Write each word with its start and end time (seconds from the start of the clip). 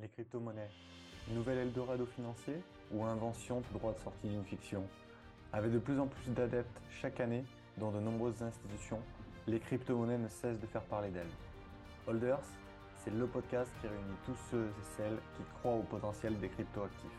Les 0.00 0.08
crypto-monnaies, 0.08 0.70
nouvel 1.28 1.58
Eldorado 1.58 2.06
financier 2.06 2.54
ou 2.90 3.04
invention 3.04 3.60
tout 3.60 3.78
droit 3.78 3.92
de 3.92 3.98
sortie 3.98 4.28
d'une 4.28 4.44
fiction 4.44 4.82
Avec 5.52 5.72
de 5.72 5.78
plus 5.78 6.00
en 6.00 6.06
plus 6.06 6.30
d'adeptes 6.30 6.80
chaque 7.02 7.20
année 7.20 7.44
dans 7.76 7.90
de 7.90 8.00
nombreuses 8.00 8.42
institutions, 8.42 9.00
les 9.46 9.60
crypto-monnaies 9.60 10.16
ne 10.16 10.28
cessent 10.28 10.58
de 10.58 10.66
faire 10.66 10.84
parler 10.84 11.10
d'elles. 11.10 11.26
Holders, 12.06 12.40
c'est 13.04 13.12
le 13.12 13.26
podcast 13.26 13.70
qui 13.80 13.88
réunit 13.88 14.16
tous 14.24 14.36
ceux 14.50 14.64
et 14.68 14.96
celles 14.96 15.18
qui 15.36 15.42
croient 15.58 15.74
au 15.76 15.82
potentiel 15.82 16.38
des 16.38 16.48
crypto-actifs. 16.48 17.10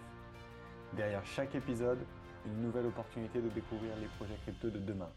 Derrière 0.93 1.25
chaque 1.25 1.53
épisode, 1.53 1.99
une 2.47 2.63
nouvelle 2.63 2.87
opportunité 2.87 3.41
de 3.41 3.49
découvrir 3.49 3.95
les 3.97 4.07
projets 4.17 4.37
crypto 4.41 4.71
de 4.71 4.79
demain. 4.79 5.09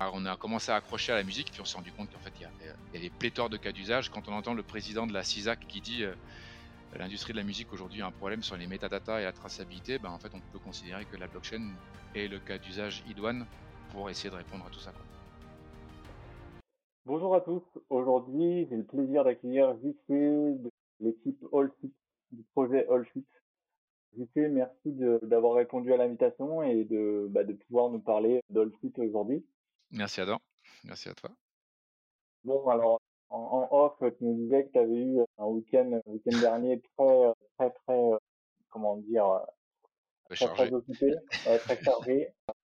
On 0.00 0.24
a 0.24 0.36
commencé 0.36 0.72
à 0.72 0.76
accrocher 0.76 1.12
à 1.12 1.16
la 1.16 1.22
musique, 1.22 1.50
puis 1.50 1.60
on 1.60 1.64
s'est 1.66 1.76
rendu 1.76 1.92
compte 1.92 2.10
qu'en 2.10 2.18
fait, 2.18 2.32
il 2.36 2.42
y, 2.42 2.46
a, 2.46 2.50
il 2.92 2.94
y 2.94 2.98
a 2.98 3.08
des 3.08 3.14
pléthores 3.14 3.50
de 3.50 3.56
cas 3.58 3.72
d'usage. 3.72 4.10
Quand 4.10 4.26
on 4.28 4.32
entend 4.32 4.54
le 4.54 4.62
président 4.62 5.06
de 5.06 5.12
la 5.12 5.22
CISAC 5.22 5.66
qui 5.68 5.80
dit 5.80 6.02
euh, 6.02 6.14
l'industrie 6.98 7.32
de 7.32 7.38
la 7.38 7.44
musique 7.44 7.72
aujourd'hui 7.72 8.02
a 8.02 8.06
un 8.06 8.12
problème 8.12 8.42
sur 8.42 8.56
les 8.56 8.66
métadatas 8.66 9.20
et 9.20 9.24
la 9.24 9.32
traçabilité, 9.32 9.98
ben, 9.98 10.10
en 10.10 10.18
fait, 10.18 10.32
on 10.34 10.40
peut 10.52 10.58
considérer 10.58 11.04
que 11.04 11.16
la 11.16 11.26
blockchain 11.26 11.72
est 12.14 12.28
le 12.28 12.38
cas 12.38 12.58
d'usage 12.58 13.02
idoine 13.08 13.46
pour 13.90 14.10
essayer 14.10 14.30
de 14.30 14.36
répondre 14.36 14.64
à 14.66 14.70
tout 14.70 14.80
ça. 14.80 14.92
Bonjour 17.06 17.34
à 17.34 17.40
tous. 17.40 17.62
Aujourd'hui, 17.90 18.66
j'ai 18.70 18.76
le 18.76 18.84
plaisir 18.84 19.24
d'accueillir 19.24 19.76
JC 19.76 20.08
de 20.08 20.70
l'équipe 21.00 21.44
AllFit, 21.52 21.92
du 22.32 22.42
projet 22.54 22.86
AllFit. 22.88 23.26
JC, 24.16 24.48
merci 24.50 24.92
d'avoir 25.22 25.54
répondu 25.54 25.92
à 25.92 25.96
l'invitation 25.96 26.62
et 26.62 26.84
de, 26.84 27.26
bah, 27.30 27.44
de 27.44 27.52
pouvoir 27.52 27.90
nous 27.90 27.98
parler 27.98 28.40
d'AllFit 28.50 28.92
aujourd'hui. 28.98 29.44
Merci 29.90 30.20
Adam, 30.20 30.38
merci 30.84 31.08
à 31.08 31.14
toi. 31.14 31.30
Bon, 32.44 32.68
alors 32.68 33.00
en, 33.34 33.68
off, 33.70 33.98
tu 33.98 34.24
nous 34.24 34.34
disais 34.34 34.66
que 34.66 34.72
tu 34.72 34.78
avais 34.78 34.96
eu 34.96 35.20
un 35.38 35.46
week-end 35.46 36.00
week 36.06 36.22
dernier 36.40 36.80
très, 36.96 37.32
très, 37.58 37.70
très, 37.70 38.10
comment 38.70 38.96
dire, 38.98 39.40
très, 40.30 40.46
très 40.46 40.72
occupé, 40.72 41.14
très 41.44 41.82
chargé. 41.82 42.28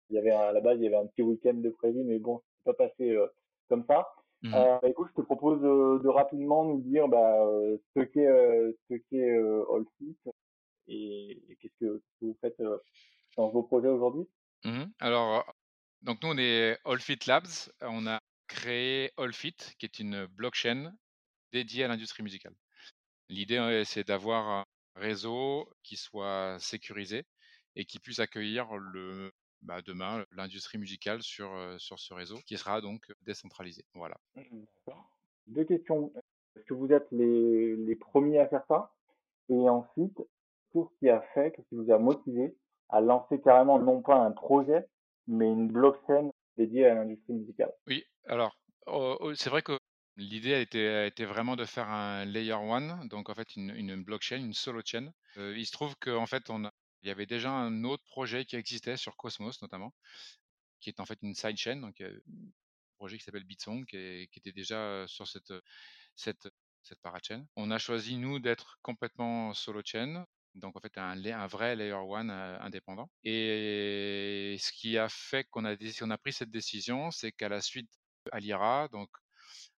Il 0.10 0.16
y 0.16 0.20
avait 0.20 0.32
à 0.32 0.52
la 0.52 0.62
base, 0.62 0.78
il 0.78 0.84
y 0.84 0.88
avait 0.88 0.98
un 0.98 1.08
petit 1.08 1.22
week-end 1.22 1.54
de 1.54 1.70
prévu, 1.70 2.04
mais 2.04 2.20
bon, 2.20 2.42
c'est 2.58 2.76
pas 2.76 2.88
passé 2.88 3.12
euh, 3.12 3.28
comme 3.70 3.86
ça. 3.86 4.08
Euh, 4.46 4.50
bah, 4.50 4.90
écoute, 4.90 5.10
je 5.12 5.22
te 5.22 5.26
propose 5.26 5.62
de, 5.62 6.04
de 6.04 6.10
rapidement 6.10 6.66
nous 6.66 6.82
dire 6.82 7.08
bah, 7.08 7.46
euh, 7.46 7.78
ce 7.96 8.02
qu'est 8.02 8.28
euh, 8.28 8.72
ce 8.90 8.96
qu'est 8.96 9.38
euh, 9.38 9.64
Allfit 9.72 10.18
et, 10.88 11.42
et 11.48 11.56
qu'est-ce 11.58 11.76
que, 11.80 11.98
que 12.20 12.26
vous 12.26 12.38
faites 12.42 12.60
euh, 12.60 12.80
dans 13.38 13.50
vos 13.50 13.64
projets 13.64 13.88
aujourd'hui. 13.88 14.28
Mhm. 14.66 14.92
Alors, 15.00 15.46
donc 16.02 16.24
nous, 16.24 16.30
on 16.30 16.38
est 16.38 16.78
Allfit 16.86 17.20
Labs. 17.28 17.70
On 17.82 18.08
a 18.08 18.20
créé 18.52 19.12
Allfit, 19.18 19.56
qui 19.80 19.86
est 19.86 20.00
une 20.00 20.26
blockchain 20.26 20.94
dédiée 21.54 21.86
à 21.86 21.88
l'industrie 21.88 22.22
musicale. 22.22 22.54
L'idée, 23.30 23.58
hein, 23.58 23.84
c'est 23.86 24.06
d'avoir 24.06 24.48
un 24.50 24.66
réseau 24.96 25.70
qui 25.84 25.96
soit 25.96 26.58
sécurisé 26.60 27.24
et 27.76 27.86
qui 27.86 28.00
puisse 28.00 28.20
accueillir 28.20 28.76
le, 28.76 29.32
bah, 29.62 29.82
demain 29.82 30.26
l'industrie 30.32 30.78
musicale 30.78 31.24
sur, 31.24 31.54
euh, 31.54 31.78
sur 31.78 31.98
ce 31.98 32.14
réseau, 32.14 32.40
qui 32.46 32.58
sera 32.58 32.82
donc 32.82 33.02
décentralisé. 33.22 33.86
Voilà. 33.94 34.18
Mmh, 34.36 34.64
Deux 35.48 35.64
questions. 35.64 36.12
Est-ce 36.56 36.66
que 36.66 36.74
vous 36.74 36.92
êtes 36.92 37.08
les, 37.12 37.78
les 37.78 37.96
premiers 37.96 38.40
à 38.40 38.48
faire 38.50 38.66
ça? 38.68 38.94
Et 39.48 39.70
ensuite, 39.70 40.18
qu'est-ce 40.74 41.00
qui 41.00 41.10
a 41.10 41.22
fait, 41.34 41.52
qu'est-ce 41.52 41.70
qui 41.70 41.76
vous 41.76 41.92
a 41.92 41.98
motivé 41.98 42.54
à 42.90 43.00
lancer 43.00 43.40
carrément 43.40 43.80
non 43.80 44.02
pas 44.02 44.18
un 44.18 44.32
projet, 44.32 44.86
mais 45.28 45.48
une 45.48 45.70
blockchain 45.70 46.32
dédiée 46.58 46.86
à 46.88 46.96
l'industrie 46.96 47.34
musicale? 47.34 47.72
Oui, 47.88 48.04
alors, 48.28 48.58
oh, 48.88 49.18
oh, 49.20 49.34
c'est 49.36 49.50
vrai 49.50 49.62
que 49.62 49.78
l'idée 50.18 50.54
a 50.54 50.60
été, 51.06 51.26
vraiment 51.26 51.56
de 51.56 51.66
faire 51.66 51.90
un 51.90 52.26
layer 52.26 52.54
one, 52.54 53.08
donc 53.08 53.30
en 53.30 53.36
fait 53.36 53.56
une, 53.56 54.04
blockchain, 54.04 54.38
une 54.38 54.54
solo 54.54 54.82
chain. 54.86 55.12
Euh, 55.38 55.56
il 55.58 55.66
se 55.66 55.72
trouve 55.72 55.96
qu'en 55.98 56.26
fait, 56.26 56.50
il 56.50 57.08
y 57.08 57.12
avait 57.12 57.26
déjà 57.26 57.52
un 57.52 57.84
autre 57.84 58.04
projet 58.06 58.46
qui 58.46 58.56
existait 58.56 58.98
sur 58.98 59.18
Cosmos 59.18 59.62
notamment, 59.62 59.94
qui 60.80 60.90
est 60.90 61.00
en 61.00 61.06
fait 61.06 61.20
une 61.22 61.36
sidechain, 61.36 61.78
donc 61.78 62.02
euh, 62.02 62.20
un 62.28 62.96
projet 62.98 63.18
qui 63.18 63.24
s'appelle 63.24 63.44
Bitsong, 63.44 63.86
qui, 63.86 64.28
qui 64.32 64.40
était 64.40 64.52
déjà 64.52 64.78
euh, 64.78 65.08
sur 65.08 65.28
cette, 65.28 65.54
cette, 66.16 66.48
cette 66.84 67.02
parachain. 67.02 67.46
On 67.56 67.72
a 67.72 67.78
choisi, 67.78 68.18
nous, 68.18 68.40
d'être 68.40 68.80
complètement 68.82 69.54
solo 69.54 69.82
chain, 69.84 70.26
donc 70.56 70.76
en 70.76 70.82
fait 70.82 70.98
un, 70.98 71.48
vrai 71.48 71.76
layer 71.76 71.94
one 71.94 72.30
indépendant. 72.30 73.10
Et 73.24 74.58
ce 74.60 74.72
qui 74.74 74.98
a 74.98 75.08
fait 75.10 75.46
qu'on 75.50 75.66
a 75.66 76.18
pris 76.18 76.34
cette 76.34 76.52
décision, 76.52 77.12
c'est 77.12 77.32
qu'à 77.32 77.50
la 77.50 77.62
suite 77.62 77.90
à 78.32 78.40
l'IRA, 78.40 78.88
donc 78.92 79.10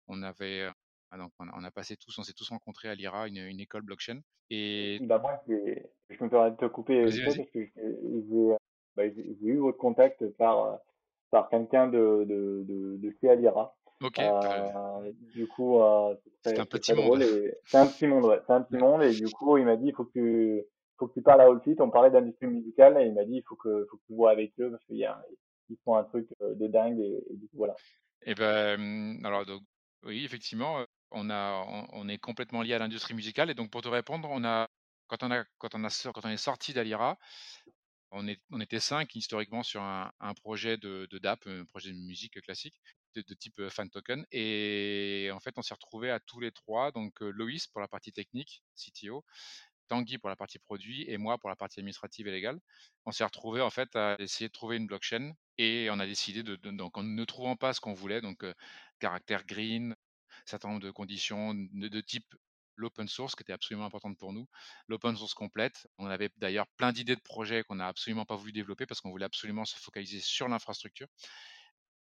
on 0.08 0.22
avait, 0.22 0.68
ah, 1.10 1.18
donc 1.18 1.32
on 1.38 1.48
a, 1.48 1.52
on 1.56 1.64
a 1.64 1.70
passé 1.70 1.96
tous, 1.96 2.18
on 2.18 2.22
s'est 2.22 2.32
tous 2.32 2.48
rencontrés 2.48 2.88
à 2.88 2.94
l'IRA, 2.94 3.28
une, 3.28 3.38
une 3.38 3.60
école 3.60 3.82
blockchain. 3.82 4.20
Et 4.50 4.98
Bah 5.02 5.18
moi, 5.18 5.40
je 5.48 6.24
me 6.24 6.28
permets 6.28 6.50
de 6.50 6.56
te 6.56 6.66
couper 6.66 7.04
parce 7.04 7.16
que 7.16 7.32
j'ai 7.54 7.72
bah, 8.96 9.08
j'ai- 9.08 9.36
eu 9.42 9.56
votre 9.56 9.78
contact 9.78 10.26
par, 10.36 10.64
euh, 10.64 10.76
par 11.30 11.48
quelqu'un 11.48 11.88
de, 11.88 12.24
de, 12.24 12.64
de, 12.68 12.96
de 12.98 13.14
chez 13.20 13.30
Alira. 13.30 13.74
Ok, 14.02 14.18
Euh, 14.18 15.12
du 15.34 15.46
coup, 15.46 15.80
euh, 15.80 16.14
c'est 16.42 16.58
un 16.58 16.64
petit 16.66 16.92
monde. 16.94 17.22
c'est 17.66 17.78
un 17.78 17.86
petit 17.86 18.06
monde, 18.06 18.24
ouais, 18.24 18.40
c'est 18.46 18.52
un 18.52 18.62
petit 18.62 18.76
monde 18.82 19.02
et 19.02 19.14
du 19.14 19.28
coup, 19.30 19.56
il 19.56 19.64
m'a 19.64 19.76
dit, 19.76 19.86
il 19.88 19.94
faut 19.94 20.04
que 20.04 20.12
tu, 20.12 20.62
faut 20.98 21.06
que 21.06 21.14
tu 21.14 21.22
parles 21.22 21.40
à 21.40 21.44
Allfit. 21.44 21.76
On 21.78 21.90
parlait 21.90 22.10
d'industrie 22.10 22.48
musicale 22.48 23.00
et 23.00 23.06
il 23.06 23.14
m'a 23.14 23.24
dit, 23.24 23.36
il 23.36 23.42
faut 23.42 23.56
que, 23.56 23.86
faut 23.90 23.96
que 23.96 24.02
tu 24.06 24.14
vois 24.14 24.30
avec 24.32 24.52
eux 24.60 24.70
parce 24.70 24.84
qu'il 24.84 24.96
y 24.96 25.04
a, 25.06 25.24
ils 25.70 25.78
font 25.84 25.96
un 25.96 26.04
truc 26.04 26.28
de 26.40 26.66
dingue 26.66 26.98
et, 26.98 27.24
et 27.30 27.36
du 27.36 27.46
coup, 27.48 27.56
voilà. 27.56 27.74
Et 28.24 28.34
ben, 28.34 28.80
hum, 28.80 29.24
alors 29.24 29.44
oui, 30.04 30.24
effectivement, 30.24 30.84
on 31.10 31.30
a, 31.30 31.64
on, 31.92 32.08
est 32.08 32.18
complètement 32.18 32.62
lié 32.62 32.74
à 32.74 32.78
l'industrie 32.78 33.14
musicale. 33.14 33.50
Et 33.50 33.54
donc, 33.54 33.70
pour 33.70 33.82
te 33.82 33.88
répondre, 33.88 34.28
on 34.30 34.44
a, 34.44 34.68
quand 35.06 35.22
on 35.22 35.30
a, 35.30 35.44
quand 35.58 35.74
on 35.74 36.28
est 36.28 36.36
sorti 36.36 36.72
d'Alira, 36.72 37.18
on 38.10 38.26
on 38.50 38.60
était 38.60 38.80
cinq 38.80 39.14
historiquement 39.14 39.62
sur 39.62 39.82
un, 39.82 40.12
projet 40.42 40.76
de, 40.76 41.08
DAP, 41.18 41.46
un 41.46 41.64
projet 41.66 41.90
de 41.90 41.96
musique 41.96 42.40
classique, 42.42 42.74
de, 43.14 43.22
type 43.34 43.68
fan 43.68 43.90
token. 43.90 44.24
Et 44.32 45.30
en 45.32 45.40
fait, 45.40 45.54
on 45.56 45.62
s'est 45.62 45.74
retrouvés 45.74 46.10
à 46.10 46.20
tous 46.20 46.40
les 46.40 46.52
trois. 46.52 46.92
Donc, 46.92 47.20
Loïs 47.20 47.66
pour 47.68 47.80
la 47.80 47.88
partie 47.88 48.12
technique, 48.12 48.62
CTO, 48.76 49.24
Tanguy 49.92 50.16
pour 50.16 50.30
la 50.30 50.36
partie 50.36 50.58
produit 50.58 51.04
et 51.06 51.18
moi 51.18 51.36
pour 51.36 51.50
la 51.50 51.56
partie 51.56 51.80
administrative 51.80 52.26
et 52.26 52.30
légale. 52.30 52.58
On 53.04 53.12
s'est 53.12 53.24
retrouvés 53.24 53.60
en 53.60 53.68
fait 53.68 53.94
à 53.94 54.16
essayer 54.18 54.48
de 54.48 54.52
trouver 54.52 54.78
une 54.78 54.86
blockchain 54.86 55.34
et 55.58 55.88
on 55.90 55.98
a 56.00 56.06
décidé 56.06 56.42
de, 56.42 56.56
donc 56.56 56.96
en 56.96 57.02
ne 57.02 57.24
trouvant 57.26 57.56
pas 57.56 57.74
ce 57.74 57.80
qu'on 57.82 57.92
voulait, 57.92 58.22
donc 58.22 58.42
euh, 58.42 58.54
caractère 59.00 59.44
green, 59.44 59.94
certain 60.46 60.68
nombre 60.68 60.80
de 60.80 60.90
conditions 60.90 61.52
de, 61.52 61.88
de 61.88 62.00
type 62.00 62.24
l'open 62.76 63.06
source 63.06 63.34
qui 63.36 63.42
était 63.42 63.52
absolument 63.52 63.84
importante 63.84 64.16
pour 64.16 64.32
nous, 64.32 64.48
l'open 64.88 65.14
source 65.14 65.34
complète. 65.34 65.86
On 65.98 66.06
avait 66.06 66.30
d'ailleurs 66.38 66.68
plein 66.78 66.90
d'idées 66.90 67.14
de 67.16 67.20
projets 67.20 67.62
qu'on 67.62 67.74
n'a 67.74 67.86
absolument 67.88 68.24
pas 68.24 68.36
voulu 68.36 68.52
développer 68.52 68.86
parce 68.86 69.02
qu'on 69.02 69.10
voulait 69.10 69.26
absolument 69.26 69.66
se 69.66 69.76
focaliser 69.76 70.20
sur 70.20 70.48
l'infrastructure 70.48 71.08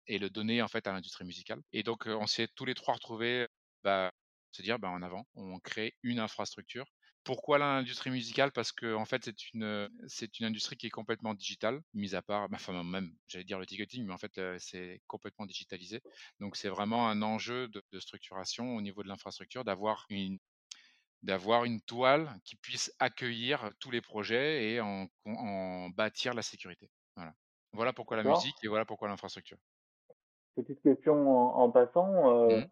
et 0.07 0.17
le 0.17 0.31
donner 0.31 0.63
en 0.63 0.67
fait 0.67 0.87
à 0.87 0.91
l'industrie 0.91 1.23
musicale. 1.25 1.61
Et 1.71 1.83
donc 1.83 2.07
euh, 2.07 2.15
on 2.15 2.25
s'est 2.25 2.47
tous 2.55 2.65
les 2.65 2.73
trois 2.73 2.95
retrouvés, 2.95 3.47
bah, 3.83 4.11
se 4.51 4.63
dire 4.63 4.79
bah, 4.79 4.89
en 4.89 5.03
avant, 5.03 5.27
on 5.35 5.59
crée 5.59 5.95
une 6.01 6.19
infrastructure. 6.19 6.85
Pourquoi 7.25 7.57
l'industrie 7.57 8.11
musicale? 8.11 8.51
Parce 8.53 8.71
que 8.71 8.93
en 8.95 9.05
fait 9.05 9.25
c'est 9.25 9.53
une 9.53 9.89
c'est 10.07 10.39
une 10.39 10.45
industrie 10.45 10.77
qui 10.77 10.87
est 10.87 10.91
complètement 10.91 11.33
digitale, 11.33 11.81
mis 11.93 12.15
à 12.15 12.21
part, 12.21 12.47
enfin 12.53 12.83
même 12.83 13.11
j'allais 13.27 13.43
dire 13.45 13.59
le 13.59 13.65
ticketing, 13.65 14.05
mais 14.05 14.13
en 14.13 14.17
fait 14.19 14.39
c'est 14.59 15.01
complètement 15.07 15.45
digitalisé. 15.47 16.01
Donc 16.39 16.55
c'est 16.55 16.69
vraiment 16.69 17.09
un 17.09 17.21
enjeu 17.23 17.67
de, 17.67 17.83
de 17.91 17.99
structuration 17.99 18.75
au 18.75 18.81
niveau 18.81 19.03
de 19.03 19.07
l'infrastructure 19.09 19.63
d'avoir 19.65 20.05
une 20.09 20.37
d'avoir 21.23 21.65
une 21.65 21.81
toile 21.81 22.39
qui 22.45 22.55
puisse 22.57 22.93
accueillir 22.99 23.71
tous 23.79 23.91
les 23.91 24.01
projets 24.01 24.71
et 24.71 24.81
en, 24.81 25.07
en 25.25 25.89
bâtir 25.89 26.33
la 26.35 26.43
sécurité. 26.43 26.91
Voilà. 27.15 27.33
Voilà 27.73 27.93
pourquoi 27.93 28.17
la 28.17 28.23
musique 28.25 28.57
et 28.63 28.67
voilà 28.69 28.85
pourquoi 28.85 29.09
l'infrastructure. 29.09 29.57
Petite 30.55 30.81
question 30.81 31.13
en, 31.29 31.55
en 31.63 31.71
passant. 31.71 32.29
Euh, 32.49 32.59
Mhm. 32.59 32.65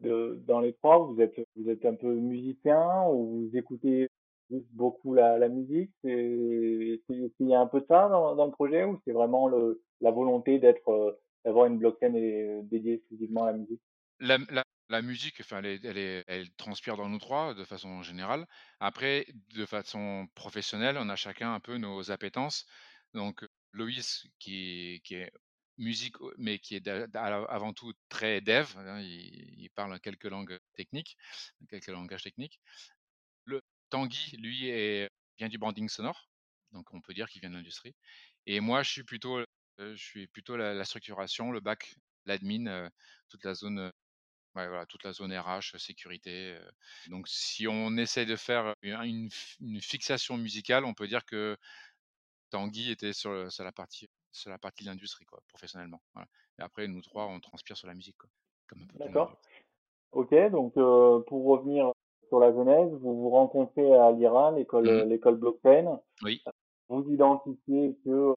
Dans 0.00 0.60
les 0.60 0.72
trois, 0.74 0.98
vous 0.98 1.20
êtes, 1.20 1.40
vous 1.56 1.70
êtes 1.70 1.84
un 1.84 1.94
peu 1.94 2.12
musicien 2.14 3.04
ou 3.08 3.48
vous 3.48 3.56
écoutez 3.56 4.08
beaucoup 4.72 5.14
la, 5.14 5.38
la 5.38 5.48
musique? 5.48 5.90
Qu'il 6.02 7.00
y 7.40 7.54
a 7.54 7.60
un 7.60 7.66
peu 7.66 7.80
de 7.80 7.86
ça 7.86 8.08
dans, 8.08 8.44
le 8.44 8.52
projet 8.52 8.84
ou 8.84 9.00
c'est 9.04 9.12
vraiment 9.12 9.48
la 9.48 10.10
volonté 10.10 10.58
d'être, 10.58 10.88
euh, 10.88 11.12
d'avoir 11.44 11.66
une 11.66 11.78
blockchain 11.78 12.14
et- 12.14 12.60
dédiée 12.64 12.94
exclusivement 12.94 13.44
à 13.44 13.52
la 13.52 13.58
musique? 13.58 13.80
La, 14.90 15.02
musique, 15.02 15.40
enfin, 15.40 15.62
elle, 15.62 16.50
transpire 16.56 16.96
dans 16.96 17.08
nous 17.08 17.18
trois 17.18 17.54
de 17.54 17.64
façon 17.64 18.02
générale. 18.02 18.46
Après, 18.80 19.26
de 19.54 19.64
façon 19.64 20.26
professionnelle, 20.34 20.96
on 20.98 21.08
a 21.08 21.16
chacun 21.16 21.54
un 21.54 21.60
peu 21.60 21.78
nos 21.78 22.10
appétences. 22.10 22.66
Donc, 23.14 23.44
Loïs, 23.72 24.26
qui, 24.38 25.00
qui 25.04 25.14
est 25.14 25.32
musique, 25.78 26.16
mais 26.38 26.58
qui 26.58 26.76
est 26.76 26.88
avant 26.88 27.72
tout 27.72 27.92
très 28.08 28.40
dev, 28.40 28.68
hein, 28.76 29.00
il, 29.00 29.68
parle 29.74 29.98
quelques 30.00 30.24
langues 30.24 30.58
techniques, 30.74 31.16
quelques 31.68 31.88
langages 31.88 32.22
techniques. 32.22 32.60
Le 33.44 33.60
Tanguy, 33.90 34.36
lui, 34.38 34.68
est, 34.68 35.10
vient 35.38 35.48
du 35.48 35.58
branding 35.58 35.88
sonore, 35.88 36.28
donc 36.72 36.92
on 36.92 37.00
peut 37.00 37.14
dire 37.14 37.28
qu'il 37.28 37.40
vient 37.40 37.50
de 37.50 37.56
l'industrie. 37.56 37.94
Et 38.46 38.60
moi, 38.60 38.82
je 38.82 38.90
suis 38.90 39.04
plutôt, 39.04 39.44
je 39.78 39.94
suis 39.96 40.26
plutôt 40.28 40.56
la, 40.56 40.84
structuration, 40.84 41.50
le 41.50 41.60
back, 41.60 41.96
l'admin, 42.26 42.90
toute 43.28 43.44
la 43.44 43.54
zone 43.54 43.92
Ouais, 44.54 44.68
voilà, 44.68 44.86
toute 44.86 45.02
la 45.02 45.12
zone 45.12 45.36
RH, 45.36 45.76
sécurité. 45.78 46.56
Donc, 47.08 47.26
si 47.26 47.66
on 47.66 47.96
essaie 47.96 48.24
de 48.24 48.36
faire 48.36 48.74
une, 48.82 49.28
fixation 49.80 50.36
musicale, 50.36 50.84
on 50.84 50.94
peut 50.94 51.08
dire 51.08 51.24
que 51.24 51.56
Tanguy 52.50 52.90
était 52.90 53.12
sur 53.12 53.32
la 53.32 53.72
partie 53.72 54.08
sur 54.34 54.50
la 54.50 54.58
partie 54.58 54.84
de 54.84 54.90
l'industrie, 54.90 55.24
quoi, 55.24 55.40
professionnellement. 55.48 56.00
Voilà. 56.12 56.28
Et 56.58 56.62
après, 56.62 56.88
nous 56.88 57.00
trois, 57.02 57.26
on 57.26 57.40
transpire 57.40 57.76
sur 57.76 57.86
la 57.86 57.94
musique, 57.94 58.16
quoi. 58.18 58.28
D'accord. 58.98 59.36
Ok, 60.12 60.34
donc 60.50 60.74
pour 60.74 61.44
revenir 61.44 61.92
sur 62.28 62.38
la 62.38 62.52
genèse, 62.52 62.90
vous 62.92 63.22
vous 63.22 63.30
rencontrez 63.30 63.94
à 63.94 64.10
l'IRA, 64.10 64.52
l'école 64.52 64.84
Mmh. 64.84 65.08
l'école 65.08 65.36
blockchain. 65.36 66.00
Oui. 66.22 66.42
Vous 66.88 67.04
identifiez 67.10 67.96
que 68.04 68.34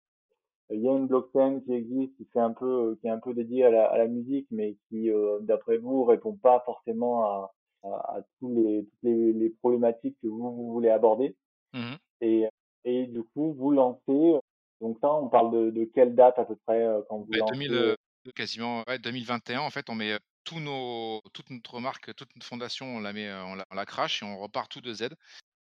il 0.69 0.81
y 0.81 0.89
a 0.89 0.91
une 0.91 1.07
blockchain 1.07 1.61
qui 1.61 1.73
existe, 1.73 2.15
qui 2.17 2.25
fait 2.25 2.39
un 2.39 2.51
peu, 2.51 2.97
qui 2.99 3.07
est 3.07 3.09
un 3.09 3.19
peu 3.19 3.33
dédiée 3.33 3.63
à 3.65 3.69
la, 3.69 3.85
à 3.85 3.97
la 3.97 4.07
musique, 4.07 4.47
mais 4.51 4.75
qui, 4.89 5.09
d'après 5.41 5.77
vous, 5.77 6.03
répond 6.03 6.35
pas 6.35 6.61
forcément 6.65 7.23
à, 7.23 7.53
à, 7.83 8.21
tous 8.39 8.53
les, 8.53 8.85
toutes 8.85 9.03
les, 9.03 9.31
les, 9.31 9.49
problématiques 9.49 10.17
que 10.21 10.27
vous, 10.27 10.51
vous 10.51 10.73
voulez 10.73 10.89
aborder. 10.89 11.37
Mmh. 11.73 11.93
Et, 12.21 12.49
et 12.83 13.07
du 13.07 13.23
coup, 13.23 13.53
vous 13.53 13.71
lancez. 13.71 14.39
Donc 14.81 14.97
ça, 15.01 15.11
on 15.11 15.27
parle 15.27 15.51
de, 15.51 15.71
de 15.71 15.85
quelle 15.85 16.15
date 16.15 16.37
à 16.37 16.45
peu 16.45 16.55
près 16.55 16.85
quand 17.09 17.19
vous 17.19 17.31
ouais, 17.31 17.39
lancez 17.39 17.67
2000, 17.67 17.95
quasiment 18.35 18.83
ouais, 18.87 18.99
2021. 18.99 19.59
En 19.59 19.69
fait, 19.69 19.89
on 19.89 19.95
met 19.95 20.17
tous 20.43 20.59
nos, 20.59 21.21
toute 21.33 21.49
notre 21.49 21.79
marque, 21.79 22.13
toute 22.15 22.33
notre 22.35 22.45
fondation, 22.45 22.97
on 22.97 22.99
la 22.99 23.13
met, 23.13 23.31
on 23.31 23.55
la, 23.55 23.65
on 23.71 23.75
la 23.75 23.85
crache 23.85 24.21
et 24.21 24.25
on 24.25 24.37
repart 24.37 24.71
tout 24.71 24.81
de 24.81 24.93
Z. 24.93 25.09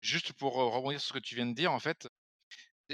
Juste 0.01 0.33
pour 0.35 0.55
rebondir 0.55 1.01
sur 1.01 1.09
ce 1.09 1.13
que 1.15 1.25
tu 1.25 1.35
viens 1.35 1.47
de 1.47 1.55
dire, 1.55 1.73
en 1.73 1.79
fait, 1.79 2.09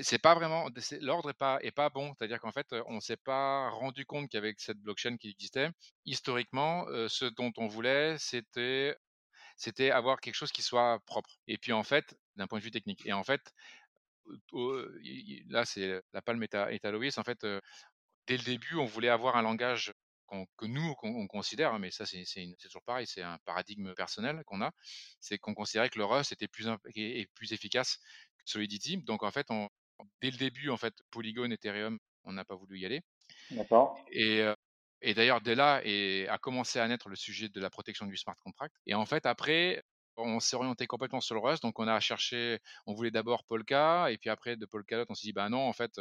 c'est 0.01 0.19
pas 0.19 0.35
vraiment 0.35 0.69
l'ordre 1.01 1.31
est 1.31 1.35
pas 1.35 1.59
est 1.63 1.71
pas 1.71 1.91
bon 1.91 2.15
c'est 2.17 2.25
à 2.25 2.29
dire 2.29 2.41
qu'en 2.41 2.53
fait 2.53 2.67
on 2.87 3.01
s'est 3.01 3.19
pas 3.19 3.69
rendu 3.71 4.07
compte 4.07 4.31
qu'avec 4.31 4.59
cette 4.61 4.79
blockchain 4.79 5.17
qui 5.19 5.29
existait 5.29 5.69
historiquement 6.07 6.87
ce 7.09 7.27
dont 7.27 7.53
on 7.59 7.67
voulait 7.67 8.17
c'était 8.19 8.97
c'était 9.57 9.91
avoir 9.91 10.21
quelque 10.21 10.35
chose 10.35 10.53
qui 10.53 10.63
soit 10.63 10.99
propre 11.05 11.31
et 11.47 11.59
puis 11.59 11.73
en 11.73 11.83
fait 11.83 12.17
d'un 12.37 12.47
point 12.47 12.59
de 12.59 12.65
vue 12.65 12.71
technique 12.71 13.05
et 13.07 13.13
en 13.13 13.23
fait 13.23 13.53
là 15.49 15.65
c'est 15.65 16.01
la 16.13 16.23
palme 16.23 16.43
est 16.43 16.55
à, 16.55 16.73
est 16.73 16.85
à 16.85 16.91
Loïs 16.91 17.19
en 17.19 17.25
fait 17.25 17.41
dès 18.27 18.37
le 18.37 18.45
début 18.45 18.77
on 18.77 18.85
voulait 18.85 19.09
avoir 19.09 19.37
un 19.37 19.43
langage 19.43 19.93
que 20.57 20.67
nous 20.67 20.95
on, 21.03 21.27
considère, 21.27 21.79
mais 21.79 21.91
ça 21.91 22.07
c'est 22.07 22.25
toujours 22.61 22.83
pareil, 22.83 23.07
c'est 23.07 23.23
un 23.23 23.39
paradigme 23.45 23.95
personnel 23.95 24.43
qu'on 24.47 24.63
a, 24.63 24.71
c'est 25.21 25.39
qu'on 25.39 25.55
considérait 25.55 25.91
que 25.91 25.99
le 25.99 26.05
Rust 26.05 26.33
était 26.33 26.49
plus, 26.49 26.67
et 26.95 27.27
plus 27.35 27.53
efficace 27.53 27.99
que 28.39 28.51
Solidity. 28.51 28.99
Donc 28.99 29.23
en 29.23 29.31
fait, 29.31 29.47
on, 29.51 29.69
dès 30.21 30.31
le 30.31 30.37
début, 30.37 30.71
en 30.71 30.77
fait, 30.77 30.95
Polygon, 31.11 31.51
Ethereum, 31.51 31.99
on 32.25 32.33
n'a 32.33 32.45
pas 32.45 32.55
voulu 32.55 32.79
y 32.79 32.87
aller. 32.87 33.03
D'accord. 33.51 33.99
Et, 34.11 34.45
et 35.03 35.15
d'ailleurs, 35.15 35.41
dès 35.41 35.55
là, 35.55 35.81
et 35.85 36.27
a 36.29 36.39
commencé 36.39 36.79
à 36.79 36.89
naître 36.89 37.09
le 37.09 37.17
sujet 37.17 37.49
de 37.49 37.61
la 37.61 37.71
protection 37.71 38.07
du 38.07 38.17
smart 38.17 38.37
contract. 38.41 38.75
Et 38.87 38.95
en 38.95 39.05
fait, 39.05 39.27
après, 39.27 39.83
on 40.17 40.41
s'est 40.41 40.57
orienté 40.57 40.87
complètement 40.87 41.21
sur 41.21 41.35
le 41.35 41.41
Rust. 41.41 41.63
Donc, 41.63 41.79
on 41.79 41.89
a 41.89 41.99
cherché, 42.01 42.59
on 42.87 42.95
voulait 42.95 43.11
d'abord 43.11 43.45
Polka, 43.45 44.11
et 44.11 44.19
puis 44.19 44.31
après, 44.31 44.57
de 44.57 44.67
Polkadot, 44.67 45.07
on 45.09 45.15
s'est 45.15 45.27
dit, 45.27 45.33
bah 45.33 45.49
non, 45.49 45.61
en 45.61 45.73
fait, 45.73 46.01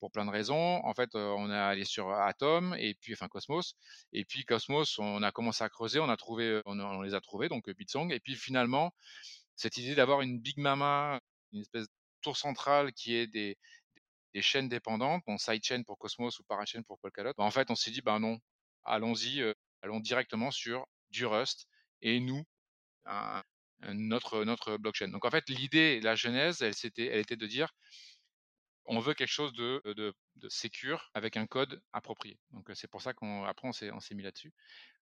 pour 0.00 0.10
plein 0.10 0.24
de 0.24 0.30
raisons. 0.30 0.84
En 0.84 0.94
fait, 0.94 1.14
on 1.14 1.50
est 1.50 1.56
allé 1.56 1.84
sur 1.84 2.10
Atom, 2.10 2.74
et 2.78 2.94
puis, 2.94 3.14
enfin, 3.14 3.28
Cosmos. 3.28 3.74
Et 4.12 4.24
puis, 4.24 4.44
Cosmos, 4.44 4.98
on 4.98 5.22
a 5.22 5.32
commencé 5.32 5.64
à 5.64 5.68
creuser, 5.68 6.00
on 6.00 6.08
a 6.08 6.16
trouvé, 6.16 6.60
on, 6.66 7.02
les 7.02 7.14
a 7.14 7.20
trouvés, 7.20 7.48
donc 7.48 7.70
Bitsong. 7.70 8.12
Et 8.12 8.20
puis, 8.20 8.34
finalement, 8.34 8.94
cette 9.56 9.76
idée 9.76 9.94
d'avoir 9.94 10.20
une 10.20 10.40
Big 10.40 10.58
Mama, 10.58 11.20
une 11.52 11.60
espèce 11.60 11.84
de 11.84 11.92
tour 12.22 12.36
centrale 12.36 12.92
qui 12.92 13.14
est 13.14 13.26
des, 13.26 13.56
chaînes 14.40 14.68
dépendantes, 14.68 15.22
bon, 15.26 15.38
sidechain 15.38 15.82
pour 15.84 15.98
Cosmos 15.98 16.40
ou 16.40 16.44
parachain 16.44 16.82
pour 16.82 16.98
Polkadot. 16.98 17.34
Bah, 17.38 17.44
en 17.44 17.50
fait, 17.50 17.70
on 17.70 17.76
s'est 17.76 17.92
dit, 17.92 18.02
ben 18.02 18.18
non, 18.18 18.38
allons-y, 18.84 19.42
allons 19.82 20.00
directement 20.00 20.50
sur 20.50 20.86
du 21.10 21.26
Rust 21.26 21.68
et 22.02 22.18
nous, 22.20 22.44
notre, 23.92 24.44
notre 24.44 24.76
blockchain. 24.76 25.08
Donc 25.08 25.24
en 25.24 25.30
fait, 25.30 25.48
l'idée, 25.48 26.00
la 26.00 26.14
genèse, 26.14 26.62
elle, 26.62 26.74
c'était, 26.74 27.06
elle 27.06 27.20
était 27.20 27.36
de 27.36 27.46
dire, 27.46 27.72
on 28.86 28.98
veut 28.98 29.14
quelque 29.14 29.28
chose 29.28 29.52
de, 29.54 29.80
de, 29.84 30.14
de 30.36 30.48
secure 30.48 31.10
avec 31.14 31.36
un 31.36 31.46
code 31.46 31.80
approprié. 31.92 32.38
Donc 32.50 32.70
c'est 32.74 32.88
pour 32.88 33.02
ça 33.02 33.12
qu'après, 33.12 33.68
on, 33.68 33.72
s'est, 33.72 33.90
on 33.92 34.00
s'est 34.00 34.14
mis 34.14 34.22
là-dessus. 34.22 34.52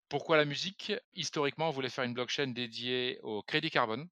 Pourquoi 0.08 0.36
la 0.36 0.44
musique? 0.44 0.92
Historiquement, 1.14 1.68
on 1.68 1.72
voulait 1.72 1.88
faire 1.88 2.04
une 2.04 2.14
blockchain 2.14 2.48
dédiée 2.48 3.18
au 3.22 3.42
crédit 3.42 3.70
carbone. 3.70 4.08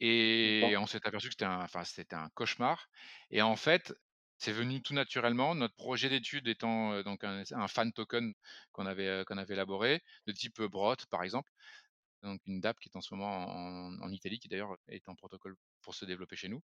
Et 0.00 0.74
on 0.76 0.86
s'est 0.86 1.00
aperçu 1.06 1.28
que 1.28 1.34
c'était 1.34 1.44
un, 1.44 1.60
enfin, 1.60 1.84
c'était 1.84 2.16
un 2.16 2.28
cauchemar. 2.34 2.88
Et 3.30 3.40
en 3.40 3.54
fait, 3.54 3.94
c'est 4.36 4.52
venu 4.52 4.82
tout 4.82 4.94
naturellement. 4.94 5.54
Notre 5.54 5.76
projet 5.76 6.08
d'étude 6.08 6.48
étant 6.48 7.00
donc 7.02 7.22
un, 7.22 7.68
fan 7.68 7.92
token 7.92 8.34
qu'on 8.72 8.86
avait, 8.86 9.24
qu'on 9.26 9.38
avait 9.38 9.54
élaboré, 9.54 10.02
de 10.26 10.32
type 10.32 10.60
Brot 10.62 10.96
par 11.08 11.22
exemple, 11.22 11.52
donc 12.22 12.40
une 12.46 12.60
DAP 12.60 12.78
qui 12.80 12.88
est 12.88 12.96
en 12.96 13.00
ce 13.00 13.14
moment 13.14 13.46
en, 13.48 14.10
Italie, 14.10 14.38
qui 14.38 14.48
d'ailleurs 14.48 14.76
est 14.88 15.08
en 15.08 15.14
protocole 15.14 15.56
pour 15.82 15.94
se 15.94 16.04
développer 16.04 16.36
chez 16.36 16.48
nous. 16.48 16.62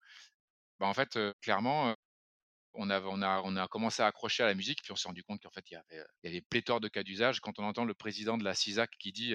Bah, 0.78 0.86
en 0.86 0.94
fait, 0.94 1.18
clairement, 1.40 1.94
on 2.74 2.90
a, 2.90 3.68
commencé 3.68 4.02
à 4.02 4.06
accrocher 4.06 4.42
à 4.42 4.46
la 4.46 4.54
musique, 4.54 4.82
puis 4.82 4.92
on 4.92 4.96
s'est 4.96 5.08
rendu 5.08 5.24
compte 5.24 5.42
qu'en 5.42 5.50
fait, 5.50 5.64
il 5.70 5.74
y, 5.74 5.76
avait, 5.76 6.04
il 6.22 6.26
y 6.26 6.28
avait 6.28 6.42
pléthore 6.42 6.80
de 6.80 6.88
cas 6.88 7.02
d'usage. 7.02 7.40
Quand 7.40 7.58
on 7.58 7.64
entend 7.64 7.84
le 7.84 7.94
président 7.94 8.36
de 8.36 8.44
la 8.44 8.54
CISAC 8.54 8.90
qui 8.98 9.12
dit 9.12 9.34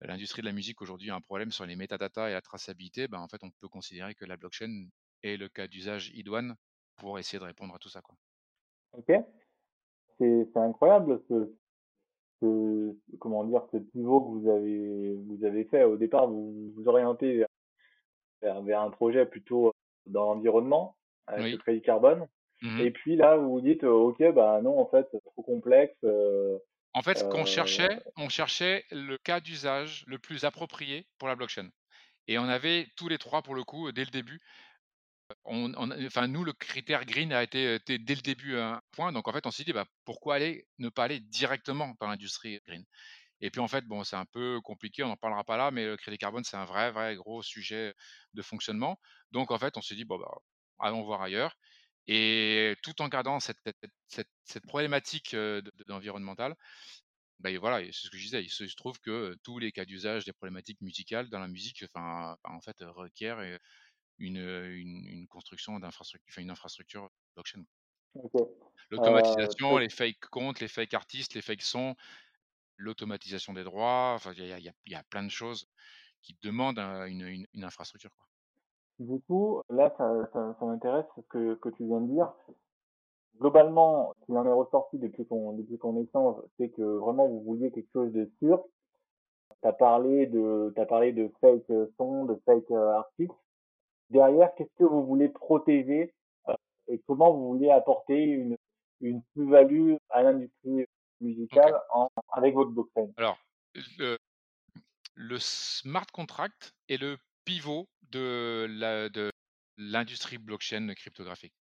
l'industrie 0.00 0.42
de 0.42 0.46
la 0.46 0.52
musique 0.52 0.82
aujourd'hui 0.82 1.10
a 1.10 1.14
un 1.14 1.20
problème 1.20 1.50
sur 1.50 1.66
les 1.66 1.76
métadatas 1.76 2.28
et 2.28 2.32
la 2.32 2.42
traçabilité, 2.42 3.08
bah, 3.08 3.20
en 3.20 3.28
fait, 3.28 3.42
on 3.42 3.50
peut 3.50 3.68
considérer 3.68 4.14
que 4.14 4.24
la 4.24 4.36
blockchain 4.36 4.86
est 5.22 5.36
le 5.36 5.48
cas 5.48 5.66
d'usage 5.66 6.10
idoine 6.14 6.56
pour 6.96 7.18
essayer 7.18 7.38
de 7.38 7.44
répondre 7.44 7.74
à 7.74 7.78
tout 7.78 7.88
ça. 7.88 8.02
Ok. 8.92 9.12
C'est 10.18 10.56
incroyable 10.56 11.20
ce, 11.28 11.52
ce, 12.44 13.16
comment 13.18 13.44
dire, 13.44 13.62
ce 13.72 13.78
pivot 13.78 14.20
que 14.20 14.38
vous 14.38 14.48
avez, 14.50 15.14
vous 15.26 15.44
avez 15.44 15.64
fait. 15.64 15.84
Au 15.84 15.96
départ, 15.96 16.28
vous 16.28 16.72
vous 16.76 16.88
orientez 16.88 17.44
vers, 18.42 18.62
vers 18.62 18.80
un 18.80 18.90
projet 18.90 19.26
plutôt 19.26 19.72
dans 20.06 20.34
l'environnement, 20.34 20.96
avec 21.26 21.52
le 21.52 21.58
crédit 21.58 21.82
carbone. 21.82 22.26
Mmh 22.62 22.80
Et 22.80 22.90
puis 22.90 23.16
là, 23.16 23.36
vous 23.36 23.50
vous 23.50 23.60
dites, 23.60 23.84
OK, 23.84 24.22
bah 24.32 24.60
non, 24.62 24.78
en 24.78 24.86
fait, 24.86 25.06
c'est 25.10 25.22
trop 25.24 25.42
complexe. 25.42 25.96
en 26.92 27.02
fait, 27.02 27.18
ce 27.18 27.24
qu'on 27.24 27.44
cherchait, 27.44 28.00
on 28.16 28.28
cherchait 28.28 28.84
le 28.90 29.16
cas 29.16 29.40
d'usage 29.40 30.04
le 30.06 30.18
plus 30.18 30.44
approprié 30.44 31.06
pour 31.18 31.28
la 31.28 31.36
blockchain. 31.36 31.68
Et 32.26 32.38
on 32.38 32.44
avait 32.44 32.86
tous 32.96 33.08
les 33.08 33.18
trois, 33.18 33.42
pour 33.42 33.54
le 33.54 33.64
coup, 33.64 33.90
dès 33.92 34.04
le 34.04 34.10
début, 34.10 34.40
enfin, 35.44 36.28
nous, 36.28 36.44
le 36.44 36.52
critère 36.52 37.04
green 37.04 37.32
a 37.32 37.42
été, 37.42 37.78
dès 37.86 38.14
le 38.14 38.22
début 38.22 38.56
un 38.58 38.80
point. 38.92 39.12
Donc, 39.12 39.28
en 39.28 39.32
fait, 39.32 39.46
on 39.46 39.50
s'est 39.50 39.64
dit, 39.64 39.72
bah, 39.72 39.86
pourquoi 40.04 40.36
aller, 40.36 40.66
ne 40.78 40.88
pas 40.88 41.04
aller 41.04 41.20
directement 41.20 41.94
dans 42.00 42.06
l'industrie 42.06 42.60
green? 42.66 42.84
Et 43.40 43.50
puis, 43.50 43.60
en 43.60 43.68
fait, 43.68 43.84
bon, 43.84 44.04
c'est 44.04 44.16
un 44.16 44.26
peu 44.26 44.60
compliqué, 44.62 45.02
on 45.02 45.08
n'en 45.08 45.16
parlera 45.16 45.44
pas 45.44 45.56
là, 45.56 45.70
mais 45.70 45.86
le 45.86 45.96
crédit 45.96 46.18
carbone, 46.18 46.44
c'est 46.44 46.56
un 46.56 46.64
vrai, 46.64 46.90
vrai 46.92 47.14
gros 47.16 47.42
sujet 47.42 47.94
de 48.34 48.42
fonctionnement. 48.42 48.98
Donc, 49.32 49.50
en 49.50 49.58
fait, 49.58 49.76
on 49.76 49.82
s'est 49.82 49.96
dit, 49.96 50.04
bon, 50.04 50.18
bah, 50.18 50.30
allons 50.78 51.02
voir 51.02 51.22
ailleurs. 51.22 51.56
Et 52.06 52.76
tout 52.82 53.00
en 53.02 53.08
gardant 53.08 53.40
cette, 53.40 53.58
cette, 54.08 54.28
cette, 54.44 54.66
problématique 54.66 55.34
d'environnementale, 55.86 56.54
bah, 57.40 57.50
voilà, 57.58 57.84
c'est 57.86 57.92
ce 57.92 58.10
que 58.10 58.16
je 58.18 58.24
disais. 58.24 58.42
Il 58.44 58.50
se, 58.50 58.64
trouve 58.76 58.98
que 59.00 59.36
tous 59.42 59.58
les 59.58 59.72
cas 59.72 59.84
d'usage 59.84 60.24
des 60.24 60.32
problématiques 60.32 60.80
musicales 60.80 61.28
dans 61.30 61.40
la 61.40 61.48
musique, 61.48 61.84
enfin, 61.94 62.36
en 62.44 62.60
fait, 62.60 62.76
requièrent 62.80 63.58
une, 64.18 64.36
une, 64.36 65.06
une 65.06 65.26
construction 65.26 65.78
d'infrastructure, 65.78 66.26
enfin 66.30 66.42
une 66.42 66.50
infrastructure 66.50 67.10
blockchain. 67.34 67.64
L'automatisation, 68.90 69.78
les 69.78 69.88
fake 69.88 70.20
comptes, 70.30 70.60
les 70.60 70.68
fake 70.68 70.94
artistes, 70.94 71.34
les 71.34 71.42
fake 71.42 71.62
sons, 71.62 71.94
l'automatisation 72.76 73.52
des 73.52 73.64
droits, 73.64 74.12
enfin 74.14 74.32
il 74.36 74.46
y 74.46 74.52
a, 74.52 74.58
y, 74.58 74.72
y 74.86 74.94
a, 74.94 75.02
plein 75.04 75.24
de 75.24 75.30
choses 75.30 75.68
qui 76.22 76.36
demandent 76.42 76.78
une, 76.78 77.22
une, 77.22 77.46
une, 77.52 77.64
infrastructure. 77.64 78.14
Quoi. 78.16 78.26
Du 79.06 79.20
coup, 79.22 79.62
là, 79.68 79.92
ça, 79.98 80.28
ça, 80.32 80.56
ça 80.58 80.64
m'intéresse 80.64 81.06
ce 81.16 81.20
que, 81.28 81.54
que 81.54 81.68
tu 81.70 81.84
viens 81.84 82.00
de 82.00 82.12
dire. 82.12 82.32
Globalement, 83.40 84.14
ce 84.20 84.26
qui 84.26 84.32
en 84.32 84.46
est 84.46 84.52
ressorti 84.52 84.98
depuis 84.98 85.26
qu'on 85.26 85.54
depuis 85.54 85.76
qu'on 85.76 86.00
échange, 86.00 86.36
c'est 86.56 86.68
que 86.68 86.82
vraiment 86.82 87.26
vous 87.26 87.42
vouliez 87.42 87.72
quelque 87.72 87.90
chose 87.92 88.12
de 88.12 88.30
sûr. 88.38 88.64
Tu 89.60 89.68
as 89.68 89.72
parlé 89.72 90.26
de 90.26 90.72
as 90.76 90.86
parlé 90.86 91.12
de 91.12 91.28
fake 91.40 91.66
son, 91.96 92.26
de 92.26 92.40
fake 92.46 92.70
artistes 92.70 93.34
derrière, 94.14 94.54
qu'est-ce 94.56 94.74
que 94.78 94.84
vous 94.84 95.04
voulez 95.04 95.28
protéger 95.28 96.14
euh, 96.48 96.54
et 96.86 97.02
comment 97.06 97.32
vous 97.34 97.48
voulez 97.54 97.70
apporter 97.70 98.22
une, 98.22 98.56
une 99.00 99.22
plus-value 99.34 99.94
à 100.08 100.22
l'industrie 100.22 100.86
musicale 101.20 101.74
en, 101.92 102.08
avec 102.32 102.54
votre 102.54 102.70
blockchain 102.70 103.12
Alors, 103.16 103.38
le, 103.98 104.16
le, 105.14 105.38
smart 105.38 106.06
contract 106.12 106.74
est 106.88 106.96
le 106.96 107.18
pivot 107.44 107.88
de 108.10 108.66
la, 108.70 109.08
de 109.08 109.30
l'industrie 109.76 110.38
blockchain 110.38 110.94
cryptographique. 110.94 111.54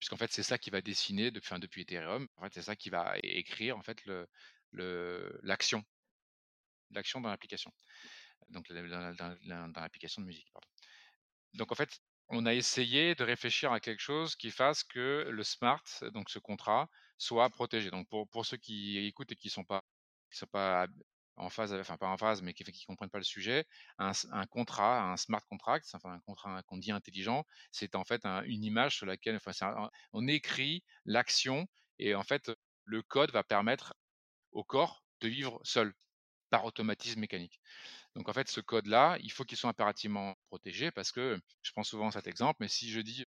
Puisqu'en 0.00 0.16
fait, 0.16 0.32
c'est 0.32 0.42
ça 0.42 0.58
qui 0.58 0.70
va 0.70 0.80
dessiner 0.80 1.30
de, 1.30 1.38
enfin, 1.38 1.60
depuis 1.60 1.82
Ethereum. 1.82 2.26
En 2.36 2.42
fait, 2.42 2.54
c'est 2.54 2.62
ça 2.62 2.76
qui 2.76 2.90
va 2.90 3.14
écrire 3.22 3.78
en 3.78 3.82
fait 3.82 4.04
le, 4.04 4.26
le, 4.72 5.38
l'action, 5.44 5.84
l'action 6.90 7.20
dans 7.20 7.30
l'application. 7.30 7.70
Donc, 8.48 8.70
dans, 8.72 9.14
dans, 9.14 9.68
dans 9.68 9.80
l'application 9.80 10.22
de 10.22 10.26
musique. 10.26 10.50
Pardon 10.52 10.68
donc 11.54 11.72
en 11.72 11.74
fait, 11.74 12.00
on 12.28 12.46
a 12.46 12.54
essayé 12.54 13.14
de 13.14 13.24
réfléchir 13.24 13.72
à 13.72 13.80
quelque 13.80 14.00
chose 14.00 14.36
qui 14.36 14.50
fasse 14.50 14.82
que 14.84 15.28
le 15.30 15.44
smart, 15.44 15.84
donc 16.12 16.30
ce 16.30 16.38
contrat, 16.38 16.88
soit 17.18 17.48
protégé. 17.50 17.90
Donc 17.90 18.08
pour, 18.08 18.46
ceux 18.46 18.56
qui 18.56 18.98
écoutent 18.98 19.32
et 19.32 19.36
qui 19.36 19.48
ne 19.48 19.52
sont 19.52 19.64
pas, 19.64 19.84
en 21.36 21.50
phase, 21.50 21.74
enfin 21.74 21.96
pas 21.96 22.08
en 22.08 22.16
phase, 22.16 22.42
mais 22.42 22.54
qui 22.54 22.64
ne 22.64 22.86
comprennent 22.86 23.10
pas 23.10 23.18
le 23.18 23.24
sujet, 23.24 23.66
un, 23.98 24.12
contrat, 24.46 25.12
un 25.12 25.16
smart 25.16 25.44
contract, 25.48 25.88
enfin 25.94 26.12
un 26.12 26.20
contrat 26.20 26.62
qu'on 26.64 26.78
dit 26.78 26.92
intelligent, 26.92 27.44
c'est 27.72 27.94
en 27.94 28.04
fait 28.04 28.24
une 28.46 28.64
image 28.64 28.96
sur 28.96 29.06
laquelle, 29.06 29.38
on 30.12 30.26
écrit 30.26 30.84
l'action 31.04 31.66
et 31.98 32.14
en 32.14 32.22
fait 32.22 32.50
le 32.84 33.02
code 33.02 33.30
va 33.32 33.44
permettre 33.44 33.94
au 34.52 34.64
corps 34.64 35.04
de 35.20 35.28
vivre 35.28 35.60
seul 35.64 35.94
automatisme 36.62 37.20
mécanique. 37.20 37.58
Donc 38.14 38.28
en 38.28 38.32
fait, 38.32 38.48
ce 38.48 38.60
code-là, 38.60 39.16
il 39.20 39.32
faut 39.32 39.44
qu'il 39.44 39.58
soit 39.58 39.70
impérativement 39.70 40.36
protégé 40.46 40.90
parce 40.92 41.10
que 41.10 41.40
je 41.62 41.72
prends 41.72 41.82
souvent 41.82 42.10
cet 42.10 42.26
exemple, 42.28 42.58
mais 42.60 42.68
si 42.68 42.90
je 42.90 43.00
dis 43.00 43.24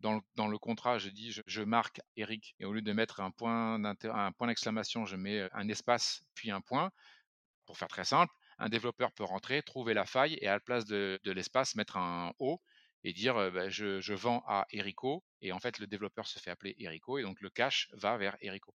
dans 0.00 0.48
le, 0.48 0.58
contrat, 0.58 0.98
je 0.98 1.08
dis 1.08 1.34
je, 1.46 1.62
marque 1.62 2.00
Eric 2.16 2.54
et 2.60 2.64
au 2.64 2.72
lieu 2.72 2.82
de 2.82 2.92
mettre 2.92 3.20
un 3.20 3.30
point 3.30 3.78
d'exclamation, 4.46 5.06
je 5.06 5.16
mets 5.16 5.48
un 5.52 5.68
espace 5.68 6.22
puis 6.34 6.50
un 6.50 6.60
point. 6.60 6.90
Pour 7.66 7.78
faire 7.78 7.88
très 7.88 8.04
simple, 8.04 8.32
un 8.58 8.68
développeur 8.68 9.12
peut 9.12 9.24
rentrer, 9.24 9.62
trouver 9.62 9.94
la 9.94 10.06
faille 10.06 10.38
et 10.40 10.48
à 10.48 10.54
la 10.54 10.60
place 10.60 10.84
de, 10.84 11.20
l'espace 11.24 11.74
mettre 11.74 11.96
un 11.96 12.32
O 12.38 12.60
et 13.04 13.12
dire 13.12 13.34
bah, 13.52 13.68
je, 13.68 14.12
vends 14.12 14.42
à 14.46 14.66
Erico 14.70 15.24
et 15.40 15.52
en 15.52 15.60
fait 15.60 15.78
le 15.78 15.86
développeur 15.86 16.26
se 16.26 16.38
fait 16.38 16.50
appeler 16.50 16.74
Erico 16.78 17.18
et 17.18 17.22
donc 17.22 17.40
le 17.40 17.50
cache 17.50 17.88
va 17.92 18.16
vers 18.16 18.36
Erico. 18.40 18.74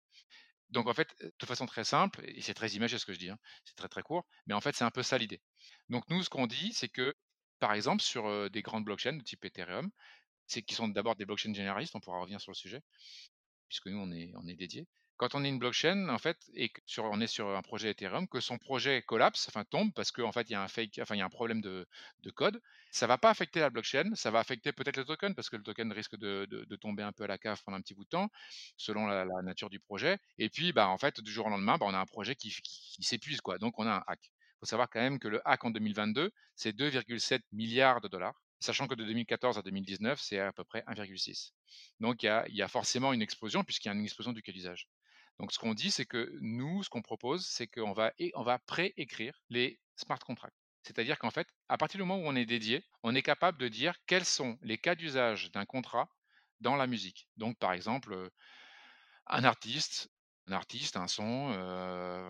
Donc 0.72 0.88
en 0.88 0.94
fait, 0.94 1.16
de 1.40 1.46
façon 1.46 1.66
très 1.66 1.84
simple, 1.84 2.22
et 2.26 2.42
c'est 2.42 2.54
très 2.54 2.70
imagé 2.72 2.98
ce 2.98 3.06
que 3.06 3.14
je 3.14 3.20
dis, 3.20 3.30
hein, 3.30 3.40
c'est 3.66 3.76
très 3.76 3.88
très 3.90 4.04
court, 4.04 4.26
mais 4.48 4.54
en 4.54 4.62
fait 4.62 4.76
c'est 4.76 4.84
un 4.84 4.92
peu 4.92 5.04
ça 5.04 5.18
l'idée. 5.18 5.42
Donc 5.90 6.08
nous, 6.10 6.24
ce 6.24 6.30
qu'on 6.30 6.48
dit, 6.48 6.74
c'est 6.74 6.90
que 6.90 7.16
par 7.60 7.74
exemple 7.74 8.04
sur 8.04 8.50
des 8.52 8.62
grandes 8.62 8.86
blockchains 8.86 9.14
de 9.14 9.24
type 9.24 9.44
Ethereum, 9.46 9.90
c'est 10.48 10.62
qui 10.64 10.76
sont 10.76 10.88
d'abord 10.88 11.16
des 11.16 11.26
blockchains 11.26 11.54
généralistes, 11.54 11.96
on 11.96 12.00
pourra 12.00 12.20
revenir 12.20 12.42
sur 12.42 12.52
le 12.52 12.56
sujet, 12.58 12.82
puisque 13.70 13.88
nous 13.88 14.00
on 14.00 14.12
est, 14.12 14.32
on 14.36 14.48
est 14.48 14.56
dédié. 14.56 14.88
Quand 15.20 15.36
on 15.36 15.44
est 15.44 15.50
une 15.50 15.60
blockchain, 15.60 16.08
en 16.08 16.18
fait, 16.18 16.38
et 16.54 16.70
que 16.70 16.80
sur, 16.86 17.04
on 17.04 17.20
est 17.20 17.28
sur 17.28 17.50
un 17.50 17.62
projet 17.62 17.90
Ethereum, 17.92 18.26
que 18.30 18.40
son 18.40 18.58
projet 18.58 19.02
collapse, 19.02 19.50
enfin 19.50 19.66
tombe 19.66 19.94
parce 19.94 20.12
qu'en 20.12 20.32
fait 20.32 20.50
il 20.50 20.54
y 20.54 20.56
a 20.56 20.64
un 20.64 20.70
fake, 20.70 20.98
enfin 21.02 21.16
il 21.16 21.18
y 21.20 21.22
a 21.22 21.26
un 21.26 21.30
problème 21.30 21.60
de, 21.60 21.86
de 22.24 22.32
code, 22.32 22.62
ça 22.90 23.06
va 23.06 23.18
pas 23.18 23.30
affecter 23.30 23.60
la 23.60 23.70
blockchain, 23.70 24.12
ça 24.16 24.32
va 24.32 24.40
affecter 24.40 24.72
peut-être 24.72 24.96
le 24.96 25.04
token 25.04 25.36
parce 25.36 25.50
que 25.50 25.58
le 25.58 25.64
token 25.64 25.92
risque 25.92 26.16
de, 26.16 26.46
tomber 26.78 27.04
un 27.04 27.12
peu 27.12 27.26
à 27.26 27.28
la 27.28 27.38
cave 27.38 27.62
pendant 27.66 27.78
un 27.78 27.82
petit 27.82 27.94
bout 27.94 28.06
de 28.06 28.10
temps, 28.10 28.30
selon 28.78 29.08
la, 29.08 29.26
nature 29.44 29.70
du 29.70 29.82
projet. 29.82 30.20
Et 30.38 30.50
puis, 30.50 30.72
bah 30.72 30.88
en 30.88 30.98
fait, 30.98 31.20
du 31.20 31.32
jour 31.32 31.48
au 31.48 31.50
lendemain, 31.50 31.78
bah, 31.78 31.86
on 31.90 31.94
a 31.94 32.00
un 32.00 32.06
projet 32.06 32.36
qui, 32.36 32.50
qui, 32.64 33.04
s'épuise 33.04 33.42
quoi. 33.42 33.58
Donc 33.58 33.78
on 33.78 33.88
a 33.88 33.96
un 33.96 34.04
hack. 34.08 34.22
Il 34.24 34.60
faut 34.62 34.68
savoir 34.68 34.90
quand 34.90 35.02
même 35.02 35.20
que 35.20 35.28
le 35.28 35.42
hack 35.46 35.66
en 35.66 35.72
2022, 35.72 36.32
c'est 36.56 36.74
2,7 36.74 37.42
milliards 37.52 38.00
de 38.00 38.08
dollars 38.08 38.42
sachant 38.62 38.88
que 38.88 38.96
de 38.96 39.06
2014 39.06 39.58
à 39.58 39.62
2019, 39.62 40.20
c'est 40.22 40.40
à 40.40 40.52
peu 40.52 40.64
près 40.64 40.84
1,6. 40.88 41.52
Donc 42.00 42.24
il 42.24 42.28
y, 42.28 42.30
a, 42.30 42.46
il 42.50 42.56
y, 42.56 42.62
a, 42.62 42.68
forcément 42.68 43.14
une 43.14 43.22
explosion 43.22 43.64
puisqu'il 43.64 43.88
y 43.88 43.92
a 43.92 43.94
une 43.94 44.04
explosion 44.04 44.34
du 44.34 44.42
cas 44.42 44.52
d'usage. 44.52 44.88
Donc 45.40 45.54
ce 45.54 45.60
qu'on 45.60 45.74
dit, 45.74 45.90
c'est 45.92 46.06
que 46.06 46.38
nous, 46.42 46.84
ce 46.84 46.90
qu'on 46.90 47.02
propose, 47.02 47.46
c'est 47.46 47.68
qu'on 47.68 47.94
va, 47.94 48.12
on 48.36 48.44
va 48.44 48.60
pré-écrire 48.60 49.42
les 49.50 49.80
smart 49.96 50.20
contracts. 50.20 50.56
C'est-à-dire 50.84 51.18
qu'en 51.20 51.32
fait, 51.32 51.48
à 51.68 51.78
partir 51.78 51.98
du 51.98 52.04
moment 52.04 52.22
où 52.22 52.28
on 52.28 52.36
est 52.36 52.46
dédié, 52.46 52.84
on 53.04 53.16
est 53.16 53.22
capable 53.22 53.58
de 53.58 53.68
dire 53.68 53.96
quels 54.06 54.26
sont 54.26 54.58
les 54.62 54.78
cas 54.78 54.96
d'usage 54.96 55.52
d'un 55.52 55.66
contrat 55.66 56.10
dans 56.60 56.76
la 56.76 56.88
musique. 56.88 57.28
Donc 57.38 57.58
par 57.58 57.74
exemple, 57.74 58.30
un 59.28 59.44
artiste, 59.44 60.10
un 60.48 60.54
artiste, 60.54 60.98
un 60.98 61.08
son, 61.08 61.50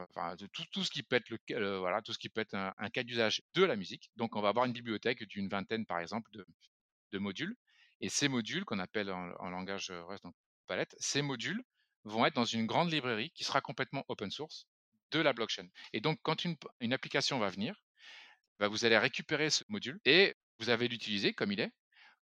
enfin, 0.10 0.36
tout, 0.72 0.84
ce 0.84 0.92
qui 0.92 1.04
peut 1.04 1.16
être 1.16 1.30
le, 1.30 1.78
voilà, 1.78 2.02
tout 2.02 2.14
ce 2.14 2.20
qui 2.20 2.30
peut 2.30 2.42
être 2.42 2.56
un, 2.56 2.90
cas 2.90 3.04
d'usage 3.04 3.42
de 3.54 3.64
la 3.64 3.76
musique. 3.76 4.12
Donc 4.18 4.36
on 4.36 4.42
va 4.42 4.50
avoir 4.50 4.66
une 4.66 4.74
bibliothèque 4.74 5.24
d'une 5.24 5.48
vingtaine, 5.48 5.86
par 5.86 6.00
exemple, 6.00 6.30
de, 6.32 7.18
modules. 7.18 7.56
Et 8.02 8.10
ces 8.10 8.28
modules, 8.28 8.66
qu'on 8.66 8.80
appelle 8.80 9.12
en, 9.12 9.50
langage 9.50 9.92
Rust, 9.92 10.24
donc 10.24 10.36
palette, 10.68 10.96
ces 11.00 11.22
modules 11.22 11.64
vont 12.04 12.26
être 12.26 12.36
dans 12.36 12.46
une 12.46 12.66
grande 12.66 12.92
librairie 12.92 13.32
qui 13.32 13.44
sera 13.44 13.62
complètement 13.62 14.04
open 14.08 14.32
source 14.32 14.68
de 15.12 15.20
la 15.20 15.34
blockchain. 15.34 15.68
Et 15.94 16.02
donc, 16.02 16.20
quand 16.22 16.46
une, 16.46 16.58
application 16.94 17.40
va 17.40 17.50
venir, 17.50 17.76
bah, 18.60 18.68
vous 18.68 18.86
allez 18.86 18.98
récupérer 18.98 19.50
ce 19.50 19.64
module 19.70 20.00
et 20.06 20.36
vous 20.60 20.70
allez 20.70 20.88
l'utiliser 20.88 21.34
comme 21.34 21.52
il 21.52 21.60
est, 21.60 21.72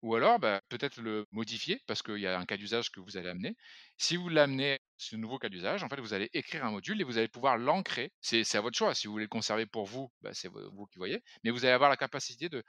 ou 0.02 0.14
alors 0.14 0.38
bah, 0.38 0.60
peut-être 0.68 1.00
le 1.00 1.26
modifier 1.32 1.80
parce 1.86 2.02
qu'il 2.02 2.18
y 2.18 2.26
a 2.26 2.38
un 2.38 2.44
cas 2.44 2.56
d'usage 2.56 2.90
que 2.90 3.00
vous 3.00 3.16
allez 3.16 3.28
amener. 3.28 3.56
Si 3.96 4.16
vous 4.16 4.28
l'amenez, 4.28 4.78
ce 4.98 5.16
nouveau 5.16 5.38
cas 5.38 5.48
d'usage, 5.48 5.82
en 5.82 5.88
fait, 5.88 6.00
vous 6.00 6.14
allez 6.14 6.28
écrire 6.32 6.64
un 6.64 6.70
module 6.70 7.00
et 7.00 7.04
vous 7.04 7.18
allez 7.18 7.28
pouvoir 7.28 7.56
l'ancrer. 7.56 8.12
C'est 8.20 8.54
à 8.54 8.60
votre 8.60 8.76
choix. 8.76 8.94
Si 8.94 9.06
vous 9.06 9.14
voulez 9.14 9.24
le 9.24 9.28
conserver 9.28 9.66
pour 9.66 9.86
vous, 9.86 10.12
bah, 10.20 10.30
c'est 10.34 10.48
vous 10.48 10.86
qui 10.86 10.98
voyez. 10.98 11.22
Mais 11.44 11.50
vous 11.50 11.64
allez 11.64 11.72
avoir 11.72 11.90
la 11.90 11.96
capacité 11.96 12.48
de 12.48 12.62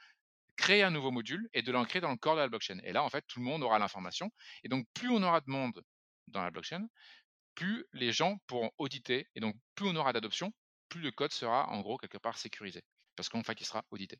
créer 0.56 0.84
un 0.84 0.90
nouveau 0.90 1.12
module 1.12 1.48
et 1.54 1.62
de 1.62 1.72
l'ancrer 1.72 2.02
dans 2.02 2.12
le 2.12 2.18
corps 2.18 2.36
de 2.36 2.42
la 2.42 2.50
blockchain. 2.50 2.80
Et 2.84 2.92
là, 2.94 3.04
en 3.04 3.10
fait, 3.10 3.24
tout 3.28 3.40
le 3.40 3.46
monde 3.46 3.64
aura 3.64 3.78
l'information. 3.78 4.32
Et 4.64 4.70
donc, 4.70 4.86
plus 4.94 5.10
on 5.10 5.22
aura 5.22 5.42
de 5.42 5.50
monde 5.50 5.84
dans 6.28 6.44
la 6.44 6.52
blockchain, 6.52 6.88
plus 7.56 7.86
les 7.94 8.12
gens 8.12 8.38
pourront 8.48 8.72
auditer, 8.78 9.28
et 9.36 9.40
donc 9.40 9.56
plus 9.76 9.88
on 9.88 9.96
aura 9.96 10.14
d'adoption, 10.14 10.54
plus 10.90 11.02
le 11.02 11.12
code 11.12 11.32
sera 11.32 11.70
en 11.70 11.82
gros 11.82 11.98
quelque 11.98 12.18
part 12.18 12.38
sécurisé, 12.38 12.84
parce 13.16 13.30
qu'en 13.30 13.44
fait 13.44 13.60
il 13.60 13.66
sera 13.66 13.86
audité. 13.92 14.20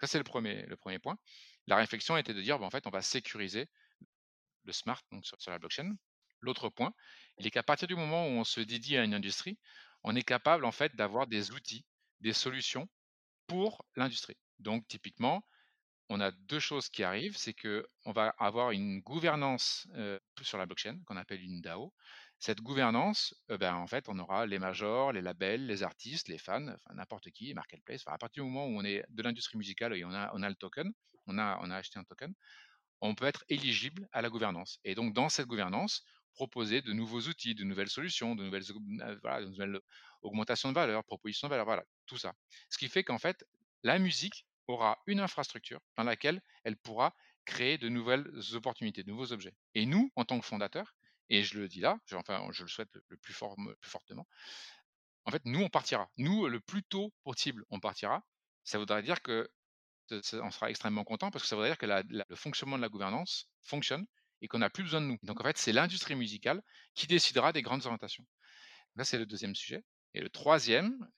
Ça 0.00 0.06
c'est 0.06 0.18
le 0.18 0.24
premier, 0.24 0.66
point. 1.00 1.16
La 1.66 1.76
réflexion 1.76 2.16
était 2.16 2.34
de 2.34 2.42
dire, 2.42 2.58
ben, 2.58 2.66
en 2.66 2.70
fait 2.70 2.86
on 2.86 2.90
va 2.90 3.02
sécuriser 3.02 3.68
le 4.64 4.72
smart 4.72 5.00
donc 5.12 5.26
sur, 5.26 5.36
la 5.48 5.58
blockchain. 5.58 5.94
L'autre 6.40 6.68
point, 6.70 6.92
il 7.38 7.46
est 7.46 7.50
qu'à 7.50 7.62
partir 7.62 7.86
du 7.86 7.94
moment 7.94 8.26
où 8.26 8.30
on 8.30 8.44
se 8.44 8.60
dédie 8.60 8.96
à 8.96 9.04
une 9.04 9.14
industrie, 9.14 9.58
on 10.02 10.16
est 10.16 10.24
capable 10.24 10.64
en 10.64 10.72
fait 10.72 10.96
d'avoir 10.96 11.28
des 11.28 11.52
outils, 11.52 11.84
des 12.20 12.32
solutions 12.32 12.88
pour 13.46 13.86
l'industrie. 13.94 14.36
Donc 14.58 14.86
typiquement, 14.88 15.44
on 16.12 16.20
a 16.20 16.30
deux 16.30 16.60
choses 16.60 16.88
qui 16.88 17.02
arrivent, 17.04 17.36
c'est 17.36 17.54
que 17.54 17.86
on 18.04 18.12
va 18.12 18.34
avoir 18.38 18.70
une 18.70 19.00
gouvernance 19.00 19.88
sur 20.42 20.58
la 20.58 20.66
blockchain 20.66 20.98
qu'on 21.06 21.16
appelle 21.16 21.42
une 21.42 21.60
DAO. 21.60 21.92
Cette 22.38 22.60
gouvernance, 22.60 23.34
ben, 23.48 23.74
en 23.74 23.86
fait, 23.86 24.08
on 24.08 24.18
aura 24.18 24.46
les 24.46 24.58
majors, 24.58 25.12
les 25.12 25.22
labels, 25.22 25.64
les 25.66 25.84
artistes, 25.84 26.28
les 26.28 26.38
fans, 26.38 26.66
enfin 26.68 26.94
n'importe 26.94 27.30
qui, 27.30 27.54
marketplace. 27.54 28.02
à 28.06 28.18
partir 28.18 28.42
du 28.42 28.50
moment 28.50 28.66
où 28.66 28.80
on 28.80 28.84
est 28.84 29.04
de 29.10 29.22
l'industrie 29.22 29.56
musicale 29.56 29.94
et 29.94 30.04
on 30.04 30.12
a, 30.12 30.30
on 30.34 30.42
a 30.42 30.48
le 30.48 30.56
token, 30.56 30.92
on 31.26 31.38
a, 31.38 31.58
on 31.62 31.70
a 31.70 31.76
acheté 31.76 32.00
un 32.00 32.04
token, 32.04 32.34
on 33.00 33.14
peut 33.14 33.26
être 33.26 33.44
éligible 33.48 34.08
à 34.12 34.22
la 34.22 34.28
gouvernance. 34.28 34.80
Et 34.84 34.94
donc 34.94 35.14
dans 35.14 35.28
cette 35.28 35.46
gouvernance, 35.46 36.04
proposer 36.34 36.82
de 36.82 36.92
nouveaux 36.92 37.20
outils, 37.20 37.54
de 37.54 37.64
nouvelles 37.64 37.90
solutions, 37.90 38.34
de 38.34 38.44
nouvelles, 38.44 38.64
de 38.66 39.46
nouvelles 39.46 39.78
augmentations 40.22 40.70
de 40.70 40.74
valeur, 40.74 41.04
propositions 41.04 41.46
de 41.46 41.50
valeur, 41.50 41.66
voilà, 41.66 41.84
tout 42.06 42.18
ça. 42.18 42.32
Ce 42.70 42.78
qui 42.78 42.88
fait 42.88 43.04
qu'en 43.04 43.18
fait, 43.18 43.44
la 43.82 43.98
musique 43.98 44.46
aura 44.68 44.98
une 45.06 45.20
infrastructure 45.20 45.80
dans 45.96 46.04
laquelle 46.04 46.42
elle 46.64 46.76
pourra 46.76 47.14
créer 47.44 47.78
de 47.78 47.88
nouvelles 47.88 48.30
opportunités, 48.54 49.02
de 49.02 49.10
nouveaux 49.10 49.32
objets. 49.32 49.54
Et 49.74 49.86
nous, 49.86 50.12
en 50.16 50.24
tant 50.24 50.38
que 50.38 50.46
fondateurs, 50.46 50.94
et 51.28 51.42
je 51.42 51.58
le 51.58 51.68
dis 51.68 51.80
là, 51.80 51.98
enfin, 52.12 52.46
je 52.52 52.62
le 52.62 52.68
souhaite 52.68 52.90
le 53.08 53.16
plus, 53.16 53.32
fort, 53.32 53.56
plus 53.80 53.90
fortement, 53.90 54.26
en 55.24 55.30
fait, 55.30 55.42
nous, 55.44 55.60
on 55.60 55.68
partira. 55.68 56.10
Nous, 56.16 56.48
le 56.48 56.60
plus 56.60 56.82
tôt 56.82 57.12
possible, 57.22 57.64
on 57.70 57.80
partira. 57.80 58.24
Ça 58.64 58.78
voudrait 58.78 59.02
dire 59.02 59.22
que 59.22 59.48
on 60.10 60.50
sera 60.50 60.68
extrêmement 60.68 61.04
content 61.04 61.30
parce 61.30 61.44
que 61.44 61.48
ça 61.48 61.56
voudrait 61.56 61.70
dire 61.70 61.78
que 61.78 61.86
le 61.86 62.36
fonctionnement 62.36 62.76
de 62.76 62.82
la 62.82 62.90
gouvernance 62.90 63.48
fonctionne 63.62 64.04
et 64.42 64.48
qu'on 64.48 64.58
n'a 64.58 64.68
plus 64.68 64.82
besoin 64.82 65.00
de 65.00 65.06
nous. 65.06 65.16
Donc 65.22 65.40
en 65.40 65.44
fait, 65.44 65.56
c'est 65.56 65.72
l'industrie 65.72 66.16
musicale 66.16 66.62
qui 66.94 67.06
décidera 67.06 67.52
des 67.52 67.62
grandes 67.62 67.86
orientations. 67.86 68.26
Là, 68.96 69.04
c'est 69.04 69.16
le 69.16 69.24
deuxième 69.24 69.54
sujet. 69.54 69.84
Et 70.12 70.20
le 70.20 70.28
troisième, 70.28 71.08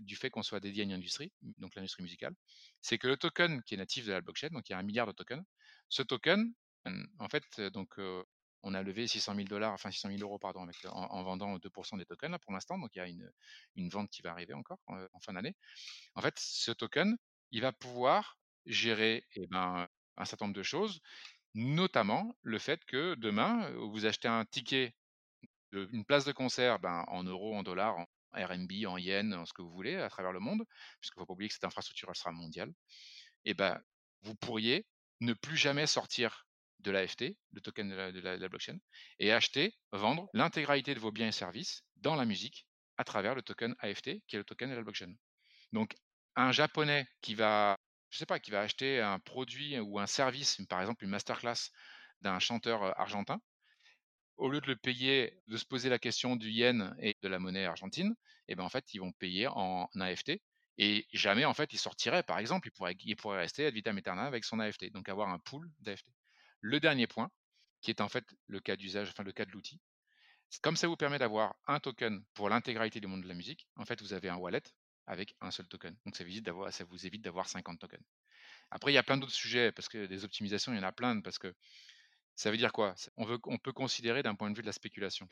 du 0.00 0.16
fait 0.16 0.30
qu'on 0.30 0.42
soit 0.42 0.60
dédié 0.60 0.82
à 0.82 0.84
une 0.84 0.92
industrie, 0.92 1.32
donc 1.58 1.74
l'industrie 1.74 2.02
musicale, 2.02 2.34
c'est 2.80 2.98
que 2.98 3.08
le 3.08 3.16
token 3.16 3.62
qui 3.62 3.74
est 3.74 3.78
natif 3.78 4.06
de 4.06 4.12
la 4.12 4.20
blockchain, 4.20 4.48
donc 4.50 4.68
il 4.68 4.72
y 4.72 4.74
a 4.74 4.78
un 4.78 4.82
milliard 4.82 5.06
de 5.06 5.12
tokens, 5.12 5.44
ce 5.88 6.02
token, 6.02 6.52
en 7.18 7.28
fait, 7.28 7.60
donc 7.72 7.98
on 8.62 8.74
a 8.74 8.82
levé 8.82 9.06
600 9.06 9.34
000 9.34 9.46
dollars, 9.46 9.72
enfin 9.72 9.90
600 9.90 10.10
000 10.10 10.22
euros 10.22 10.38
pardon, 10.38 10.66
en, 10.90 11.22
vendant 11.22 11.56
2% 11.58 11.98
des 11.98 12.06
tokens 12.06 12.32
là, 12.32 12.38
pour 12.38 12.52
l'instant, 12.52 12.78
donc 12.78 12.90
il 12.94 12.98
y 12.98 13.00
a 13.00 13.06
une, 13.06 13.30
une, 13.76 13.88
vente 13.88 14.10
qui 14.10 14.22
va 14.22 14.30
arriver 14.30 14.54
encore 14.54 14.78
en, 14.86 15.20
fin 15.20 15.32
d'année. 15.32 15.54
En 16.14 16.22
fait, 16.22 16.34
ce 16.38 16.72
token, 16.72 17.16
il 17.50 17.62
va 17.62 17.72
pouvoir 17.72 18.38
gérer 18.66 19.26
eh 19.34 19.46
ben, 19.46 19.88
un 20.16 20.24
certain 20.24 20.46
nombre 20.46 20.56
de 20.56 20.62
choses, 20.62 21.00
notamment 21.54 22.36
le 22.42 22.58
fait 22.58 22.84
que 22.84 23.14
demain, 23.16 23.70
vous 23.92 24.06
achetez 24.06 24.28
un 24.28 24.44
ticket, 24.44 24.94
une 25.72 26.04
place 26.04 26.24
de 26.24 26.32
concert 26.32 26.78
ben, 26.78 27.04
en 27.08 27.24
euros, 27.24 27.54
en 27.54 27.62
dollars, 27.62 27.96
en 27.98 28.06
RMB, 28.34 28.70
en 28.86 28.98
yens, 28.98 29.34
en 29.34 29.46
ce 29.46 29.52
que 29.52 29.62
vous 29.62 29.70
voulez, 29.70 29.96
à 29.96 30.08
travers 30.08 30.32
le 30.32 30.40
monde, 30.40 30.64
puisqu'il 31.00 31.18
ne 31.18 31.22
faut 31.22 31.26
pas 31.26 31.32
oublier 31.32 31.48
que 31.48 31.54
cette 31.54 31.64
infrastructure 31.64 32.14
sera 32.14 32.32
mondiale, 32.32 32.72
et 33.44 33.54
ben, 33.54 33.80
vous 34.22 34.34
pourriez 34.34 34.86
ne 35.20 35.32
plus 35.32 35.56
jamais 35.56 35.86
sortir 35.86 36.46
de 36.80 36.90
l'AFT, 36.90 37.36
le 37.52 37.60
token 37.60 37.88
de 37.88 38.20
la, 38.20 38.48
blockchain, 38.48 38.78
et 39.18 39.32
acheter, 39.32 39.74
vendre 39.92 40.28
l'intégralité 40.32 40.94
de 40.94 41.00
vos 41.00 41.10
biens 41.10 41.28
et 41.28 41.32
services 41.32 41.82
dans 41.96 42.14
la 42.14 42.24
musique 42.24 42.66
à 42.96 43.04
travers 43.04 43.34
le 43.34 43.42
token 43.42 43.74
AFT, 43.80 44.22
qui 44.26 44.36
est 44.36 44.38
le 44.38 44.44
token 44.44 44.70
de 44.70 44.74
la 44.74 44.82
blockchain. 44.82 45.12
Donc, 45.72 45.94
un 46.36 46.52
japonais 46.52 47.06
qui 47.20 47.34
va, 47.34 47.78
je 48.10 48.18
sais 48.18 48.26
pas, 48.26 48.38
qui 48.38 48.50
va 48.50 48.60
acheter 48.60 49.00
un 49.00 49.18
produit 49.18 49.78
ou 49.80 49.98
un 49.98 50.06
service, 50.06 50.60
par 50.68 50.80
exemple 50.80 51.04
une 51.04 51.10
masterclass 51.10 51.70
d'un 52.20 52.38
chanteur 52.38 52.98
argentin, 52.98 53.40
au 54.38 54.48
lieu 54.50 54.60
de 54.60 54.66
le 54.66 54.76
payer, 54.76 55.40
de 55.48 55.56
se 55.56 55.64
poser 55.66 55.88
la 55.90 55.98
question 55.98 56.36
du 56.36 56.50
yen 56.50 56.96
et 57.00 57.16
de 57.22 57.28
la 57.28 57.38
monnaie 57.38 57.66
argentine, 57.66 58.14
eh 58.48 58.54
ben 58.54 58.64
en 58.64 58.68
fait, 58.68 58.94
ils 58.94 59.00
vont 59.00 59.12
payer 59.12 59.48
en 59.48 59.88
AFT. 60.00 60.40
Et 60.78 61.06
jamais, 61.12 61.44
en 61.44 61.54
fait, 61.54 61.72
il 61.72 61.78
sortirait, 61.78 62.22
par 62.22 62.38
exemple, 62.38 62.68
il 62.68 62.70
pourrait, 62.70 62.96
il 63.00 63.16
pourrait 63.16 63.38
rester 63.38 63.66
ad 63.66 63.74
vitam 63.74 63.98
aeternam 63.98 64.26
avec 64.26 64.44
son 64.44 64.60
AFT, 64.60 64.92
donc 64.92 65.08
avoir 65.08 65.28
un 65.28 65.38
pool 65.40 65.68
d'AFT. 65.80 66.06
Le 66.60 66.80
dernier 66.80 67.06
point, 67.06 67.30
qui 67.80 67.90
est 67.90 68.00
en 68.00 68.08
fait 68.08 68.24
le 68.46 68.60
cas 68.60 68.76
d'usage, 68.76 69.08
enfin 69.10 69.24
le 69.24 69.32
cas 69.32 69.44
de 69.44 69.50
l'outil, 69.50 69.80
Comme 70.62 70.76
ça 70.76 70.86
vous 70.88 70.96
permet 70.96 71.18
d'avoir 71.18 71.56
un 71.66 71.80
token 71.80 72.24
pour 72.34 72.48
l'intégralité 72.48 73.00
du 73.00 73.06
monde 73.06 73.22
de 73.22 73.28
la 73.28 73.34
musique, 73.34 73.68
en 73.76 73.84
fait, 73.84 74.00
vous 74.00 74.12
avez 74.12 74.28
un 74.28 74.36
wallet 74.36 74.62
avec 75.06 75.34
un 75.40 75.50
seul 75.50 75.66
token. 75.68 75.96
Donc 76.04 76.16
ça, 76.16 76.24
ça 76.70 76.84
vous 76.84 77.06
évite 77.06 77.22
d'avoir 77.22 77.48
50 77.48 77.80
tokens. 77.80 78.04
Après, 78.70 78.92
il 78.92 78.94
y 78.94 78.98
a 78.98 79.02
plein 79.02 79.16
d'autres 79.16 79.32
sujets, 79.32 79.72
parce 79.72 79.88
que 79.88 80.06
des 80.06 80.24
optimisations, 80.24 80.72
il 80.72 80.76
y 80.76 80.78
en 80.78 80.84
a 80.84 80.92
plein, 80.92 81.20
parce 81.20 81.38
que 81.38 81.54
ça 82.38 82.52
veut 82.52 82.56
dire 82.56 82.72
quoi? 82.72 82.94
On, 83.16 83.58
peut 83.58 83.72
considérer 83.72 84.22
d'un 84.22 84.36
point 84.36 84.48
de 84.48 84.54
vue 84.56 84.62
de 84.62 84.66
la 84.68 84.72
spéculation. 84.72 85.28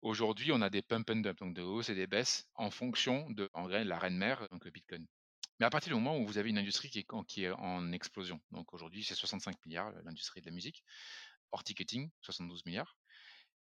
Aujourd'hui, 0.00 0.52
on 0.52 0.62
a 0.62 0.70
des 0.70 0.80
pump 0.80 1.10
and 1.10 1.16
dump, 1.16 1.38
donc 1.38 1.54
des 1.54 1.60
hausses 1.60 1.90
et 1.90 1.94
des 1.94 2.06
baisses, 2.06 2.48
en 2.54 2.70
fonction 2.70 3.28
de 3.28 3.50
en 3.52 3.68
la 3.68 3.98
reine 3.98 4.16
mère, 4.16 4.48
donc 4.48 4.64
le 4.64 4.70
Bitcoin. 4.70 5.06
Mais 5.58 5.66
à 5.66 5.70
partir 5.70 5.90
du 5.90 6.00
moment 6.00 6.16
où 6.16 6.26
vous 6.26 6.38
avez 6.38 6.48
une 6.48 6.56
industrie 6.56 6.88
qui 6.88 7.00
est, 7.00 7.06
qui 7.28 7.44
est 7.44 7.50
en 7.50 7.92
explosion, 7.92 8.40
donc 8.52 8.72
aujourd'hui 8.72 9.04
c'est 9.04 9.14
65 9.14 9.54
milliards 9.66 9.92
l'industrie 10.02 10.40
de 10.40 10.46
la 10.46 10.52
musique, 10.52 10.82
hors 11.52 11.62
ticketing 11.62 12.10
72 12.22 12.64
milliards, 12.64 12.96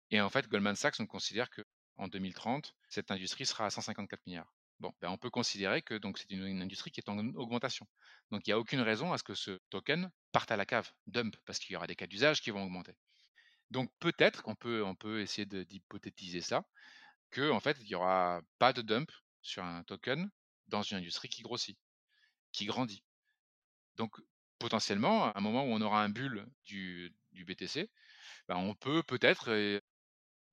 et 0.10 0.22
en 0.22 0.30
fait 0.30 0.48
Goldman 0.48 0.78
Sachs 0.78 1.02
on 1.02 1.06
considère 1.06 1.50
que 1.50 1.64
en 1.98 2.08
2030 2.08 2.78
cette 2.88 3.12
industrie 3.12 3.46
sera 3.46 3.66
à 3.66 3.70
154 3.70 4.26
milliards. 4.26 4.54
Ben 4.80 5.10
on 5.10 5.18
peut 5.18 5.30
considérer 5.30 5.82
que 5.82 6.00
c'est 6.16 6.32
une, 6.32 6.62
industrie 6.62 6.92
qui 6.92 7.02
est 7.02 7.10
en 7.10 7.18
augmentation. 7.36 7.86
Donc 8.32 8.48
il 8.48 8.50
n'y 8.50 8.54
a 8.54 8.60
aucune 8.60 8.80
raison 8.82 9.12
à 9.12 9.18
ce 9.18 9.24
que 9.24 9.36
ce 9.36 9.60
token 9.70 10.10
parte 10.32 10.52
à 10.52 10.58
la 10.58 10.66
cave, 10.66 10.90
dump, 11.08 11.36
parce 11.46 11.60
qu'il 11.60 11.74
y 11.74 11.76
aura 11.76 11.88
des 11.88 11.96
cas 11.96 12.08
d'usage 12.08 12.42
qui 12.42 12.52
vont 12.52 12.64
augmenter. 12.64 12.94
Donc 13.72 13.92
peut-être 14.00 14.42
qu'on 14.42 14.56
peut, 14.56 15.22
essayer 15.22 15.46
d'hypothétiser 15.46 16.42
ça, 16.42 16.64
que 17.32 17.52
en 17.52 17.60
fait 17.60 17.78
il 17.82 17.88
n'y 17.88 17.96
aura 17.96 18.42
pas 18.58 18.74
de 18.74 18.82
dump 18.82 19.12
sur 19.42 19.64
un 19.64 19.84
token 19.84 20.30
dans 20.68 20.82
une 20.82 20.98
industrie 20.98 21.30
qui 21.30 21.42
grossit, 21.42 21.78
qui 22.54 22.66
grandit. 22.66 23.04
Donc 23.98 24.18
potentiellement, 24.60 25.26
à 25.26 25.38
un 25.38 25.42
moment 25.42 25.64
où 25.66 25.70
on 25.70 25.82
aura 25.82 26.04
un 26.04 26.10
bulle 26.10 26.48
du, 26.66 27.14
BTC, 27.34 27.90
ben, 28.48 28.58
on 28.58 28.76
peut 28.76 29.04
peut-être 29.04 29.82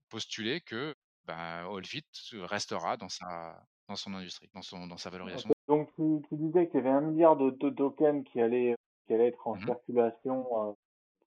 postuler 0.08 0.60
que 0.60 0.94
ben, 1.24 1.66
Allfit 1.68 2.06
restera 2.32 2.96
dans 2.96 3.08
sa, 3.08 3.66
dans 3.88 3.96
son 3.96 4.14
industrie, 4.14 4.48
dans, 4.54 4.62
son, 4.62 4.86
dans 4.86 4.96
sa 4.96 5.10
valorisation. 5.10 5.50
Donc 5.68 5.90
tu, 5.94 6.20
disais 6.32 6.68
qu'il 6.68 6.76
y 6.76 6.82
avait 6.82 6.90
un 6.90 7.00
milliard 7.00 7.36
de, 7.36 7.50
tokens 7.50 8.24
qui 8.24 8.40
allaient, 8.40 8.76
qui 9.06 9.14
allaient 9.14 9.28
être 9.28 9.46
en 9.46 9.54
mmh 9.54 9.66
circulation 9.66 10.46
euh, 10.68 10.72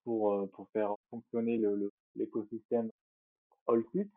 pour, 0.04 0.34
euh, 0.34 0.50
pour 0.54 0.68
faire 0.70 0.96
fonctionner 1.10 1.62
l'écosystème 2.16 2.90
Allfit. 3.68 4.10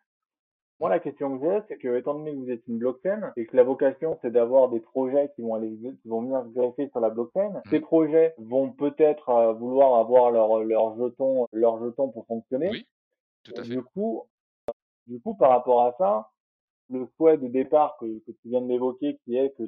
Moi, 0.81 0.91
la 0.91 0.99
question 0.99 1.39
que 1.39 1.45
j'ai, 1.45 1.61
c'est 1.69 1.79
que, 1.79 1.97
étant 1.97 2.15
donné 2.15 2.33
que 2.33 2.37
vous 2.39 2.51
êtes 2.51 2.67
une 2.67 2.79
blockchain 2.79 3.33
et 3.37 3.47
que 3.47 3.57
la 3.57 3.63
vocation, 3.63 4.19
c'est 4.21 4.33
d'avoir 4.33 4.69
des 4.69 4.81
projets 4.81 5.31
qui 5.37 5.43
vont 5.43 5.55
aller, 5.55 5.71
qui 6.03 6.09
vont 6.09 6.23
venir 6.23 6.43
greffer 6.47 6.89
sur 6.89 6.99
la 6.99 7.11
blockchain, 7.11 7.51
mmh. 7.51 7.63
ces 7.71 7.79
projets 7.79 8.35
vont 8.39 8.73
peut-être 8.73 9.29
euh, 9.29 9.53
vouloir 9.53 10.01
avoir 10.01 10.33
leurs 10.33 10.59
leur 10.65 10.97
jetons, 10.97 11.47
leur 11.53 11.79
jetons 11.85 12.09
pour 12.09 12.27
fonctionner. 12.27 12.71
Oui, 12.71 12.87
tout 13.45 13.53
à 13.57 13.63
fait. 13.63 13.69
Du 13.69 13.83
coup, 13.83 14.25
du 15.07 15.21
coup, 15.21 15.35
par 15.35 15.51
rapport 15.51 15.83
à 15.83 15.93
ça, 15.99 16.32
le 16.93 17.09
souhait 17.17 17.39
de 17.39 17.49
départ 17.49 17.97
que, 17.99 18.07
que 18.21 18.33
tu 18.33 18.49
viens 18.49 18.61
de 18.61 18.69
d'évoquer, 18.69 19.19
qui 19.25 19.37
est 19.37 19.51
que, 19.57 19.65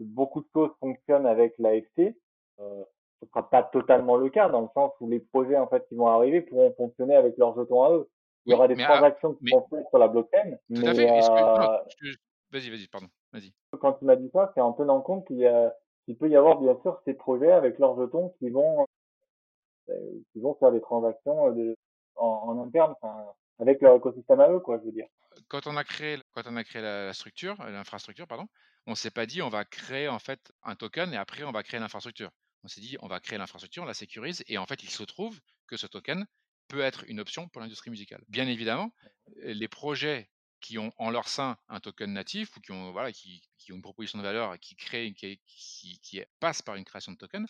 beaucoup 0.00 0.40
de 0.40 0.48
choses 0.52 0.70
fonctionnent 0.80 1.26
avec 1.26 1.54
l'AFC, 1.58 2.16
euh, 2.58 2.84
ce 3.20 3.28
sera 3.28 3.48
pas 3.48 3.62
totalement 3.62 4.16
le 4.16 4.28
cas 4.28 4.48
dans 4.48 4.62
le 4.62 4.68
sens 4.74 4.92
où 5.00 5.08
les 5.08 5.20
projets 5.20 5.56
en 5.56 5.68
fait 5.68 5.86
qui 5.88 5.94
vont 5.94 6.08
arriver 6.08 6.40
pourront 6.40 6.74
fonctionner 6.74 7.14
avec 7.14 7.36
leurs 7.38 7.56
jetons 7.56 7.84
à 7.84 7.92
eux. 7.92 8.08
Il 8.46 8.52
y 8.52 8.54
aura 8.54 8.68
des 8.68 8.76
transactions 8.76 9.34
qui 9.34 9.50
vont 9.50 9.66
faire 9.70 9.88
sur 9.88 9.98
la 9.98 10.08
blockchain. 10.08 10.50
Tout 10.52 10.58
mais, 10.68 10.88
à 10.88 10.94
fait. 10.94 11.10
Euh, 11.10 12.12
vas-y, 12.52 12.70
vas-y, 12.70 12.88
pardon. 12.88 13.06
Vas-y. 13.32 13.52
Quand 13.80 13.94
tu 13.94 14.04
m'as 14.04 14.16
dit 14.16 14.30
ça, 14.32 14.52
c'est 14.54 14.60
en 14.60 14.72
tenant 14.72 15.00
compte 15.00 15.26
qu'il 15.26 15.38
y 15.38 15.46
a, 15.46 15.74
qu'il 16.04 16.16
peut 16.16 16.28
y 16.28 16.36
avoir 16.36 16.58
bien 16.58 16.78
sûr 16.82 17.00
ces 17.04 17.14
projets 17.14 17.52
avec 17.52 17.78
leurs 17.78 17.98
jetons 17.98 18.34
qui 18.38 18.50
vont, 18.50 18.86
euh, 19.88 20.20
qui 20.32 20.40
vont 20.40 20.54
faire 20.56 20.72
des 20.72 20.80
transactions 20.80 21.52
de, 21.52 21.74
en, 22.16 22.26
en 22.26 22.62
interne. 22.64 22.94
Enfin, 23.00 23.32
avec 23.58 23.80
leur 23.80 23.96
écosystème 23.96 24.40
à 24.40 24.48
eux, 24.50 24.60
quoi, 24.60 24.78
je 24.78 24.86
veux 24.86 24.92
dire. 24.92 25.06
Quand 25.48 25.66
on 25.66 25.76
a 25.76 25.84
créé, 25.84 26.18
quand 26.32 26.42
on 26.46 26.56
a 26.56 26.64
créé 26.64 26.82
la 26.82 27.12
structure, 27.12 27.56
l'infrastructure, 27.64 28.26
pardon, 28.26 28.46
on 28.86 28.94
s'est 28.94 29.10
pas 29.10 29.26
dit 29.26 29.42
on 29.42 29.48
va 29.48 29.64
créer 29.64 30.08
en 30.08 30.18
fait 30.18 30.52
un 30.62 30.76
token 30.76 31.12
et 31.12 31.16
après 31.16 31.44
on 31.44 31.52
va 31.52 31.62
créer 31.62 31.80
l'infrastructure. 31.80 32.30
On 32.62 32.68
s'est 32.68 32.80
dit 32.80 32.96
on 33.00 33.08
va 33.08 33.20
créer 33.20 33.38
l'infrastructure, 33.38 33.82
on 33.82 33.86
la 33.86 33.94
sécurise 33.94 34.44
et 34.46 34.58
en 34.58 34.66
fait 34.66 34.82
il 34.82 34.90
se 34.90 35.02
trouve 35.02 35.40
que 35.66 35.76
ce 35.76 35.86
token 35.86 36.26
peut 36.68 36.80
être 36.80 37.04
une 37.08 37.20
option 37.20 37.48
pour 37.48 37.60
l'industrie 37.60 37.90
musicale. 37.90 38.22
Bien 38.28 38.46
évidemment, 38.46 38.92
les 39.36 39.68
projets 39.68 40.30
qui 40.60 40.78
ont 40.78 40.92
en 40.96 41.10
leur 41.10 41.28
sein 41.28 41.58
un 41.68 41.78
token 41.80 42.12
natif 42.12 42.56
ou 42.56 42.60
qui 42.60 42.72
ont 42.72 42.90
voilà 42.92 43.12
qui, 43.12 43.42
qui 43.58 43.72
ont 43.72 43.76
une 43.76 43.82
proposition 43.82 44.18
de 44.18 44.22
valeur 44.22 44.54
et 44.54 44.58
qui 44.58 44.76
créent 44.76 45.12
qui, 45.12 45.40
qui, 45.46 46.00
qui 46.00 46.22
passe 46.40 46.62
par 46.62 46.76
une 46.76 46.84
création 46.84 47.12
de 47.12 47.18
token, 47.18 47.46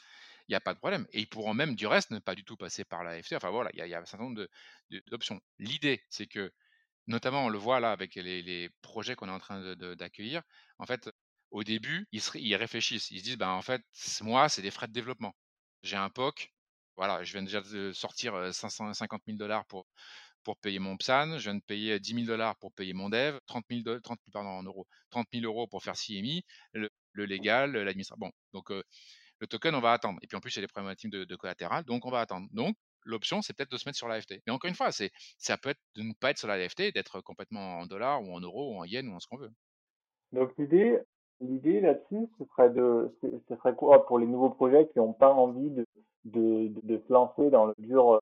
il 0.48 0.52
n'y 0.52 0.56
a 0.56 0.60
pas 0.60 0.74
de 0.74 0.78
problème. 0.78 1.06
Et 1.12 1.20
ils 1.20 1.28
pourront 1.28 1.54
même 1.54 1.74
du 1.74 1.86
reste 1.86 2.10
ne 2.10 2.18
pas 2.18 2.34
du 2.34 2.44
tout 2.44 2.56
passer 2.56 2.84
par 2.84 3.04
la 3.04 3.22
FT. 3.22 3.34
Enfin 3.34 3.50
voilà, 3.50 3.70
il 3.74 3.86
y, 3.86 3.94
a 3.94 4.00
un 4.00 4.04
certain 4.04 4.24
nombre 4.24 4.46
d'options. 5.10 5.40
L'idée, 5.58 6.02
c'est 6.10 6.26
que, 6.26 6.52
notamment, 7.06 7.46
on 7.46 7.48
le 7.48 7.58
voit 7.58 7.80
là 7.80 7.92
avec 7.92 8.14
les, 8.16 8.70
projets 8.82 9.14
qu'on 9.14 9.28
est 9.28 9.32
en 9.32 9.38
train 9.38 9.74
d'accueillir, 9.96 10.42
en 10.78 10.86
fait, 10.86 11.10
au 11.50 11.64
début, 11.64 12.06
ils, 12.12 12.56
réfléchissent. 12.56 13.10
Ils 13.10 13.20
se 13.20 13.24
disent, 13.24 13.38
ben, 13.38 13.50
en 13.50 13.62
fait, 13.62 13.82
moi, 14.22 14.48
c'est 14.48 14.62
des 14.62 14.70
frais 14.70 14.88
de 14.88 14.92
développement. 14.92 15.34
J'ai 15.82 15.96
un 15.96 16.10
POC, 16.10 16.52
voilà, 16.96 17.22
je 17.24 17.32
viens 17.32 17.42
déjà 17.42 17.60
de 17.60 17.92
sortir 17.92 18.54
550 18.54 19.22
000 19.26 19.38
dollars 19.38 19.66
pour, 19.66 19.86
pour 20.44 20.58
payer 20.58 20.78
mon 20.78 20.96
PSAN, 20.96 21.38
je 21.38 21.50
viens 21.50 21.54
de 21.56 21.62
payer 21.62 22.00
10 22.00 22.14
000 22.14 22.26
dollars 22.26 22.56
pour 22.56 22.72
payer 22.72 22.92
mon 22.94 23.08
dev, 23.08 23.38
30 23.46 23.64
000, 23.70 24.00
30 24.00 24.18
pardon, 24.32 24.50
en 24.50 24.62
euros, 24.62 24.86
30 25.10 25.26
000 25.32 25.44
euros 25.44 25.66
pour 25.66 25.82
faire 25.82 25.94
CMI, 25.96 26.44
le, 26.72 26.90
le 27.12 27.26
légal, 27.26 27.72
l'administration. 27.72 28.18
Bon, 28.18 28.32
donc 28.52 28.70
le 29.44 29.48
token, 29.48 29.74
on 29.74 29.80
va 29.80 29.92
attendre. 29.92 30.18
Et 30.22 30.26
puis 30.26 30.36
en 30.36 30.40
plus, 30.40 30.54
il 30.56 30.60
y 30.60 30.62
a 30.62 30.66
des 30.66 30.72
problématiques 30.72 31.10
de, 31.10 31.36
collatéral, 31.36 31.84
donc 31.84 32.06
on 32.06 32.10
va 32.10 32.20
attendre. 32.20 32.46
Donc, 32.52 32.76
l'option, 33.04 33.42
c'est 33.42 33.54
peut-être 33.54 33.70
de 33.70 33.76
se 33.76 33.86
mettre 33.86 33.98
sur 33.98 34.08
l'AFT. 34.08 34.40
Mais 34.46 34.52
encore 34.52 34.68
une 34.68 34.74
fois, 34.74 34.90
c'est, 34.90 35.10
ça 35.38 35.58
peut 35.58 35.70
être 35.70 35.80
de 35.96 36.02
ne 36.02 36.12
pas 36.14 36.30
être 36.30 36.38
sur 36.38 36.48
l'AFT, 36.48 36.94
d'être 36.94 37.20
complètement 37.20 37.78
en 37.80 37.86
dollars 37.86 38.22
ou 38.22 38.32
en 38.32 38.40
euros 38.40 38.72
ou 38.72 38.78
en 38.78 38.84
yens 38.84 39.06
ou 39.08 39.14
en 39.14 39.20
ce 39.20 39.28
qu'on 39.28 39.36
veut. 39.36 39.50
Donc 40.32 40.50
l'idée, 40.58 40.98
l'idée 41.40 41.80
là-dessus, 41.80 42.26
ce 42.38 42.44
serait 42.46 42.70
de, 42.70 43.14
ce 43.22 43.56
serait 43.56 43.74
quoi 43.74 44.06
pour 44.06 44.18
les 44.18 44.26
nouveaux 44.26 44.50
projets 44.50 44.88
qui 44.88 44.98
n'ont 44.98 45.12
pas 45.12 45.32
envie 45.32 45.70
de, 45.70 45.84
se 46.32 47.12
lancer 47.12 47.50
dans 47.50 47.66
le 47.66 47.74
dur, 47.78 48.20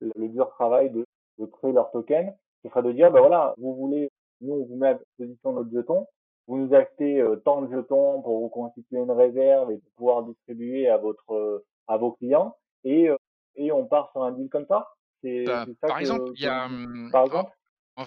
le 0.00 0.28
dur 0.28 0.48
travail 0.50 0.90
de, 0.90 1.04
de 1.38 1.46
créer 1.46 1.72
leur 1.72 1.90
token, 1.90 2.34
ce 2.62 2.70
serait 2.70 2.82
de 2.82 2.92
dire, 2.92 3.10
ben 3.10 3.20
voilà, 3.20 3.54
vous 3.58 3.74
voulez, 3.74 4.10
nous 4.40 4.54
on 4.54 4.64
vous 4.64 4.76
met 4.76 4.88
à 4.88 4.94
disposition 4.94 5.52
notre 5.52 5.70
jeton, 5.70 6.06
vous 6.46 6.58
nous 6.58 6.74
achetez 6.74 7.20
euh, 7.20 7.36
tant 7.36 7.62
de 7.62 7.70
jetons 7.74 8.22
pour 8.22 8.40
vous 8.40 8.48
constituer 8.48 8.98
une 8.98 9.10
réserve 9.10 9.70
et 9.72 9.78
pour 9.78 9.92
pouvoir 9.96 10.22
distribuer 10.24 10.88
à 10.88 10.98
votre 10.98 11.32
euh, 11.32 11.66
à 11.88 11.96
vos 11.98 12.12
clients 12.12 12.56
et 12.84 13.08
euh, 13.10 13.16
et 13.56 13.72
on 13.72 13.86
part 13.86 14.10
sur 14.12 14.22
un 14.24 14.32
deal 14.32 14.48
comme 14.48 14.66
ça? 14.66 14.88
C'est 15.22 15.46
bah, 15.46 15.66
par 15.86 15.98
exemple, 15.98 16.30
il 16.34 16.40
y 16.42 16.46
a 16.46 16.68
par 17.10 17.24
exemple? 17.24 17.52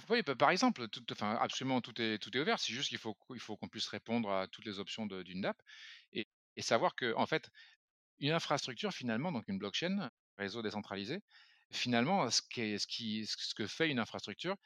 oui, 0.09 0.21
bah, 0.23 0.35
par 0.35 0.49
exemple, 0.49 0.87
tout, 0.89 1.03
enfin, 1.11 1.37
absolument 1.39 1.81
tout 1.81 1.99
est 2.01 2.17
tout 2.19 2.35
est 2.35 2.39
ouvert. 2.41 2.59
C'est 2.59 2.73
juste 2.73 2.89
qu'il 2.89 2.97
faut 2.97 3.15
il 3.33 3.39
faut 3.39 3.55
qu'on 3.57 3.67
puisse 3.67 3.87
répondre 3.87 4.31
à 4.31 4.47
toutes 4.47 4.65
les 4.65 4.79
options 4.79 5.05
d'une 5.05 5.41
DAP 5.41 5.61
et, 6.13 6.27
et 6.55 6.61
savoir 6.61 6.95
que 6.95 7.13
en 7.15 7.25
fait 7.27 7.49
une 8.19 8.31
infrastructure 8.33 8.93
finalement 8.93 9.31
donc 9.33 9.45
une 9.49 9.59
blockchain 9.59 10.09
réseau 10.37 10.61
décentralisé 10.63 11.21
finalement 11.71 12.29
ce 12.31 12.41
qui 12.43 12.79
ce 12.79 12.87
qui 12.87 13.25
ce 13.27 13.55
que 13.55 13.67
fait 13.67 13.89
une 13.91 13.99
infrastructure 13.99 14.57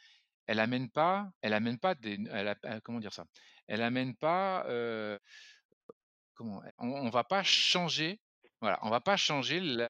elle 0.47 0.59
amène 0.59 0.89
pas 0.91 1.31
elle 1.41 1.53
amène 1.53 1.79
pas 1.79 1.95
des 1.95 2.19
elle 2.31 2.57
comment 2.83 2.99
dire 2.99 3.13
ça? 3.13 3.25
Elle 3.69 3.83
amène 3.83 4.15
pas, 4.15 4.65
comment, 6.33 6.61
on, 6.79 7.05
ne 7.05 7.11
va 7.11 7.23
pas 7.23 7.43
changer, 7.43 8.19
voilà, 8.61 8.79
on 8.81 8.89
va 8.89 8.99
pas 8.99 9.15
changer 9.15 9.59
le 9.59 9.87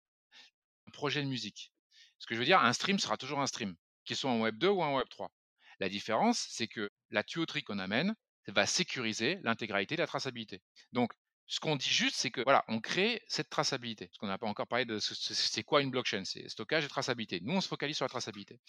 projet 0.91 1.23
de 1.23 1.27
musique. 1.27 1.71
Ce 2.19 2.27
que 2.27 2.35
je 2.35 2.39
veux 2.39 2.45
dire, 2.45 2.59
un 2.59 2.73
stream 2.73 2.99
sera 2.99 3.17
toujours 3.17 3.39
un 3.39 3.47
stream, 3.47 3.75
qu'il 4.03 4.17
soit 4.17 4.29
en 4.29 4.41
Web 4.41 4.57
2 4.57 4.67
ou 4.67 4.83
en 4.83 4.95
Web 4.95 5.07
3. 5.09 5.31
La 5.79 5.87
différence, 5.87 6.45
c'est 6.49 6.67
que 6.67 6.91
la 7.09 7.23
tuyauterie 7.23 7.63
qu'on 7.63 7.79
amène 7.79 8.13
va 8.47 8.65
sécuriser 8.65 9.39
l'intégralité 9.43 9.95
de 9.95 10.01
la 10.01 10.07
traçabilité. 10.07 10.61
Donc, 10.91 11.13
ce 11.47 11.61
qu'on 11.61 11.77
dit 11.77 11.89
juste, 11.89 12.17
c'est 12.17 12.31
que 12.31 12.41
voilà, 12.41 12.65
on 12.67 12.81
crée 12.81 13.23
cette 13.27 13.49
traçabilité. 13.49 14.07
Parce 14.07 14.17
qu'on 14.17 14.27
n'a 14.27 14.37
pas 14.37 14.47
encore 14.47 14.67
parlé 14.67 14.85
de 14.85 14.99
c'est 14.99 15.63
quoi 15.63 15.81
une 15.81 15.89
blockchain, 15.89 16.23
c'est 16.25 16.47
stockage 16.49 16.83
et 16.83 16.89
traçabilité. 16.89 17.39
Nous, 17.41 17.55
on 17.55 17.61
se 17.61 17.67
focalise 17.67 17.95
sur 17.95 18.05
la 18.05 18.09
traçabilité. 18.09 18.59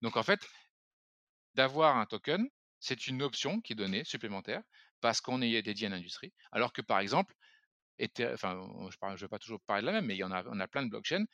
Donc 0.00 0.16
en 0.16 0.22
fait, 0.22 0.40
d'avoir 1.54 1.96
un 1.98 2.06
token, 2.06 2.48
c'est 2.84 3.06
une 3.06 3.22
option 3.22 3.60
qui 3.62 3.72
est 3.72 3.76
donnée 3.76 4.04
supplémentaire 4.04 4.62
parce 5.00 5.20
qu'on 5.22 5.40
est 5.40 5.62
dédié 5.62 5.86
à 5.86 5.90
l'industrie. 5.90 6.34
Alors 6.52 6.72
que 6.72 6.82
par 6.82 6.98
exemple, 6.98 7.34
enfin, 8.34 8.60
je 8.92 9.04
ne 9.04 9.16
vais 9.16 9.28
pas 9.28 9.38
toujours 9.38 9.60
parler 9.62 9.80
de 9.82 9.86
la 9.86 9.92
même, 9.92 10.04
mais 10.06 10.14
il 10.16 10.18
y 10.18 10.24
en 10.24 10.32
a, 10.32 10.44
on 10.46 10.60
a 10.60 10.68
plein 10.68 10.82
de 10.82 10.90
blockchains 10.90 11.24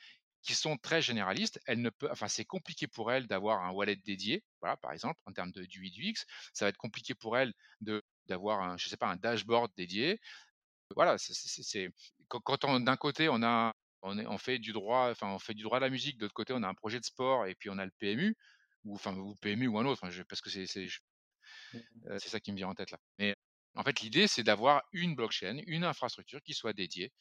qui 0.43 0.55
sont 0.55 0.77
très 0.77 1.03
généralistes. 1.03 1.61
Elle 1.67 1.83
ne 1.83 1.91
peut, 1.91 2.09
enfin, 2.11 2.29
c'est 2.29 2.45
compliqué 2.45 2.87
pour 2.87 3.11
elles 3.13 3.27
d'avoir 3.27 3.65
un 3.65 3.73
wallet 3.73 3.97
dédié. 3.97 4.45
Voilà, 4.61 4.77
par 4.77 4.93
exemple, 4.93 5.19
en 5.27 5.33
termes 5.33 5.51
de 5.51 5.65
du 5.65 5.83
UX, 5.83 6.25
ça 6.55 6.67
va 6.67 6.69
être 6.69 6.77
compliqué 6.79 7.15
pour 7.15 7.37
elles 7.37 7.53
de 7.81 8.03
d'avoir 8.27 8.61
un, 8.63 8.77
je 8.79 8.89
sais 8.89 8.97
pas, 8.97 9.09
un 9.09 9.17
dashboard 9.17 9.73
dédié. 9.77 10.21
Voilà, 10.97 11.19
c'est 11.19 11.91
quand, 12.29 12.41
quand 12.41 12.81
d'un 12.81 12.97
côté 12.97 13.29
on 13.29 13.43
a 13.43 13.75
on, 14.03 14.19
est, 14.19 14.27
on 14.27 14.39
fait 14.39 14.59
du 14.59 14.73
droit, 14.73 15.11
enfin 15.11 15.29
on 15.29 15.39
fait 15.41 15.55
du 15.55 15.63
droit 15.65 15.79
de 15.81 15.85
la 15.85 15.91
musique, 15.91 16.17
de 16.19 16.23
l'autre 16.25 16.35
côté 16.35 16.53
on 16.55 16.63
a 16.63 16.69
un 16.69 16.75
projet 16.75 17.01
de 17.01 17.05
sport 17.05 17.47
et 17.47 17.55
puis 17.57 17.71
on 17.71 17.79
a 17.79 17.85
le 17.85 17.93
PMU 17.99 18.37
ou 18.85 18.95
enfin 18.95 19.15
PMU 19.43 19.69
ou 19.69 19.79
un 19.79 19.87
autre, 19.87 20.01
parce 20.29 20.41
que 20.41 20.51
c'est 20.51 20.67
c'est 22.19 22.29
ça 22.29 22.41
qui 22.41 22.53
me 22.53 22.57
vient 22.57 22.69
en 22.69 22.75
tête 22.75 22.91
là. 22.91 22.99
Mais 23.19 23.37
en 23.77 23.83
fait, 23.83 24.01
l'idée, 24.01 24.27
c'est 24.27 24.43
d'avoir 24.43 24.83
une 24.93 25.15
blockchain, 25.15 25.59
une 25.67 25.85
infrastructure 25.85 26.43
qui 26.43 26.55
soit 26.55 26.73
dédiée, 26.73 27.13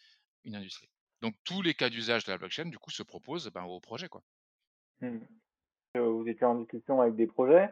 une 0.44 0.56
industrie. 0.56 0.90
Donc 1.22 1.36
tous 1.44 1.62
les 1.62 1.74
cas 1.74 1.90
d'usage 1.90 2.26
de 2.26 2.32
la 2.32 2.38
blockchain, 2.38 2.66
du 2.66 2.80
coup, 2.80 2.92
se 2.92 3.04
proposent 3.04 3.50
ben, 3.54 3.64
au 3.64 3.80
projet. 3.80 4.08
Quoi. 4.08 4.24
Mmh. 5.02 5.20
vous 5.96 6.28
étiez 6.28 6.46
en 6.46 6.56
discussion 6.56 7.02
avec 7.02 7.16
des 7.16 7.28
projets. 7.28 7.68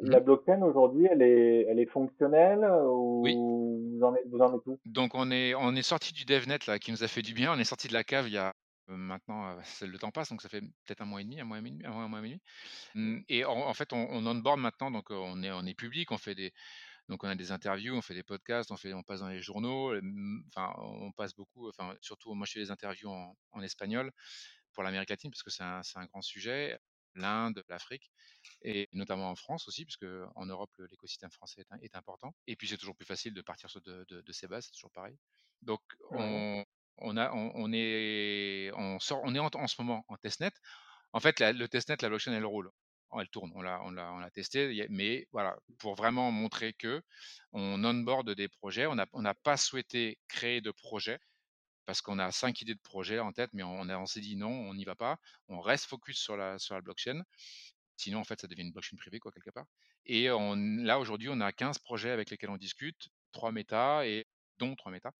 Mmh. 0.00 0.10
La 0.10 0.20
blockchain 0.20 0.62
aujourd'hui, 0.62 1.06
elle 1.10 1.22
est, 1.22 1.66
elle 1.68 1.80
est 1.80 1.90
fonctionnelle 1.90 2.68
Oui. 2.82 3.34
ou 3.36 3.96
vous 3.96 4.04
en 4.04 4.14
êtes, 4.14 4.26
vous 4.28 4.38
en 4.38 4.56
êtes 4.56 4.66
où? 4.66 4.78
Donc 4.84 5.14
on 5.14 5.30
est 5.30 5.54
on 5.54 5.74
est 5.74 5.82
sorti 5.82 6.12
du 6.12 6.24
DevNet 6.24 6.66
là 6.66 6.78
qui 6.78 6.92
nous 6.92 7.02
a 7.02 7.08
fait 7.08 7.22
du 7.22 7.34
bien. 7.34 7.52
On 7.52 7.58
est 7.58 7.64
sorti 7.64 7.88
de 7.88 7.94
la 7.94 8.04
cave 8.04 8.28
il 8.28 8.34
y 8.34 8.38
a 8.38 8.54
maintenant, 8.96 9.58
euh, 9.58 9.86
le 9.86 9.98
temps 9.98 10.10
passe, 10.10 10.30
donc 10.30 10.42
ça 10.42 10.48
fait 10.48 10.60
peut-être 10.60 11.00
un 11.02 11.06
mois 11.06 11.20
et 11.20 11.24
demi, 11.24 11.40
un 11.40 11.44
mois 11.44 11.58
et 11.58 11.62
demi, 11.62 11.84
un 11.84 11.90
mois, 11.90 12.02
un 12.04 12.08
mois 12.08 12.20
et 12.20 12.22
demi. 12.22 12.40
Mmh, 12.94 13.20
Et 13.28 13.44
en, 13.44 13.52
en 13.56 13.74
fait, 13.74 13.92
on, 13.92 14.08
on 14.10 14.26
onboard 14.26 14.60
maintenant, 14.60 14.90
donc 14.90 15.10
euh, 15.10 15.14
on 15.16 15.42
est 15.42 15.50
on 15.52 15.64
est 15.66 15.74
public, 15.74 16.10
on 16.12 16.18
fait 16.18 16.34
des 16.34 16.52
donc 17.08 17.24
on 17.24 17.28
a 17.28 17.36
des 17.36 17.52
interviews, 17.52 17.94
on 17.96 18.02
fait 18.02 18.14
des 18.14 18.22
podcasts, 18.22 18.70
on 18.70 18.76
fait 18.76 18.92
on 18.94 19.02
passe 19.02 19.20
dans 19.20 19.28
les 19.28 19.42
journaux. 19.42 19.92
euh, 19.94 20.02
Enfin, 20.48 20.74
on 20.78 21.12
passe 21.12 21.34
beaucoup. 21.34 21.68
Enfin, 21.68 21.94
surtout 22.02 22.34
moi 22.34 22.46
je 22.46 22.52
fais 22.52 22.60
des 22.60 22.70
interviews 22.70 23.10
en, 23.10 23.36
en 23.52 23.62
espagnol 23.62 24.12
pour 24.72 24.82
l'Amérique 24.82 25.10
latine 25.10 25.30
parce 25.30 25.42
que 25.42 25.50
c'est 25.50 25.62
un, 25.62 26.06
grand 26.06 26.22
sujet. 26.22 26.78
L'Inde, 27.14 27.64
l'Afrique 27.68 28.12
et 28.62 28.88
notamment 28.92 29.30
en 29.30 29.34
France 29.34 29.66
aussi, 29.68 29.84
puisque 29.84 30.06
en 30.36 30.46
Europe, 30.46 30.70
l'écosystème 30.90 31.30
français 31.30 31.64
est, 31.82 31.96
important. 31.96 32.34
Et 32.46 32.54
puis, 32.54 32.68
c'est 32.68 32.76
toujours 32.76 32.94
plus 32.94 33.06
facile 33.06 33.34
de 33.34 33.42
partir 33.42 33.68
de, 33.84 34.04
de- 34.08 34.20
de 34.20 34.32
ces 34.32 34.46
bases, 34.46 34.66
c'est 34.66 34.72
toujours 34.72 34.92
pareil. 34.92 35.16
Donc, 35.62 35.80
on, 36.10 36.64
on, 37.00 37.72
est, 37.72 38.70
on, 38.74 38.98
sort, 39.00 39.20
on 39.24 39.34
est 39.34 39.38
en, 39.38 39.66
ce 39.66 39.80
moment 39.80 40.04
en 40.08 40.16
testnet. 40.16 40.50
En 41.12 41.20
fait, 41.20 41.40
le 41.40 41.66
testnet, 41.66 41.96
la 42.02 42.08
blockchain, 42.08 42.32
elle 42.32 42.44
roule. 42.44 42.70
Elle 43.18 43.28
tourne, 43.30 43.50
on 43.54 43.62
l'a, 43.62 43.80
on 43.84 43.90
l'a, 43.90 44.12
on 44.12 44.18
l'a 44.18 44.30
testé, 44.30 44.86
mais 44.90 45.26
voilà, 45.32 45.56
pour 45.78 45.94
vraiment 45.94 46.30
montrer 46.30 46.74
que 46.74 47.02
on 47.52 47.82
onboard 47.82 48.30
des 48.34 48.48
projets, 48.48 48.84
on 48.86 48.96
n'a 48.96 49.06
on 49.14 49.24
pas 49.42 49.56
souhaité 49.56 50.18
créer 50.28 50.60
de 50.60 50.70
projet 50.70 51.18
parce 51.86 52.02
qu'on 52.02 52.18
a 52.18 52.30
cinq 52.32 52.60
idées 52.60 52.74
de 52.74 52.80
projets 52.80 53.18
en 53.18 53.32
tête, 53.32 53.48
mais 53.54 53.62
on, 53.62 53.80
on 53.80 54.06
s'est 54.06 54.20
dit 54.20 54.36
non, 54.36 54.50
on 54.50 54.74
n'y 54.74 54.84
va 54.84 54.94
pas, 54.94 55.16
on 55.48 55.58
reste 55.58 55.86
focus 55.86 56.18
sur 56.18 56.36
la, 56.36 56.58
sur 56.58 56.74
la 56.74 56.82
blockchain 56.82 57.22
Sinon, 57.98 58.20
en 58.20 58.24
fait, 58.24 58.40
ça 58.40 58.46
devient 58.46 58.62
une 58.62 58.70
blockchain 58.70 58.96
privée, 58.96 59.18
quoi, 59.18 59.32
quelque 59.32 59.50
part. 59.50 59.66
Et 60.06 60.30
on, 60.30 60.54
là, 60.54 61.00
aujourd'hui, 61.00 61.28
on 61.30 61.40
a 61.40 61.52
15 61.52 61.78
projets 61.78 62.10
avec 62.10 62.30
lesquels 62.30 62.48
on 62.48 62.56
discute, 62.56 63.08
3 63.32 63.50
méta, 63.50 64.06
et, 64.06 64.24
dont 64.58 64.76
3 64.76 64.92
méta, 64.92 65.10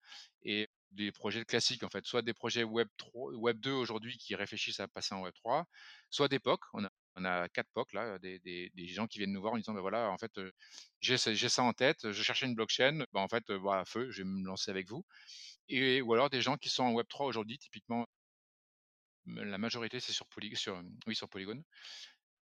et 0.43 0.69
des 0.91 1.11
projets 1.11 1.45
classiques, 1.45 1.83
en 1.83 1.89
fait, 1.89 2.05
soit 2.05 2.21
des 2.21 2.33
projets 2.33 2.63
Web, 2.63 2.87
3, 2.97 3.33
Web 3.33 3.59
2 3.59 3.71
aujourd'hui 3.71 4.17
qui 4.17 4.35
réfléchissent 4.35 4.79
à 4.79 4.87
passer 4.87 5.13
en 5.15 5.21
Web 5.21 5.33
3, 5.35 5.65
soit 6.09 6.27
des 6.27 6.39
POC. 6.39 6.61
On 6.73 6.83
a, 6.83 6.89
on 7.15 7.25
a 7.25 7.47
4 7.49 7.67
POC, 7.73 7.93
là, 7.93 8.19
des, 8.19 8.39
des, 8.39 8.71
des, 8.73 8.87
gens 8.87 9.07
qui 9.07 9.19
viennent 9.19 9.31
nous 9.33 9.41
voir 9.41 9.53
en 9.53 9.57
disant, 9.57 9.73
ben 9.73 9.81
voilà, 9.81 10.09
en 10.09 10.17
fait, 10.17 10.31
j'ai 11.01 11.17
ça 11.17 11.63
en 11.63 11.73
tête, 11.73 12.11
je 12.11 12.23
cherchais 12.23 12.45
une 12.45 12.55
blockchain, 12.55 13.05
ben 13.13 13.21
en 13.21 13.27
fait, 13.27 13.51
voilà, 13.51 13.85
feu, 13.85 14.09
je 14.11 14.23
vais 14.23 14.29
me 14.29 14.45
lancer 14.45 14.71
avec 14.71 14.87
vous. 14.89 15.05
Et, 15.69 16.01
ou 16.01 16.13
alors 16.13 16.29
des 16.29 16.41
gens 16.41 16.57
qui 16.57 16.69
sont 16.69 16.83
en 16.83 16.91
Web 16.93 17.07
3 17.09 17.27
aujourd'hui, 17.27 17.57
typiquement, 17.59 18.07
la 19.25 19.57
majorité, 19.57 19.99
c'est 19.99 20.13
sur, 20.13 20.25
Poly, 20.27 20.55
sur, 20.55 20.81
oui, 21.07 21.15
sur 21.15 21.29
Polygon 21.29 21.63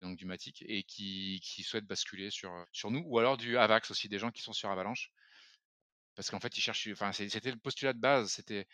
donc 0.01 0.17
du 0.17 0.25
Matic, 0.25 0.63
et 0.67 0.83
qui, 0.83 1.39
qui 1.43 1.63
souhaitent 1.63 1.85
basculer 1.85 2.29
sur, 2.29 2.51
sur 2.71 2.91
nous, 2.91 3.03
ou 3.05 3.19
alors 3.19 3.37
du 3.37 3.57
Avax 3.57 3.91
aussi, 3.91 4.09
des 4.09 4.19
gens 4.19 4.31
qui 4.31 4.41
sont 4.41 4.53
sur 4.53 4.69
Avalanche. 4.69 5.11
Parce 6.15 6.29
qu'en 6.29 6.39
fait, 6.39 6.57
ils 6.57 6.61
cherchent, 6.61 6.87
enfin, 6.91 7.11
c'était 7.11 7.51
le 7.51 7.57
postulat 7.57 7.93
de 7.93 7.99
base, 7.99 8.31
c'était 8.31 8.67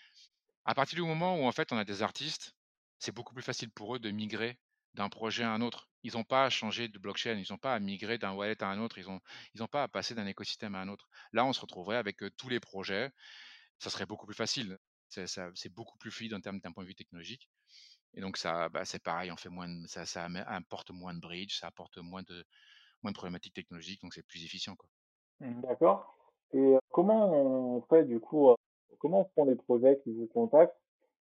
à 0.65 0.75
partir 0.75 0.95
du 0.97 1.03
moment 1.03 1.37
où 1.39 1.45
en 1.45 1.51
fait 1.51 1.71
on 1.71 1.77
a 1.77 1.85
des 1.85 2.03
artistes, 2.03 2.55
c'est 2.99 3.11
beaucoup 3.13 3.33
plus 3.33 3.43
facile 3.43 3.71
pour 3.71 3.95
eux 3.95 3.99
de 3.99 4.11
migrer 4.11 4.59
d'un 4.93 5.09
projet 5.09 5.43
à 5.43 5.51
un 5.51 5.61
autre. 5.61 5.89
Ils 6.03 6.13
n'ont 6.13 6.23
pas 6.23 6.45
à 6.45 6.49
changer 6.49 6.87
de 6.87 6.99
blockchain, 6.99 7.35
ils 7.35 7.47
n'ont 7.51 7.57
pas 7.57 7.73
à 7.75 7.79
migrer 7.79 8.17
d'un 8.17 8.31
wallet 8.33 8.61
à 8.63 8.67
un 8.67 8.79
autre, 8.79 8.97
ils 8.97 9.05
n'ont 9.07 9.21
ils 9.55 9.63
ont 9.63 9.67
pas 9.67 9.83
à 9.83 9.87
passer 9.87 10.15
d'un 10.15 10.25
écosystème 10.27 10.75
à 10.75 10.81
un 10.81 10.87
autre. 10.89 11.09
Là, 11.33 11.45
on 11.45 11.53
se 11.53 11.61
retrouverait 11.61 11.97
avec 11.97 12.17
tous 12.37 12.49
les 12.49 12.59
projets, 12.59 13.11
ça 13.79 13.89
serait 13.89 14.05
beaucoup 14.05 14.25
plus 14.27 14.35
facile. 14.35 14.77
C'est 15.09 15.69
beaucoup 15.69 15.97
plus 15.97 16.11
fluide 16.11 16.33
en 16.33 16.41
termes 16.41 16.59
d'un 16.61 16.71
point 16.71 16.83
de 16.83 16.89
vue 16.89 16.95
technologique. 16.95 17.49
Et 18.13 18.21
donc 18.21 18.37
ça, 18.37 18.69
bah, 18.69 18.85
c'est 18.85 18.99
pareil, 19.03 19.31
on 19.31 19.37
fait 19.37 19.49
moins, 19.49 19.67
ça, 19.87 20.05
ça 20.05 20.27
apporte 20.47 20.91
moins 20.91 21.13
de 21.13 21.19
bridge, 21.19 21.59
ça 21.59 21.67
apporte 21.67 21.97
moins 21.97 22.23
de, 22.23 22.45
moins 23.03 23.11
de 23.11 23.15
problématiques 23.17 23.53
technologiques, 23.53 24.01
donc 24.01 24.13
c'est 24.13 24.23
plus 24.23 24.43
efficient. 24.43 24.75
Mmh, 25.39 25.61
D'accord. 25.61 26.15
Et 26.53 26.75
comment 26.91 27.31
on 27.31 27.81
fait 27.83 28.05
du 28.05 28.19
coup, 28.19 28.49
euh, 28.49 28.55
comment 28.99 29.29
font 29.35 29.45
les 29.45 29.55
projets 29.55 29.99
qui 30.03 30.11
vous 30.13 30.27
contactent 30.27 30.77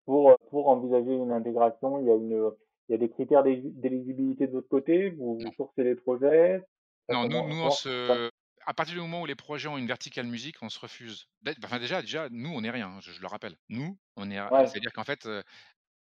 pour, 0.05 0.31
euh, 0.31 0.35
pour 0.49 0.69
envisager 0.69 1.13
une 1.15 1.31
intégration? 1.31 1.99
Il 2.01 2.07
y 2.07 2.11
a 2.11 2.15
une, 2.15 2.51
il 2.89 2.91
y 2.93 2.95
a 2.95 2.97
des 2.99 3.09
critères 3.09 3.43
d'éli- 3.43 3.73
d'éligibilité 3.73 4.47
de 4.47 4.53
votre 4.53 4.69
côté, 4.69 5.11
vous, 5.11 5.51
sourcez 5.55 5.83
les 5.83 5.95
projets, 5.95 6.63
ça, 7.07 7.15
non, 7.15 7.27
nous, 7.27 7.47
nous, 7.49 7.55
on 7.61 7.69
se 7.69 8.29
à 8.67 8.73
partir 8.73 8.95
du 8.95 9.01
moment 9.01 9.21
où 9.21 9.25
les 9.27 9.35
projets 9.35 9.67
ont 9.67 9.77
une 9.77 9.85
verticale 9.85 10.25
musique, 10.25 10.55
on 10.63 10.69
se 10.69 10.79
refuse. 10.79 11.27
Enfin, 11.63 11.77
déjà, 11.77 12.01
déjà, 12.01 12.29
nous, 12.31 12.49
on 12.49 12.61
n'est 12.61 12.71
rien. 12.71 12.87
hein, 12.87 12.99
Je, 12.99 13.11
je 13.11 13.21
le 13.21 13.27
rappelle. 13.27 13.57
Nous, 13.69 13.99
on 14.15 14.31
est, 14.31 14.39
Ouais, 14.49 14.65
c'est-à-dire 14.65 14.91
qu'en 14.91 15.03
fait, 15.03 15.27
euh, 15.27 15.43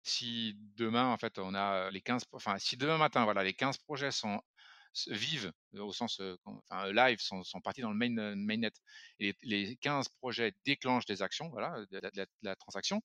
si 0.04 0.56
demain, 0.77 1.13
en 1.13 1.17
fait, 1.17 1.39
on 1.39 1.56
a 1.56 1.91
les 1.91 2.01
15, 2.01 2.25
pro- 2.25 2.38
enfin, 2.38 2.58
si 2.60 2.77
demain 2.77 2.97
matin, 2.97 3.25
voilà, 3.25 3.43
les 3.43 3.54
15 3.54 3.77
projets 3.80 4.12
sont 4.12 4.41
vivent 5.08 5.51
au 5.77 5.93
sens, 5.93 6.21
enfin, 6.45 6.91
live, 6.91 7.19
sont, 7.19 7.43
partis 7.63 7.82
dans 7.82 7.91
le 7.91 7.97
main, 7.97 8.36
mainnet, 8.36 8.71
et 9.19 9.34
les, 9.41 9.65
les 9.65 9.75
15 9.77 10.10
projets 10.10 10.54
déclenchent 10.65 11.06
des 11.06 11.21
actions, 11.21 11.49
voilà, 11.49 11.86
de 11.91 12.01
la, 12.41 12.56
transaction, 12.56 13.01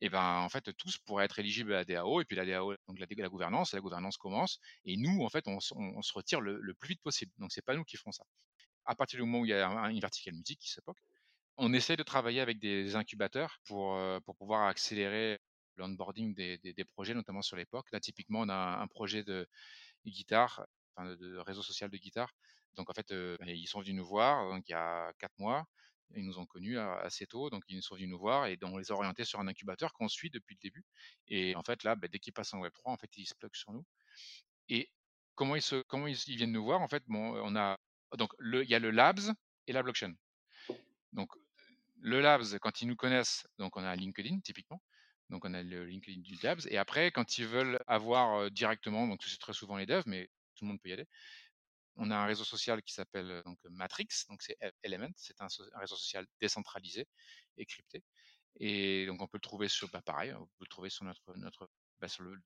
et 0.00 0.08
ben 0.08 0.38
en 0.38 0.48
fait 0.48 0.74
tous 0.76 0.98
pourraient 0.98 1.24
être 1.26 1.38
éligibles 1.38 1.74
à 1.74 1.78
la 1.78 1.84
DAO 1.84 2.20
et 2.20 2.24
puis 2.24 2.36
la 2.36 2.46
DAO 2.46 2.74
donc 2.88 2.98
la, 2.98 3.06
la 3.10 3.28
gouvernance 3.28 3.74
la 3.74 3.80
gouvernance 3.80 4.16
commence 4.16 4.58
et 4.84 4.96
nous 4.96 5.22
en 5.22 5.28
fait 5.28 5.46
on, 5.46 5.60
se 5.60 6.12
retire 6.14 6.40
le, 6.40 6.74
plus 6.74 6.88
vite 6.90 7.02
possible. 7.02 7.32
Donc 7.38 7.52
c'est 7.52 7.64
pas 7.64 7.74
nous 7.74 7.84
qui 7.84 7.96
ferons 7.96 8.12
ça. 8.12 8.24
À 8.86 8.94
partir 8.94 9.18
du 9.18 9.24
moment 9.24 9.40
où 9.40 9.44
il 9.44 9.50
y 9.50 9.54
a 9.54 9.68
un- 9.68 9.90
une 9.90 10.00
verticale 10.00 10.34
musique 10.34 10.60
qui 10.60 10.70
s'époque 10.70 10.98
on 11.58 11.72
essaie 11.74 11.96
de 11.96 12.02
travailler 12.02 12.40
avec 12.40 12.58
des 12.58 12.96
incubateurs 12.96 13.58
pour 13.64 13.98
pour 14.24 14.36
pouvoir 14.36 14.66
accélérer 14.68 15.38
l'onboarding 15.76 16.34
des, 16.34 16.58
des, 16.58 16.84
projets 16.84 17.14
notamment 17.14 17.42
sur 17.42 17.56
l'époque. 17.56 17.86
Là 17.92 18.00
typiquement 18.00 18.40
on 18.40 18.48
a 18.48 18.78
un 18.80 18.86
projet 18.86 19.22
de 19.24 19.46
guitare 20.06 20.66
de, 20.98 21.38
réseau 21.38 21.62
social 21.62 21.90
de 21.90 21.96
guitare 21.96 22.32
donc 22.76 22.90
en 22.90 22.92
fait 22.94 23.10
euh, 23.12 23.36
ils 23.46 23.66
sont 23.66 23.80
venus 23.80 23.94
nous 23.94 24.06
voir 24.06 24.56
il 24.58 24.70
y 24.70 24.74
a 24.74 25.12
quatre 25.18 25.38
mois 25.38 25.66
ils 26.16 26.24
nous 26.24 26.38
ont 26.38 26.46
connus 26.46 26.78
a- 26.78 26.98
assez 27.00 27.26
tôt, 27.26 27.50
donc 27.50 27.62
ils 27.68 27.82
sont 27.82 27.94
venus 27.94 28.08
nous 28.08 28.18
voir 28.18 28.46
et 28.46 28.58
on 28.62 28.76
les 28.76 28.90
a 28.90 28.94
orientés 28.94 29.24
sur 29.24 29.40
un 29.40 29.48
incubateur 29.48 29.92
qu'on 29.92 30.08
suit 30.08 30.30
depuis 30.30 30.54
le 30.56 30.60
début. 30.60 30.84
Et 31.28 31.54
en 31.56 31.62
fait, 31.62 31.84
là, 31.84 31.94
bah, 31.94 32.08
dès 32.08 32.18
qu'ils 32.18 32.32
passent 32.32 32.54
en 32.54 32.60
Web3, 32.60 32.82
en 32.84 32.96
fait, 32.96 33.10
ils 33.16 33.26
se 33.26 33.34
plugent 33.34 33.58
sur 33.58 33.72
nous. 33.72 33.84
Et 34.68 34.90
comment 35.34 35.56
ils, 35.56 35.62
se, 35.62 35.82
comment 35.82 36.06
ils, 36.06 36.16
viennent 36.36 36.52
nous 36.52 36.64
voir 36.64 36.80
En 36.80 36.88
fait, 36.88 37.02
bon, 37.06 37.40
on 37.44 37.56
a 37.56 37.78
donc 38.16 38.32
il 38.40 38.68
y 38.68 38.74
a 38.74 38.78
le 38.78 38.90
Labs 38.90 39.34
et 39.66 39.72
la 39.72 39.82
blockchain. 39.82 40.14
Donc 41.12 41.30
le 42.00 42.20
Labs, 42.20 42.58
quand 42.60 42.82
ils 42.82 42.88
nous 42.88 42.96
connaissent, 42.96 43.46
donc 43.58 43.76
on 43.76 43.84
a 43.84 43.94
LinkedIn 43.94 44.40
typiquement. 44.40 44.82
Donc 45.28 45.44
on 45.44 45.54
a 45.54 45.62
le 45.62 45.84
LinkedIn 45.86 46.20
du 46.22 46.36
Labs. 46.42 46.60
Et 46.68 46.78
après, 46.78 47.12
quand 47.12 47.38
ils 47.38 47.46
veulent 47.46 47.78
avoir 47.86 48.40
euh, 48.40 48.50
directement, 48.50 49.06
donc 49.06 49.22
c'est 49.22 49.38
très 49.38 49.52
souvent 49.52 49.76
les 49.76 49.86
devs, 49.86 50.02
mais 50.06 50.28
tout 50.60 50.66
le 50.66 50.68
monde 50.68 50.80
peut 50.80 50.90
y 50.90 50.92
aller. 50.92 51.08
On 51.96 52.10
a 52.10 52.16
un 52.16 52.26
réseau 52.26 52.44
social 52.44 52.82
qui 52.82 52.92
s'appelle 52.92 53.42
donc 53.44 53.58
Matrix, 53.64 54.08
donc 54.28 54.42
c'est 54.42 54.56
E- 54.62 54.70
Element, 54.82 55.10
c'est 55.16 55.40
un, 55.40 55.48
réseau 55.74 55.96
social 55.96 56.26
décentralisé 56.40 57.08
et 57.56 57.66
crypté. 57.66 58.04
Et 58.58 59.06
donc 59.06 59.22
on 59.22 59.26
peut 59.26 59.38
le 59.38 59.40
trouver 59.40 59.68
sur, 59.68 59.88
bah, 59.90 60.02
pareil, 60.02 60.32
on 60.34 60.46
peut 60.46 60.64
le 60.64 60.68
trouver 60.68 60.90
sur 60.90 61.04
notre, 61.04 61.34
notre 61.36 61.70
bah, 62.00 62.08
sur 62.08 62.22
le 62.22 62.38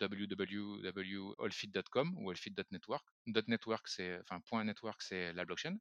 www.allfit.com 0.00 2.14
ou 2.18 2.30
allfit.network. 2.30 3.06
.network 3.26 3.88
c'est, 3.88 4.18
enfin 4.20 4.40
point 4.40 4.64
.network 4.64 5.02
c'est 5.02 5.32
la 5.32 5.44
blockchain 5.44 5.76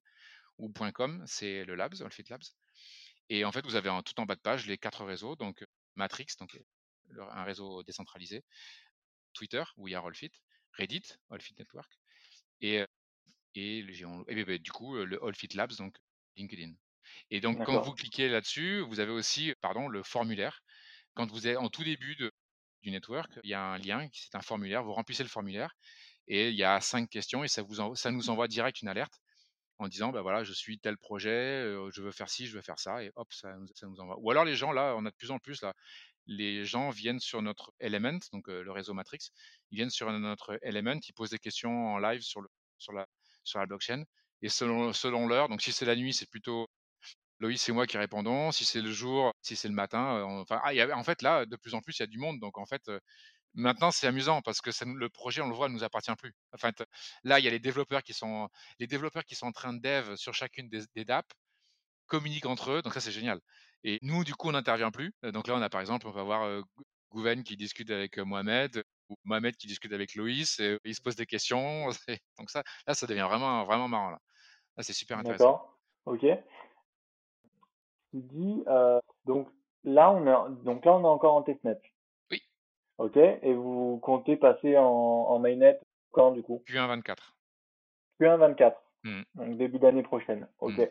ou 0.58 0.72
.com 0.94 1.24
c'est 1.28 1.66
le 1.66 1.76
labs, 1.76 2.02
Allfit 2.02 2.24
Labs. 2.30 2.44
Et 3.30 3.46
en 3.46 3.52
fait 3.52 3.66
vous 3.66 3.76
avez 3.76 3.90
en, 3.90 4.04
tout 4.04 4.20
en 4.20 4.26
bas 4.26 4.36
de 4.36 4.42
page 4.42 4.68
les 4.68 4.78
quatre 4.78 5.06
réseaux, 5.06 5.36
donc 5.36 5.66
Matrix, 5.96 6.28
donc 6.40 6.60
un 7.18 7.44
réseau 7.44 7.84
décentralisé, 7.84 8.44
Twitter 9.34 9.64
où 9.78 9.88
il 9.88 9.92
y 9.92 9.96
a 9.96 10.02
Allfit, 10.02 10.32
Reddit, 10.74 11.04
Allfit 11.30 11.56
Network, 11.60 11.92
et 12.62 12.86
et, 13.56 13.84
ben, 13.84 14.58
du 14.60 14.72
coup, 14.72 14.96
le 14.96 15.24
All 15.24 15.36
Fit 15.36 15.50
Labs, 15.56 15.76
donc 15.78 15.98
LinkedIn. 16.38 16.74
Et 17.30 17.42
donc, 17.42 17.62
quand 17.64 17.78
vous 17.80 17.94
cliquez 17.94 18.30
là-dessus, 18.30 18.82
vous 18.82 19.00
avez 19.00 19.12
aussi, 19.12 19.54
pardon, 19.62 19.88
le 19.90 20.04
formulaire. 20.04 20.62
Quand 21.16 21.30
vous 21.32 21.48
êtes 21.48 21.58
en 21.58 21.70
tout 21.70 21.84
début 21.84 22.16
de- 22.16 22.32
du 22.84 22.92
network, 22.92 23.32
il 23.44 23.50
y 23.50 23.54
a 23.54 23.62
un 23.64 23.78
lien, 23.78 24.08
c'est 24.14 24.36
un 24.36 24.42
formulaire. 24.42 24.84
Vous 24.84 24.94
remplissez 24.94 25.24
le 25.24 25.30
formulaire 25.30 25.74
et 26.28 26.50
il 26.50 26.56
y 26.56 26.64
a 26.64 26.80
cinq 26.82 27.10
questions 27.10 27.44
et 27.44 27.48
ça 27.50 27.64
vous 27.64 27.96
ça 27.96 28.12
nous 28.12 28.30
envoie 28.30 28.48
direct 28.48 28.82
une 28.82 28.88
alerte 28.90 29.20
en 29.80 29.88
disant, 29.88 30.12
bah 30.12 30.22
voilà, 30.22 30.44
je 30.44 30.54
suis 30.54 30.80
tel 30.80 30.98
projet, 30.98 31.30
euh, 31.32 31.90
je 31.94 32.02
veux 32.04 32.12
faire 32.12 32.30
ci, 32.30 32.48
je 32.48 32.56
veux 32.56 32.62
faire 32.62 32.80
ça, 32.80 33.04
et 33.04 33.12
hop, 33.16 33.34
ça 33.34 33.56
nous, 33.58 33.68
ça 33.76 33.88
nous 33.88 34.00
envoie. 34.00 34.18
Ou 34.20 34.32
alors 34.32 34.46
les 34.46 34.56
gens, 34.56 34.72
là, 34.72 34.96
on 34.98 35.06
a 35.06 35.12
de 35.12 35.16
plus 35.16 35.32
en 35.32 35.40
plus, 35.40 35.62
là, 35.64 35.74
les 36.28 36.66
gens 36.66 36.90
viennent 36.90 37.20
sur 37.20 37.42
notre 37.42 37.74
Element, 37.80 38.20
donc 38.32 38.48
le 38.48 38.72
réseau 38.72 38.94
Matrix, 38.94 39.30
ils 39.72 39.78
viennent 39.78 39.90
sur 39.90 40.12
notre 40.12 40.60
Element, 40.62 41.00
ils 41.08 41.14
posent 41.14 41.32
des 41.32 41.40
questions 41.40 41.94
en 41.94 42.00
live 42.00 42.22
sur, 42.22 42.42
la, 42.92 43.66
blockchain, 43.66 44.04
et 44.42 44.50
selon, 44.50 45.28
l'heure, 45.28 45.50
donc 45.50 45.62
si 45.62 45.72
c'est 45.72 45.86
la 45.86 45.96
nuit, 45.96 46.14
c'est 46.14 46.30
plutôt 46.30 46.68
Loïs 47.40 47.68
et 47.70 47.72
moi 47.72 47.88
qui 47.88 47.98
répondons, 47.98 48.52
si 48.52 48.66
c'est 48.66 48.82
le 48.82 48.92
jour, 48.92 49.34
si 49.42 49.56
c'est 49.56 49.68
le 49.68 49.74
matin, 49.74 50.24
enfin, 50.24 50.62
ah, 50.64 50.74
y 50.74 50.82
a- 50.82 50.96
en 50.96 51.04
fait, 51.04 51.22
là, 51.22 51.46
de 51.46 51.56
plus 51.56 51.74
en 51.74 51.82
plus, 51.82 51.98
il 51.98 52.02
y 52.02 52.04
a 52.04 52.08
du 52.08 52.20
monde, 52.20 52.40
donc 52.40 52.58
en 52.58 52.66
fait, 52.66 52.84
maintenant, 53.54 53.92
c'est 53.92 54.08
amusant 54.08 54.42
parce 54.42 54.62
que 54.62 54.70
le 54.86 55.10
projet, 55.10 55.42
on 55.42 55.50
le 55.50 55.56
voit, 55.56 55.70
ne 55.70 55.74
nous 55.74 55.84
appartient 55.84 56.16
plus. 56.16 56.34
Enfin, 56.54 56.72
là, 57.24 57.40
il 57.40 57.46
y 57.46 57.48
a 57.48 57.52
les 57.52 57.60
développeurs 57.60 58.04
qui 58.04 58.14
sont, 58.14 58.50
les 58.80 58.88
développeurs 58.88 59.26
qui 59.26 59.36
sont 59.36 59.48
en 59.48 59.52
train 59.52 59.74
de 59.74 59.82
dev 59.82 60.16
sur 60.16 60.34
chacune 60.34 60.70
des, 60.70 60.84
des 60.96 61.06
dApps 61.06 61.36
communiquent 62.12 62.45
entre 62.45 62.71
eux, 62.71 62.82
donc 62.82 62.93
ça 62.93 63.00
c'est 63.00 63.12
génial. 63.12 63.39
Et 63.84 63.97
nous, 64.02 64.24
du 64.24 64.36
coup, 64.36 64.50
on 64.50 64.52
n'intervient 64.52 64.91
plus. 64.91 65.13
Euh, 65.24 65.32
Donc 65.32 65.47
là, 65.47 65.56
on 65.56 65.62
a 65.62 65.69
par 65.69 65.82
exemple, 65.82 66.08
on 66.08 66.12
va 66.12 66.24
voir 66.24 66.62
Gou- 66.76 66.84
Gouven 67.12 67.43
qui 67.43 67.56
discute 67.58 67.89
avec 67.89 68.17
Mohamed, 68.17 68.84
ou 69.10 69.15
Mohamed 69.24 69.56
qui 69.56 69.67
discute 69.67 69.93
avec 69.93 70.15
Loïs, 70.15 70.60
et 70.60 70.78
il 70.84 70.93
se 70.95 71.02
pose 71.02 71.15
des 71.15 71.26
questions. 71.26 71.88
Donc 72.38 72.50
ça, 72.50 72.63
là, 72.88 72.93
ça 72.93 73.08
devient 73.08 73.28
vraiment, 73.30 73.63
vraiment 73.65 73.88
marrant. 73.88 74.12
Là, 74.12 74.19
là 74.78 74.84
c'est 74.84 74.93
super 74.93 75.17
intéressant. 75.19 75.52
D'accord. 75.52 75.78
Ok. 76.06 76.26
Tu 78.12 78.17
dis, 78.21 78.63
euh, 78.67 79.00
donc 79.26 79.47
là, 79.84 80.12
on 80.12 80.26
est, 80.28 80.63
donc 80.63 80.84
là, 80.86 80.93
on 80.93 81.04
est 81.04 81.08
encore 81.08 81.36
en 81.36 81.43
testnet. 81.43 81.80
Oui. 82.30 82.41
Ok. 82.97 83.15
Et 83.17 83.54
vous 83.54 84.00
comptez 84.04 84.36
passer 84.36 84.78
en, 84.78 84.84
en 84.84 85.39
mainnet 85.39 85.80
quand, 86.12 86.32
du 86.32 86.43
coup? 86.43 86.62
Q1 86.67 86.88
24. 86.88 87.38
Q1 88.19 88.38
24. 88.38 88.82
Mmh. 89.04 89.21
Donc 89.36 89.58
début 89.58 89.80
d'année 89.80 90.04
prochaine. 90.04 90.47
Ok. 90.60 90.78
Mmh. 90.78 90.88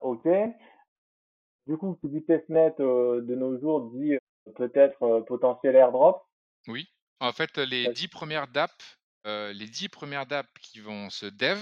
Ok. 0.00 0.26
Du 1.66 1.76
coup, 1.76 1.98
qui 2.00 2.08
dit 2.08 2.24
testnet 2.24 2.74
euh, 2.80 3.20
de 3.22 3.34
nos 3.34 3.58
jours 3.58 3.90
dit 3.90 4.14
euh, 4.14 4.52
peut-être 4.54 5.02
euh, 5.02 5.20
potentiel 5.22 5.74
airdrop? 5.74 6.22
Oui. 6.68 6.88
En 7.18 7.32
fait, 7.32 7.58
les 7.58 7.88
dix 7.88 8.08
premières 8.08 8.46
DApp, 8.46 8.70
euh, 9.26 9.52
les 9.52 9.66
dix 9.66 9.88
premières 9.88 10.26
DApp 10.26 10.46
qui 10.60 10.80
vont 10.80 11.10
se 11.10 11.26
dev, 11.26 11.58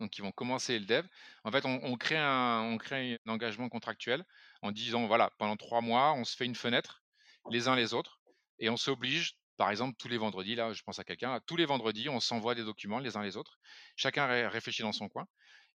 donc 0.00 0.10
qui 0.10 0.20
vont 0.20 0.32
commencer 0.32 0.78
le 0.78 0.84
dev, 0.84 1.06
en 1.44 1.50
fait, 1.52 1.64
on, 1.64 1.80
on 1.82 1.96
crée 1.96 2.18
un, 2.18 2.62
on 2.72 2.76
crée 2.76 3.18
un 3.24 3.32
engagement 3.32 3.68
contractuel 3.68 4.24
en 4.62 4.72
disant, 4.72 5.06
voilà, 5.06 5.30
pendant 5.38 5.56
trois 5.56 5.80
mois, 5.80 6.12
on 6.14 6.24
se 6.24 6.36
fait 6.36 6.44
une 6.44 6.54
fenêtre, 6.54 7.02
les 7.50 7.68
uns 7.68 7.76
les 7.76 7.94
autres, 7.94 8.20
et 8.58 8.68
on 8.68 8.76
s'oblige, 8.76 9.38
par 9.56 9.70
exemple, 9.70 9.96
tous 9.98 10.08
les 10.08 10.18
vendredis, 10.18 10.54
là, 10.54 10.72
je 10.72 10.82
pense 10.82 10.98
à 10.98 11.04
quelqu'un, 11.04 11.40
tous 11.46 11.56
les 11.56 11.64
vendredis, 11.66 12.08
on 12.08 12.20
s'envoie 12.20 12.54
des 12.54 12.64
documents 12.64 12.98
les 12.98 13.16
uns 13.16 13.22
les 13.22 13.36
autres, 13.36 13.58
chacun 13.94 14.26
ré- 14.26 14.48
réfléchit 14.48 14.82
dans 14.82 14.92
son 14.92 15.08
coin, 15.08 15.26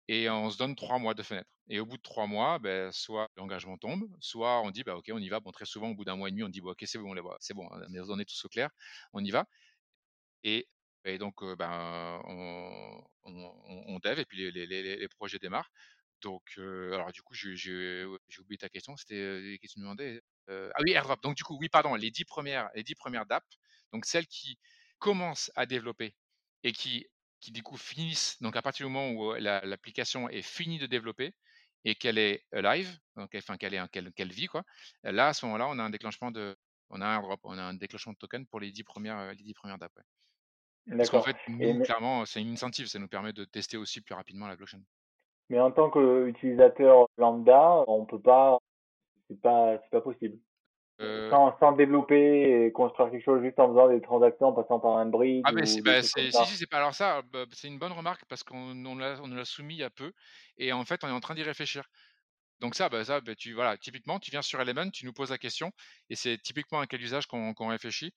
et 0.08 0.28
on 0.30 0.50
se 0.50 0.58
donne 0.58 0.74
trois 0.76 0.98
mois 0.98 1.14
de 1.14 1.22
fenêtre. 1.22 1.48
Et 1.68 1.80
au 1.80 1.86
bout 1.86 1.98
de 1.98 2.02
trois 2.02 2.26
mois, 2.26 2.58
ben, 2.58 2.90
soit 2.92 3.28
l'engagement 3.36 3.76
tombe, 3.78 4.08
soit 4.20 4.62
on 4.62 4.70
dit, 4.70 4.82
bah, 4.84 4.96
ok, 4.96 5.10
on 5.12 5.18
y 5.18 5.28
va. 5.28 5.40
Bon, 5.40 5.50
très 5.52 5.66
souvent, 5.66 5.90
au 5.90 5.94
bout 5.94 6.04
d'un 6.04 6.16
mois 6.16 6.28
et 6.28 6.30
demi, 6.32 6.42
on 6.42 6.48
dit, 6.48 6.60
bon, 6.62 6.70
ok, 6.70 6.82
c'est 6.86 6.98
bon, 6.98 7.12
les 7.14 7.22
c'est 7.40 7.54
bon, 7.54 7.68
on 7.70 8.18
est- 8.20 8.24
tous 8.24 8.44
au 8.46 8.48
clair, 8.48 8.70
on 9.12 9.22
y 9.24 9.30
va. 9.30 9.46
Et, 10.44 10.68
et 11.04 11.18
donc, 11.18 11.44
ben, 11.56 12.20
on, 12.24 13.02
on, 13.24 13.52
on- 13.88 13.98
dev 14.00 14.18
et 14.20 14.24
puis 14.24 14.50
les, 14.52 14.66
les, 14.66 15.08
projets 15.08 15.38
démarrent. 15.38 15.70
Donc, 16.22 16.42
alors 16.58 17.12
du 17.12 17.22
coup, 17.22 17.34
j'ai 17.34 18.04
oublié 18.40 18.58
ta 18.58 18.68
question. 18.68 18.96
C'était 18.96 19.14
euh, 19.16 19.56
qu'est-ce 19.60 19.74
que 19.74 19.74
tu 19.74 19.80
me 19.80 19.84
demandais 19.84 20.20
Ah 20.48 20.80
oui, 20.84 20.92
airdrop. 20.92 21.22
Donc 21.22 21.36
du 21.36 21.44
coup, 21.44 21.56
oui, 21.60 21.68
pardon, 21.68 21.94
les 21.94 22.10
dix 22.10 22.24
premières, 22.24 22.70
les 22.74 22.84
premières 22.94 23.26
DApp, 23.26 23.44
donc 23.92 24.04
celles 24.06 24.26
qui 24.26 24.58
commencent 24.98 25.50
à 25.54 25.66
développer 25.66 26.14
et 26.64 26.72
qui, 26.72 27.06
qui 27.40 27.52
du 27.52 27.62
coup 27.62 27.76
finissent. 27.76 28.40
Donc 28.42 28.56
à 28.56 28.62
partir 28.62 28.86
du 28.86 28.92
moment 28.92 29.10
où 29.10 29.34
la- 29.34 29.64
l'application 29.64 30.28
est 30.28 30.42
finie 30.42 30.78
de 30.78 30.86
développer 30.86 31.34
et 31.84 31.94
qu'elle 31.94 32.18
est 32.18 32.44
live, 32.52 32.98
donc 33.16 33.34
enfin 33.36 33.56
qu'elle 33.56 33.74
est 33.74 33.88
qu'elle 33.88 34.32
vit 34.32 34.46
quoi. 34.46 34.64
Là, 35.04 35.28
à 35.28 35.32
ce 35.32 35.46
moment-là, 35.46 35.68
on 35.68 35.78
a 35.78 35.82
un 35.82 35.90
déclenchement 35.90 36.30
de, 36.30 36.56
on 36.90 37.00
a 37.00 37.06
un 37.06 37.22
on 37.44 37.58
a 37.58 37.62
un 37.62 37.74
déclenchement 37.74 38.12
de 38.12 38.18
token 38.18 38.46
pour 38.46 38.60
les 38.60 38.72
dix 38.72 38.84
premières, 38.84 39.30
les 39.30 39.42
dix 39.44 39.54
premières 39.54 39.78
ouais. 39.78 40.96
Parce 40.96 41.10
qu'en 41.10 41.22
fait, 41.22 41.36
Et 41.60 41.72
nous, 41.72 41.78
mais, 41.78 41.84
clairement, 41.84 42.24
c'est 42.24 42.40
une 42.40 42.52
incentive, 42.52 42.86
ça 42.86 42.98
nous 42.98 43.08
permet 43.08 43.32
de 43.32 43.44
tester 43.44 43.76
aussi 43.76 44.00
plus 44.00 44.14
rapidement 44.14 44.46
la 44.46 44.56
blockchain. 44.56 44.80
mais 45.50 45.60
en 45.60 45.70
tant 45.70 45.90
qu'utilisateur 45.90 47.08
lambda, 47.16 47.84
on 47.86 48.04
peut 48.06 48.20
pas, 48.20 48.58
c'est 49.28 49.40
pas, 49.40 49.78
c'est 49.82 49.90
pas 49.90 50.00
possible. 50.00 50.38
Euh, 51.00 51.30
Sans, 51.30 51.56
sans 51.60 51.72
développer 51.72 52.64
et 52.66 52.72
construire 52.72 53.10
quelque 53.10 53.24
chose 53.24 53.42
juste 53.42 53.58
en 53.60 53.68
faisant 53.68 53.88
des 53.88 54.00
transactions, 54.00 54.48
en 54.48 54.52
passant 54.52 54.80
par 54.80 54.96
un 54.96 55.06
bridge 55.06 55.44
Ah 55.44 55.52
c'est 55.64 55.76
des 55.76 55.82
bah, 55.82 56.02
si 56.02 56.32
si 56.32 56.56
c'est 56.56 56.66
pas 56.66 56.78
alors 56.78 56.94
ça 56.94 57.22
bah, 57.32 57.44
c'est 57.52 57.68
une 57.68 57.78
bonne 57.78 57.92
remarque 57.92 58.24
parce 58.28 58.42
qu'on 58.42 58.84
on 58.84 58.96
l'a 58.96 59.20
on 59.22 59.28
nous 59.28 59.36
l'a 59.36 59.44
soumis 59.44 59.74
il 59.76 59.78
y 59.78 59.82
a 59.84 59.90
peu 59.90 60.12
et 60.56 60.72
en 60.72 60.84
fait 60.84 61.04
on 61.04 61.08
est 61.08 61.12
en 61.12 61.20
train 61.20 61.34
d'y 61.34 61.42
réfléchir. 61.44 61.84
Donc 62.60 62.74
ça 62.74 62.88
bah, 62.88 63.04
ça 63.04 63.20
bah, 63.20 63.34
tu 63.36 63.54
voilà 63.54 63.76
typiquement 63.78 64.18
tu 64.18 64.30
viens 64.32 64.42
sur 64.42 64.60
Element 64.60 64.90
tu 64.90 65.06
nous 65.06 65.12
poses 65.12 65.30
la 65.30 65.38
question 65.38 65.70
et 66.10 66.16
c'est 66.16 66.38
typiquement 66.38 66.80
un 66.80 66.86
cas 66.86 66.98
d'usage 66.98 67.26
qu'on 67.26 67.54
qu'on 67.54 67.68
réfléchit 67.68 68.12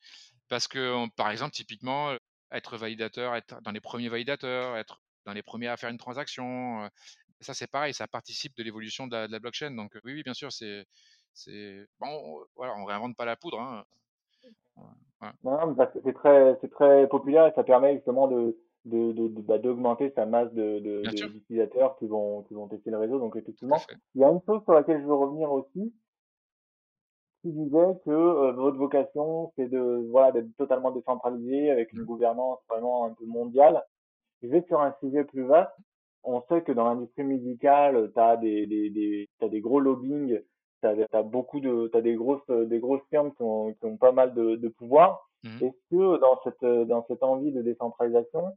parce 0.49 0.67
que 0.67 0.93
on- 0.93 1.09
par 1.09 1.29
exemple 1.31 1.53
typiquement 1.53 2.11
euh, 2.11 2.17
être 2.51 2.77
validateur 2.77 3.35
être 3.35 3.61
dans 3.61 3.71
les 3.71 3.81
premiers 3.81 4.09
validateurs 4.09 4.77
être 4.77 5.01
dans 5.25 5.33
les 5.33 5.43
premiers 5.43 5.67
à 5.67 5.77
faire 5.77 5.89
une 5.91 5.97
transaction 5.99 6.83
euh, 6.85 6.89
ça 7.41 7.53
c'est 7.53 7.67
pareil 7.67 7.93
ça 7.93 8.07
participe 8.07 8.55
de 8.57 8.63
l'évolution 8.63 9.07
de 9.07 9.15
la, 9.15 9.27
de 9.27 9.31
la 9.31 9.39
blockchain 9.39 9.71
donc 9.71 9.91
oui 10.03 10.13
oui 10.13 10.23
bien 10.23 10.33
sûr 10.33 10.51
c'est 10.51 10.85
c'est 11.33 11.87
bon 11.99 12.07
on- 12.07 12.45
voilà 12.55 12.75
on 12.77 12.85
réinvente 12.85 13.15
pas 13.15 13.25
la 13.25 13.35
poudre 13.35 13.59
hein. 13.59 13.83
Voilà. 15.19 15.33
Non, 15.43 15.75
c'est 16.03 16.13
très, 16.13 16.57
c'est 16.61 16.69
très 16.71 17.07
populaire 17.07 17.47
et 17.47 17.51
ça 17.53 17.63
permet 17.63 17.95
justement 17.95 18.27
de, 18.27 18.57
de, 18.85 19.11
de, 19.11 19.27
de- 19.27 19.41
bah, 19.41 19.57
d'augmenter 19.59 20.11
sa 20.15 20.25
masse 20.25 20.51
de, 20.53 20.79
de- 20.79 21.07
sûr 21.15 21.29
d'utilisateurs 21.29 21.95
qui 21.97 22.07
vont, 22.07 22.43
qui 22.43 22.53
vont 22.53 22.67
tester 22.67 22.89
le 22.91 22.97
réseau. 22.97 23.19
Donc 23.19 23.35
effectivement, 23.35 23.77
il 24.15 24.21
y 24.21 24.23
a 24.23 24.29
une 24.29 24.41
chose 24.45 24.63
sur 24.63 24.73
laquelle 24.73 25.01
je 25.01 25.05
veux 25.05 25.13
revenir 25.13 25.51
aussi, 25.51 25.93
qui 27.41 27.51
disait 27.51 27.99
que 28.05 28.11
euh, 28.11 28.51
votre 28.53 28.77
vocation, 28.77 29.51
c'est 29.55 29.67
de, 29.67 30.07
voilà, 30.11 30.31
d'être 30.31 30.55
totalement 30.57 30.91
décentralisé 30.91 31.71
avec 31.71 31.91
une 31.93 31.99
Mhm. 31.99 32.05
gouvernance 32.05 32.59
vraiment 32.69 33.05
un 33.05 33.13
peu 33.13 33.25
mondiale. 33.25 33.83
Je 34.43 34.47
vais 34.47 34.63
sur 34.67 34.81
un 34.81 34.93
sujet 34.99 35.23
plus 35.23 35.43
vaste. 35.43 35.71
On 36.23 36.41
sait 36.49 36.61
que 36.61 36.71
dans 36.71 36.85
l'industrie 36.85 37.23
musicale, 37.23 38.11
tu 38.13 38.19
as 38.19 38.37
des, 38.37 38.67
des, 38.67 39.27
des 39.41 39.61
gros 39.61 39.79
lobbying, 39.79 40.39
tu 40.81 40.87
as, 40.87 41.23
beaucoup 41.23 41.59
de, 41.59 41.89
t'as 41.91 42.01
des 42.01 42.15
grosses, 42.15 42.45
des 42.49 42.79
grosses 42.79 43.03
firmes 43.09 43.31
qui 43.33 43.41
ont, 43.43 43.73
qui 43.73 43.85
ont 43.85 43.97
pas 43.97 44.11
mal 44.11 44.33
de, 44.33 44.55
de 44.55 44.67
pouvoir. 44.67 45.27
Mhm. 45.43 45.63
Est-ce 45.63 45.89
que 45.89 46.19
dans 46.19 46.39
cette, 46.43 46.87
dans 46.87 47.05
cette 47.07 47.23
envie 47.23 47.51
de 47.51 47.61
décentralisation, 47.61 48.55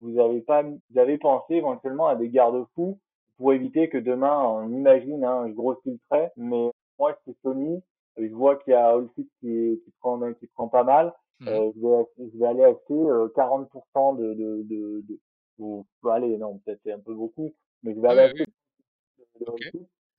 vous 0.00 0.18
avez 0.18 0.40
pas, 0.40 0.62
vous 0.62 0.98
avez 0.98 1.18
pensé 1.18 1.54
éventuellement 1.54 2.06
à 2.08 2.16
des 2.16 2.28
garde-fous 2.28 2.98
pour 3.36 3.52
éviter 3.52 3.88
que 3.88 3.98
demain, 3.98 4.42
on 4.44 4.68
imagine, 4.70 5.24
hein, 5.24 5.46
je 5.48 5.52
grossis 5.52 5.90
le 5.92 5.98
trait, 6.10 6.32
mais 6.36 6.70
moi, 6.98 7.16
suis 7.22 7.36
Sony, 7.42 7.82
je 8.18 8.34
vois 8.34 8.56
qu'il 8.56 8.72
y 8.72 8.76
a 8.76 8.90
Allseed 8.90 9.26
qui, 9.40 9.80
qui 9.84 9.92
prend, 10.00 10.20
qui 10.34 10.46
prend 10.48 10.68
pas 10.68 10.84
mal, 10.84 11.12
Mhm. 11.40 11.48
euh, 11.48 11.72
je 11.74 11.80
vais, 11.80 12.28
je 12.32 12.38
vais 12.38 12.46
aller 12.46 12.64
acheter 12.64 12.92
euh, 12.92 13.28
40% 13.34 14.18
de, 14.18 14.34
de, 14.34 14.62
de, 14.64 15.04
de, 15.08 15.82
bah, 16.02 16.14
allez, 16.14 16.36
non, 16.36 16.58
peut-être 16.58 16.80
c'est 16.84 16.92
un 16.92 16.98
peu 17.00 17.14
beaucoup, 17.14 17.50
mais 17.82 17.94
je 17.94 18.00
vais 18.00 18.08
aller 18.08 18.20
acheter 18.20 18.44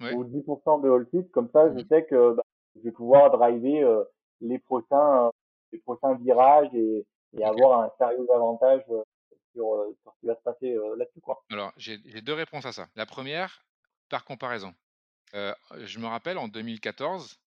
oui. 0.01 0.13
ou 0.13 0.23
10% 0.25 0.81
de 0.81 0.89
Allseed, 0.89 1.31
comme 1.31 1.49
ça, 1.51 1.67
je 1.69 1.79
Mhm. 1.79 1.87
sais 1.87 2.05
que 2.05 2.33
bah, 2.33 2.43
je 2.75 2.81
vais 2.81 2.91
pouvoir 2.91 3.31
driver 3.31 3.83
euh, 3.83 4.03
les 4.41 4.59
prochains, 4.59 5.29
les 5.71 5.79
prochains 5.79 6.15
virages 6.15 6.73
et, 6.73 7.05
et 7.37 7.43
avoir 7.43 7.81
un 7.81 7.91
sérieux 7.97 8.27
avantage 8.33 8.81
euh, 8.89 9.03
sur, 9.53 9.73
euh, 9.75 9.95
sur 10.01 10.13
ce 10.13 10.19
qui 10.19 10.25
va 10.27 10.35
se 10.35 10.41
passer 10.41 10.73
là-dessus, 10.97 11.21
quoi. 11.21 11.43
Alors, 11.51 11.71
j'ai 11.77 11.99
j'ai 12.05 12.21
deux 12.21 12.33
réponses 12.33 12.65
à 12.65 12.71
ça. 12.71 12.87
La 12.95 13.05
première, 13.05 13.63
par 14.09 14.25
comparaison. 14.25 14.73
Euh, 15.33 15.53
je 15.77 15.99
me 15.99 16.07
rappelle 16.07 16.37
en 16.37 16.47
2014, 16.49 17.37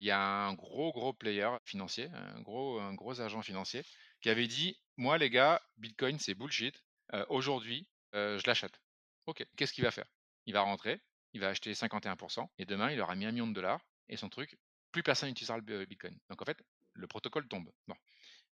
il 0.00 0.08
y 0.08 0.10
a 0.10 0.20
un 0.20 0.54
gros 0.54 0.92
gros 0.92 1.12
player 1.12 1.50
financier, 1.64 2.08
un 2.14 2.40
gros 2.40 2.78
un 2.80 2.94
gros 2.94 3.20
agent 3.20 3.42
financier, 3.42 3.82
qui 4.22 4.30
avait 4.30 4.46
dit, 4.46 4.80
moi 4.96 5.18
les 5.18 5.28
gars, 5.30 5.60
Bitcoin 5.76 6.18
c'est 6.18 6.34
bullshit. 6.34 6.82
Euh, 7.12 7.24
Aujourd'hui, 7.28 7.88
euh, 8.14 8.38
je 8.38 8.46
l'achète. 8.46 8.80
Ok. 9.26 9.44
Qu'est-ce 9.56 9.72
qu'il 9.74 9.84
va 9.84 9.90
faire? 9.90 10.06
Il 10.46 10.54
va 10.54 10.62
rentrer, 10.62 11.00
il 11.32 11.40
va 11.40 11.48
acheter 11.48 11.72
51%, 11.72 12.48
et 12.58 12.64
demain 12.64 12.90
il 12.90 13.00
aura 13.00 13.14
mis 13.14 13.26
un 13.26 13.32
million 13.32 13.46
de 13.46 13.52
dollars 13.52 13.80
et 14.08 14.16
son 14.16 14.28
truc, 14.28 14.58
plus 14.92 15.02
personne 15.02 15.28
n'utilisera 15.28 15.58
le 15.58 15.80
euh, 15.80 15.86
Bitcoin. 15.86 16.18
Donc 16.28 16.42
en 16.42 16.44
fait, 16.44 16.62
le 16.94 17.06
protocole 17.06 17.46
tombe. 17.48 17.70
Bon. 17.86 17.94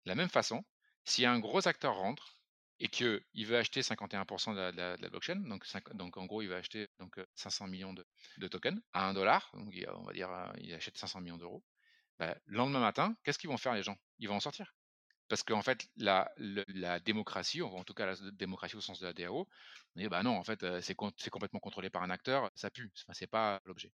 De 0.05 0.09
la 0.09 0.15
même 0.15 0.29
façon, 0.29 0.63
si 1.03 1.25
un 1.25 1.39
gros 1.39 1.67
acteur 1.67 1.95
rentre 1.95 2.35
et 2.79 2.89
qu'il 2.89 3.21
veut 3.45 3.57
acheter 3.57 3.81
51% 3.81 4.53
de 4.53 4.77
la, 4.77 5.09
blockchain, 5.09 5.41
donc, 5.93 6.17
en 6.17 6.25
gros 6.25 6.41
il 6.41 6.49
va 6.49 6.57
acheter 6.57 6.89
donc, 6.99 7.17
euh, 7.17 7.25
500 7.35 7.67
millions 7.67 7.93
de, 7.93 8.47
tokens 8.47 8.81
à 8.93 9.07
1 9.07 9.13
dollar, 9.13 9.49
donc 9.53 9.73
on 9.95 10.03
va 10.03 10.13
dire 10.13 10.29
euh, 10.29 10.51
il 10.57 10.73
achète 10.73 10.97
500 10.97 11.21
millions 11.21 11.37
d'euros, 11.37 11.63
bah, 12.19 12.35
le 12.45 12.57
lendemain 12.57 12.79
matin, 12.79 13.15
qu'est-ce 13.23 13.39
qu'ils 13.39 13.49
vont 13.49 13.57
faire 13.57 13.73
les 13.73 13.83
gens? 13.83 13.97
Ils 14.19 14.27
vont 14.27 14.35
en 14.35 14.39
sortir. 14.41 14.73
Parce 15.27 15.43
qu'en 15.43 15.61
fait, 15.61 15.87
la, 15.97 16.31
le- 16.37 16.65
la 16.67 16.99
démocratie, 16.99 17.61
en 17.61 17.83
tout 17.83 17.93
cas 17.93 18.05
la 18.05 18.15
démocratie 18.31 18.75
au 18.75 18.81
sens 18.81 18.99
de 18.99 19.05
la 19.07 19.13
DAO, 19.13 19.47
on 19.95 19.99
dit 20.01 20.07
bah 20.09 20.23
non, 20.23 20.37
en 20.37 20.43
fait, 20.43 20.65
c'est 20.81 20.95
complètement 20.95 21.59
contrôlé 21.59 21.89
par 21.89 22.03
un 22.03 22.09
acteur, 22.11 22.51
ça 22.55 22.69
pue, 22.71 22.91
enfin, 23.03 23.13
c'est 23.13 23.27
pas 23.27 23.61
l'objet. 23.65 23.93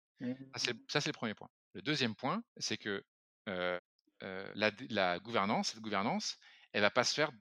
Ça, 0.56 0.60
c'est 0.60 0.92
ça, 0.92 1.02
c'est 1.02 1.10
le 1.10 1.14
premier 1.14 1.36
point. 1.36 1.50
Le 1.74 1.82
deuxième 1.82 2.16
point, 2.16 2.44
c'est 2.58 2.78
que 2.78 3.04
euh, 3.50 3.80
euh, 4.24 4.52
la 4.56 5.20
gouvernance, 5.20 5.70
cette 5.70 5.82
gouvernance, 5.82 6.38
elle 6.74 6.82
va 6.82 6.92
pas 6.92 7.04
se 7.04 7.14
faire 7.14 7.32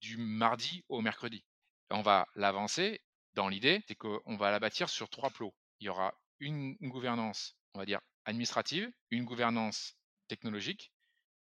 du 0.00 0.16
mardi 0.16 0.84
au 0.88 1.00
mercredi. 1.00 1.46
On 1.90 2.02
va 2.02 2.26
l'avancer 2.34 3.04
dans 3.34 3.48
l'idée, 3.48 3.82
c'est 3.88 3.94
qu'on 3.96 4.36
va 4.36 4.50
la 4.50 4.60
bâtir 4.60 4.88
sur 4.88 5.08
trois 5.10 5.30
plots. 5.30 5.54
Il 5.80 5.86
y 5.86 5.88
aura 5.88 6.14
une, 6.40 6.76
une 6.80 6.90
gouvernance, 6.90 7.58
on 7.74 7.78
va 7.78 7.86
dire, 7.86 8.00
administrative, 8.24 8.90
une 9.10 9.24
gouvernance 9.24 9.94
technologique 10.28 10.92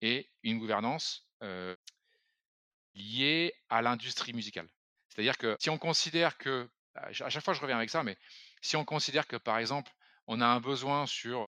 et 0.02 0.32
une 0.44 0.60
gouvernance 0.60 1.27
liée 2.94 3.54
à 3.70 3.82
l'industrie 3.82 4.34
musicale. 4.34 4.68
C'est-à-dire 5.10 5.38
que 5.38 5.56
si 5.60 5.70
on 5.70 5.78
considère 5.78 6.38
que, 6.38 6.70
à 6.96 7.06
ch- 7.14 7.22
à 7.22 7.30
chaque 7.30 7.44
fois 7.44 7.54
je 7.54 7.62
reviens 7.62 7.78
avec 7.78 7.90
ça, 7.90 8.04
mais 8.04 8.18
si 8.62 8.76
on 8.76 8.86
considère 8.86 9.28
que 9.28 9.36
par 9.38 9.58
exemple, 9.58 9.92
on 10.28 10.42
a 10.42 10.46
un 10.48 10.60
besoin 10.60 11.06
sur 11.06 11.48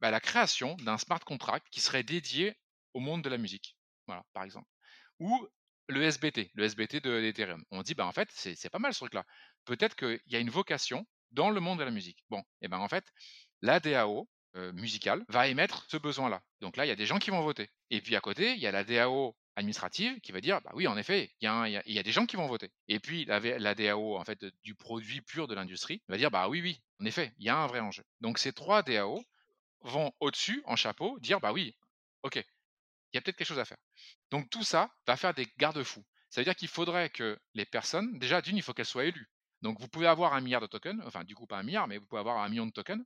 bah, 0.00 0.10
la 0.10 0.20
création 0.20 0.74
d'un 0.76 0.98
smart 0.98 1.20
contract 1.20 1.66
qui 1.70 1.80
serait 1.80 2.02
dédié 2.02 2.56
au 2.94 3.00
monde 3.00 3.22
de 3.22 3.28
la 3.28 3.38
musique, 3.38 3.76
voilà, 4.06 4.24
par 4.32 4.44
exemple. 4.44 4.68
Ou 5.20 5.48
le 5.88 6.02
SBT, 6.02 6.50
le 6.54 6.64
SBT 6.64 7.00
de 7.00 7.20
d'Ethereum. 7.20 7.64
On 7.70 7.82
dit, 7.82 7.94
bah, 7.94 8.06
en 8.06 8.12
fait, 8.12 8.28
c'est 8.32 8.54
c'est 8.56 8.70
pas 8.70 8.78
mal 8.78 8.94
ce 8.94 9.00
truc-là. 9.00 9.24
Peut-être 9.64 9.96
qu'il 9.96 10.20
y 10.26 10.36
a 10.36 10.40
une 10.40 10.50
vocation 10.50 11.06
dans 11.30 11.50
le 11.50 11.60
monde 11.60 11.78
de 11.78 11.84
la 11.84 11.90
musique. 11.90 12.24
Bon, 12.30 12.42
et 12.60 12.68
ben 12.68 12.78
en 12.78 12.88
fait, 12.88 13.06
la 13.62 13.80
DAO, 13.80 14.30
musical 14.54 15.24
va 15.28 15.48
émettre 15.48 15.86
ce 15.88 15.96
besoin-là. 15.96 16.42
Donc 16.60 16.76
là, 16.76 16.84
il 16.84 16.88
y 16.88 16.92
a 16.92 16.96
des 16.96 17.06
gens 17.06 17.18
qui 17.18 17.30
vont 17.30 17.40
voter. 17.40 17.70
Et 17.90 18.00
puis 18.00 18.16
à 18.16 18.20
côté, 18.20 18.52
il 18.52 18.58
y 18.58 18.66
a 18.66 18.72
la 18.72 18.84
DAO 18.84 19.34
administrative 19.56 20.20
qui 20.20 20.32
va 20.32 20.40
dire 20.40 20.60
bah 20.62 20.70
oui 20.74 20.86
en 20.86 20.96
effet 20.96 21.30
il 21.40 21.44
y, 21.86 21.98
a 21.98 22.02
des 22.02 22.12
gens 22.12 22.26
qui 22.26 22.36
vont 22.36 22.46
voter. 22.46 22.70
Et 22.88 23.00
puis 23.00 23.24
la, 23.24 23.40
la 23.40 23.74
DAO 23.74 24.16
en 24.16 24.24
fait 24.24 24.44
du 24.62 24.74
produit 24.74 25.20
pur 25.20 25.46
de 25.46 25.54
l'industrie 25.54 26.02
va 26.08 26.16
dire 26.16 26.30
bah 26.30 26.48
oui 26.48 26.62
oui 26.62 26.82
en 27.00 27.04
effet 27.04 27.32
il 27.38 27.44
y 27.44 27.48
a 27.48 27.56
un 27.56 27.66
vrai 27.66 27.80
enjeu. 27.80 28.04
Donc 28.20 28.38
ces 28.38 28.52
trois 28.52 28.82
DAO 28.82 29.22
vont 29.82 30.12
au-dessus 30.20 30.62
en 30.66 30.76
chapeau 30.76 31.18
dire 31.20 31.40
bah 31.40 31.52
oui 31.52 31.76
ok 32.22 32.36
il 32.36 33.16
y 33.16 33.18
a 33.18 33.20
peut-être 33.20 33.36
quelque 33.36 33.46
chose 33.46 33.58
à 33.58 33.64
faire. 33.64 33.78
Donc 34.30 34.48
tout 34.48 34.64
ça 34.64 34.90
va 35.06 35.16
faire 35.16 35.34
des 35.34 35.46
garde-fous. 35.58 36.04
Ça 36.30 36.40
veut 36.40 36.46
dire 36.46 36.56
qu'il 36.56 36.68
faudrait 36.68 37.10
que 37.10 37.38
les 37.52 37.66
personnes 37.66 38.18
déjà 38.18 38.40
d'une 38.40 38.56
il 38.56 38.62
faut 38.62 38.72
qu'elles 38.72 38.86
soient 38.86 39.04
élues. 39.04 39.28
Donc 39.60 39.78
vous 39.80 39.88
pouvez 39.88 40.06
avoir 40.06 40.32
un 40.32 40.40
milliard 40.40 40.62
de 40.62 40.66
tokens 40.66 41.02
enfin 41.04 41.24
du 41.24 41.34
coup 41.34 41.46
pas 41.46 41.58
un 41.58 41.62
milliard 41.62 41.88
mais 41.88 41.98
vous 41.98 42.06
pouvez 42.06 42.20
avoir 42.20 42.38
un 42.38 42.48
million 42.48 42.66
de 42.66 42.72
tokens 42.72 43.04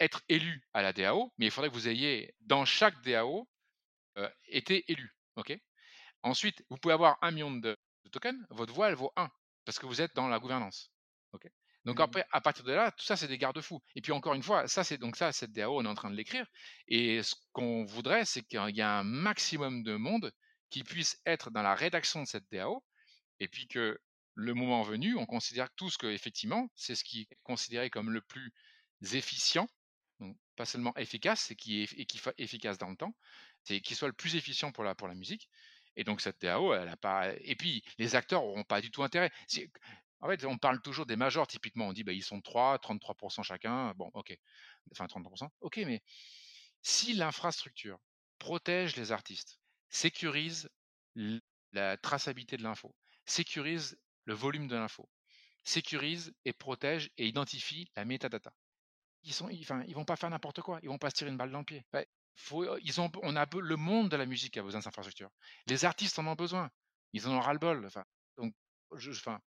être 0.00 0.22
élu 0.28 0.62
à 0.72 0.82
la 0.82 0.92
DAO, 0.92 1.32
mais 1.38 1.46
il 1.46 1.50
faudrait 1.50 1.68
que 1.68 1.74
vous 1.74 1.88
ayez 1.88 2.34
dans 2.40 2.64
chaque 2.64 3.00
DAO 3.02 3.48
été 4.48 4.90
élu. 4.90 5.14
ok? 5.36 5.56
Ensuite, 6.22 6.64
vous 6.68 6.76
pouvez 6.76 6.94
avoir 6.94 7.18
un 7.22 7.30
million 7.30 7.50
de, 7.50 7.78
tokens, 8.12 8.44
votre 8.50 8.74
voix 8.74 8.88
elle 8.88 8.94
vaut 8.94 9.12
1 9.16 9.30
parce 9.64 9.78
que 9.78 9.86
vous 9.86 10.00
êtes 10.00 10.14
dans 10.14 10.28
la 10.28 10.38
gouvernance. 10.38 10.90
ok? 11.32 11.46
Donc 11.84 11.98
mmh 11.98 12.02
après, 12.02 12.26
à 12.30 12.40
partir 12.40 12.64
de 12.64 12.72
là, 12.72 12.90
tout 12.90 13.04
ça 13.04 13.16
c'est 13.16 13.28
des 13.28 13.38
garde-fous. 13.38 13.80
Et 13.94 14.02
puis 14.02 14.12
encore 14.12 14.34
une 14.34 14.42
fois, 14.42 14.68
ça 14.68 14.84
c'est 14.84 14.98
donc 14.98 15.16
ça 15.16 15.32
cette 15.32 15.52
DAO, 15.52 15.78
on 15.78 15.84
est 15.84 15.88
en 15.88 15.94
train 15.94 16.10
de 16.10 16.16
l'écrire. 16.16 16.46
Et 16.88 17.22
ce 17.22 17.34
qu'on 17.52 17.84
voudrait, 17.84 18.24
c'est 18.24 18.42
qu'il 18.42 18.60
y 18.76 18.80
ait 18.80 18.82
un 18.82 19.04
maximum 19.04 19.82
de 19.82 19.96
monde 19.96 20.32
qui 20.68 20.84
puisse 20.84 21.20
être 21.26 21.50
dans 21.50 21.62
la 21.62 21.74
rédaction 21.74 22.22
de 22.22 22.28
cette 22.28 22.50
DAO, 22.52 22.84
et 23.40 23.48
puis 23.48 23.66
que 23.66 23.98
le 24.34 24.54
moment 24.54 24.82
venu, 24.82 25.16
on 25.16 25.26
considère 25.26 25.70
tous 25.74 25.96
que 25.96 26.06
effectivement, 26.06 26.68
c'est 26.74 26.94
ce 26.94 27.04
qui 27.04 27.22
est 27.22 27.38
considéré 27.42 27.90
comme 27.90 28.10
le 28.10 28.20
plus 28.20 28.52
efficient 29.12 29.68
donc, 30.20 30.36
pas 30.56 30.66
seulement 30.66 30.94
efficace, 30.96 31.50
est, 31.50 31.56
et 31.66 32.06
qui 32.06 32.18
soit 32.18 32.34
efficace 32.38 32.78
dans 32.78 32.90
le 32.90 32.96
temps, 32.96 33.14
c'est 33.64 33.80
qu'il 33.80 33.96
soit 33.96 34.08
le 34.08 34.14
plus 34.14 34.36
efficient 34.36 34.72
pour 34.72 34.84
la, 34.84 34.94
musique. 35.14 35.48
Et 35.96 36.04
donc 36.04 36.20
cette 36.20 36.40
DAO, 36.40 36.72
elle 36.72 36.88
a 36.88 36.96
pas. 36.96 37.32
Et 37.40 37.56
puis 37.56 37.82
les 37.98 38.14
acteurs 38.14 38.42
n'auront 38.42 38.64
pas 38.64 38.80
du 38.80 38.90
tout 38.90 39.02
intérêt. 39.02 39.30
En 40.20 40.28
fait, 40.28 40.44
on 40.44 40.58
parle 40.58 40.80
toujours 40.82 41.06
des 41.06 41.16
majors, 41.16 41.46
typiquement. 41.46 41.88
On 41.88 41.92
dit 41.92 42.04
bah, 42.04 42.12
ils 42.12 42.22
sont 42.22 42.40
3, 42.40 42.78
33% 42.78 43.42
chacun. 43.42 43.92
Bon, 43.94 44.10
ok. 44.14 44.36
Enfin, 44.92 45.06
33%. 45.06 45.48
Ok, 45.60 45.78
mais 45.78 46.02
si 46.82 47.14
l'infrastructure 47.14 47.98
protège 48.38 48.96
les 48.96 49.12
artistes, 49.12 49.60
sécurise 49.88 50.70
la 51.72 51.96
traçabilité 51.96 52.56
de 52.56 52.62
l'info, 52.62 52.94
sécurise 53.24 53.98
le 54.24 54.34
volume 54.34 54.68
de 54.68 54.76
l'info, 54.76 55.08
sécurise 55.64 56.34
et 56.44 56.52
protège 56.52 57.10
et 57.18 57.26
identifie 57.26 57.90
la 57.96 58.04
metadata, 58.04 58.52
ils 59.22 59.32
sont, 59.32 59.48
enfin, 59.60 59.82
ils 59.86 59.94
vont 59.94 60.04
pas 60.04 60.16
faire 60.16 60.30
n'importe 60.30 60.60
quoi. 60.60 60.78
Ils 60.82 60.88
vont 60.88 60.98
pas 60.98 61.10
se 61.10 61.16
tirer 61.16 61.30
une 61.30 61.36
balle 61.36 61.50
dans 61.50 61.58
le 61.58 61.64
pied. 61.64 61.84
faut, 62.34 62.76
ils 62.78 63.00
ont, 63.00 63.10
on 63.22 63.36
a 63.36 63.46
le 63.54 63.76
monde 63.76 64.08
de 64.08 64.16
la 64.16 64.26
musique 64.26 64.56
a 64.56 64.62
besoin 64.62 64.80
d'infrastructures. 64.80 65.30
Les 65.66 65.84
artistes 65.84 66.18
en 66.18 66.26
ont 66.26 66.34
besoin. 66.34 66.70
Ils 67.12 67.26
en 67.28 67.32
ont 67.32 67.40
ras 67.40 67.52
le 67.52 67.58
bol. 67.58 67.84
Enfin, 67.86 68.04
donc, 68.36 68.54
je, 68.96 69.10
enfin, 69.10 69.40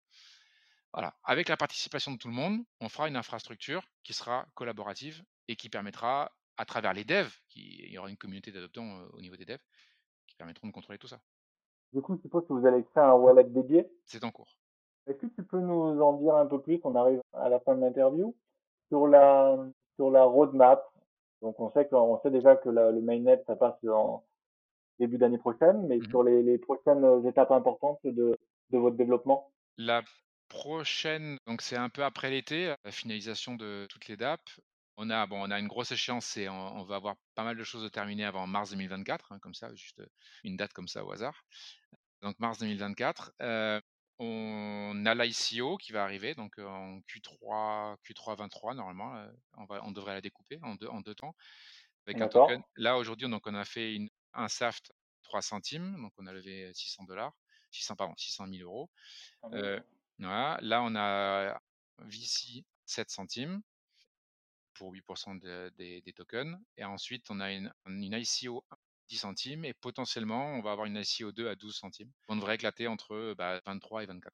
voilà. 0.93 1.15
Avec 1.23 1.47
la 1.47 1.57
participation 1.57 2.11
de 2.11 2.17
tout 2.17 2.27
le 2.27 2.33
monde, 2.33 2.59
on 2.79 2.89
fera 2.89 3.07
une 3.07 3.15
infrastructure 3.15 3.87
qui 4.03 4.13
sera 4.13 4.45
collaborative 4.55 5.23
et 5.47 5.55
qui 5.55 5.69
permettra, 5.69 6.31
à 6.57 6.65
travers 6.65 6.93
les 6.93 7.05
devs, 7.05 7.33
qui, 7.49 7.83
il 7.83 7.91
y 7.91 7.97
aura 7.97 8.09
une 8.09 8.17
communauté 8.17 8.51
d'adoptants 8.51 9.07
au 9.13 9.21
niveau 9.21 9.35
des 9.35 9.45
devs, 9.45 9.63
qui 10.27 10.35
permettront 10.35 10.67
de 10.67 10.73
contrôler 10.73 10.99
tout 10.99 11.07
ça. 11.07 11.21
Du 11.93 12.01
coup, 12.01 12.15
je 12.15 12.21
suppose 12.21 12.47
que 12.47 12.53
vous 12.53 12.65
allez 12.65 12.83
créer 12.83 13.03
un 13.03 13.13
wallet 13.13 13.43
dédié. 13.43 13.85
C'est 14.05 14.23
en 14.23 14.31
cours. 14.31 14.57
Est-ce 15.07 15.17
que 15.17 15.27
tu 15.27 15.43
peux 15.43 15.59
nous 15.59 16.01
en 16.01 16.13
dire 16.13 16.35
un 16.35 16.45
peu 16.45 16.61
plus? 16.61 16.79
On 16.83 16.95
arrive 16.95 17.21
à 17.33 17.49
la 17.49 17.59
fin 17.59 17.75
de 17.75 17.81
l'interview 17.81 18.35
sur 18.91 19.07
la 19.07 19.57
sur 19.95 20.11
la 20.11 20.23
roadmap. 20.23 20.83
Donc 21.41 21.59
on 21.59 21.71
sait 21.71 21.87
qu'on 21.87 22.19
sait 22.21 22.29
déjà 22.29 22.55
que 22.55 22.69
le 22.69 23.01
mainnet 23.01 23.41
ça 23.47 23.55
passe 23.55 23.75
en 23.87 24.23
début 24.99 25.17
d'année 25.17 25.37
prochaine, 25.37 25.87
mais 25.87 25.97
mmh 25.97 26.09
sur 26.09 26.23
les, 26.23 26.43
les, 26.43 26.57
prochaines 26.59 27.25
étapes 27.25 27.51
importantes 27.51 27.99
de, 28.03 28.37
de 28.69 28.77
votre 28.77 28.97
développement. 28.97 29.51
La 29.77 30.03
prochaine, 30.49 31.37
donc 31.47 31.61
c'est 31.61 31.77
un 31.77 31.89
peu 31.89 32.03
après 32.03 32.29
l'été, 32.29 32.75
la 32.83 32.91
finalisation 32.91 33.55
de 33.55 33.87
toutes 33.89 34.07
les 34.07 34.17
DAP. 34.17 34.41
On 34.97 35.09
a, 35.09 35.25
bon, 35.25 35.41
on 35.41 35.49
a 35.49 35.59
une 35.59 35.69
grosse 35.69 35.91
échéance 35.91 36.37
et 36.37 36.49
on, 36.49 36.83
va 36.83 36.97
avoir 36.97 37.15
pas 37.33 37.43
mal 37.43 37.57
de 37.57 37.63
choses 37.63 37.85
à 37.85 37.89
terminer 37.89 38.25
avant 38.25 38.45
mars 38.45 38.71
2024, 38.71 39.31
hein, 39.31 39.39
comme 39.39 39.55
ça, 39.55 39.73
juste 39.73 40.03
une 40.43 40.57
date 40.57 40.73
comme 40.73 40.89
ça 40.89 41.03
au 41.03 41.11
hasard. 41.11 41.43
Donc 42.21 42.37
mars 42.39 42.59
2024. 42.59 43.31
Euh, 43.41 43.81
on 44.23 45.03
a 45.07 45.15
l'ICO 45.15 45.77
qui 45.77 45.91
va 45.91 46.03
arriver, 46.03 46.35
donc 46.35 46.59
en 46.59 46.99
Q3, 46.99 47.97
Q3 48.05 48.37
23 48.37 48.75
normalement. 48.75 49.27
on, 49.57 49.65
va, 49.65 49.83
on 49.83 49.91
devrait 49.91 50.13
la 50.13 50.21
découper 50.21 50.59
en 50.61 50.75
deux, 50.75 50.87
en 50.87 51.01
deux 51.01 51.15
temps. 51.15 51.35
Avec 52.05 52.21
un 52.21 52.27
token. 52.27 52.61
Là 52.75 52.97
aujourd'hui, 52.97 53.27
donc 53.27 53.47
on 53.47 53.55
a 53.55 53.65
fait 53.65 53.95
une, 53.95 54.09
un 54.33 54.47
SAFT 54.47 54.91
3 55.23 55.41
centimes, 55.41 55.99
donc 55.99 56.13
on 56.17 56.27
a 56.27 56.33
levé 56.33 56.71
600 56.71 57.05
dollars, 57.05 57.33
600 57.71 57.95
pardon, 57.95 58.13
600 58.15 58.47
000 58.47 58.61
euros. 58.61 58.91
voilà. 59.41 60.59
Là 60.61 60.83
on 60.83 60.95
a 60.95 61.59
VC 61.97 62.63
7 62.85 63.09
centimes 63.09 63.61
pour 64.75 64.93
8% 64.93 65.71
des, 65.77 66.01
des, 66.01 66.13
tokens. 66.13 66.59
Et 66.77 66.85
ensuite 66.85 67.25
on 67.31 67.39
a 67.39 67.51
une, 67.51 67.73
une 67.87 68.13
ICO 68.13 68.63
10 69.11 69.17
centimes 69.17 69.65
et 69.65 69.73
potentiellement 69.73 70.53
on 70.55 70.61
va 70.61 70.71
avoir 70.71 70.87
une 70.87 70.97
ICO2 70.97 71.47
à 71.47 71.55
12 71.55 71.75
centimes. 71.75 72.09
On 72.29 72.37
devrait 72.37 72.55
éclater 72.55 72.87
entre 72.87 73.35
23 73.65 73.99
bah, 73.99 74.03
et 74.03 74.05
24. 74.05 74.33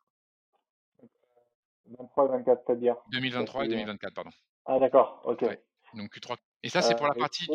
23 1.98 2.26
et 2.26 2.28
24, 2.30 2.64
c'est-à-dire? 2.66 2.96
2023 3.12 3.66
et 3.66 3.68
2024, 3.70 4.14
pardon. 4.14 4.30
Ah 4.66 4.78
d'accord, 4.80 5.22
ok. 5.26 5.46
Donc 5.96 6.16
Q3. 6.16 6.38
Et 6.62 6.70
ça, 6.70 6.82
c'est 6.82 6.96
pour 6.96 7.08
la 7.08 7.14
euh, 7.14 7.20
partie 7.20 7.48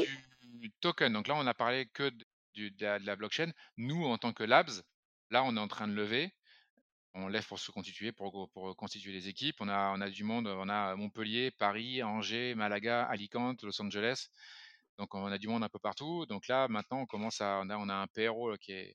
du 0.43 0.73
token. 0.81 1.13
Donc 1.13 1.29
là, 1.29 1.35
on 1.37 1.45
n'a 1.45 1.55
parlé 1.55 1.87
que 1.87 2.11
de, 2.57 2.71
la, 2.81 3.17
blockchain. 3.17 3.53
Nous, 3.77 4.05
en 4.05 4.19
tant 4.19 4.33
que 4.33 4.43
Labs, 4.43 4.83
là, 5.31 5.45
on 5.45 5.57
est 5.57 5.61
en 5.61 5.69
train 5.69 5.87
de 5.87 5.95
lever. 5.95 6.33
On 7.15 7.29
lève 7.29 7.47
pour 7.47 7.59
se 7.59 7.71
constituer, 7.71 8.11
pour, 8.11 8.51
pour 8.51 8.75
constituer 8.77 9.13
les 9.13 9.29
équipes. 9.29 9.57
On 9.61 9.69
a, 9.69 9.93
on 9.95 10.01
a 10.01 10.09
du 10.09 10.25
monde. 10.25 10.49
On 10.49 10.69
a 10.69 10.97
Montpellier, 10.97 11.51
Paris, 11.53 12.03
Angers, 12.03 12.55
Malaga, 12.55 13.05
Alicante, 13.05 13.63
Los 13.63 13.81
Angeles. 13.81 14.31
Donc 15.03 15.17
on 15.17 15.27
a 15.27 15.37
du 15.38 15.49
monde 15.49 15.65
un 15.65 15.69
peu 15.69 15.81
partout. 15.81 16.27
Donc 16.27 16.47
là, 16.47 16.69
maintenant, 16.69 17.01
on 17.01 17.07
commence 17.07 17.41
à, 17.41 17.61
on 17.61 17.71
a, 17.71 17.77
on 17.77 17.88
a 17.88 17.95
un 17.95 18.07
PRO 18.07 18.55
qui 18.59 18.71
est, 18.73 18.95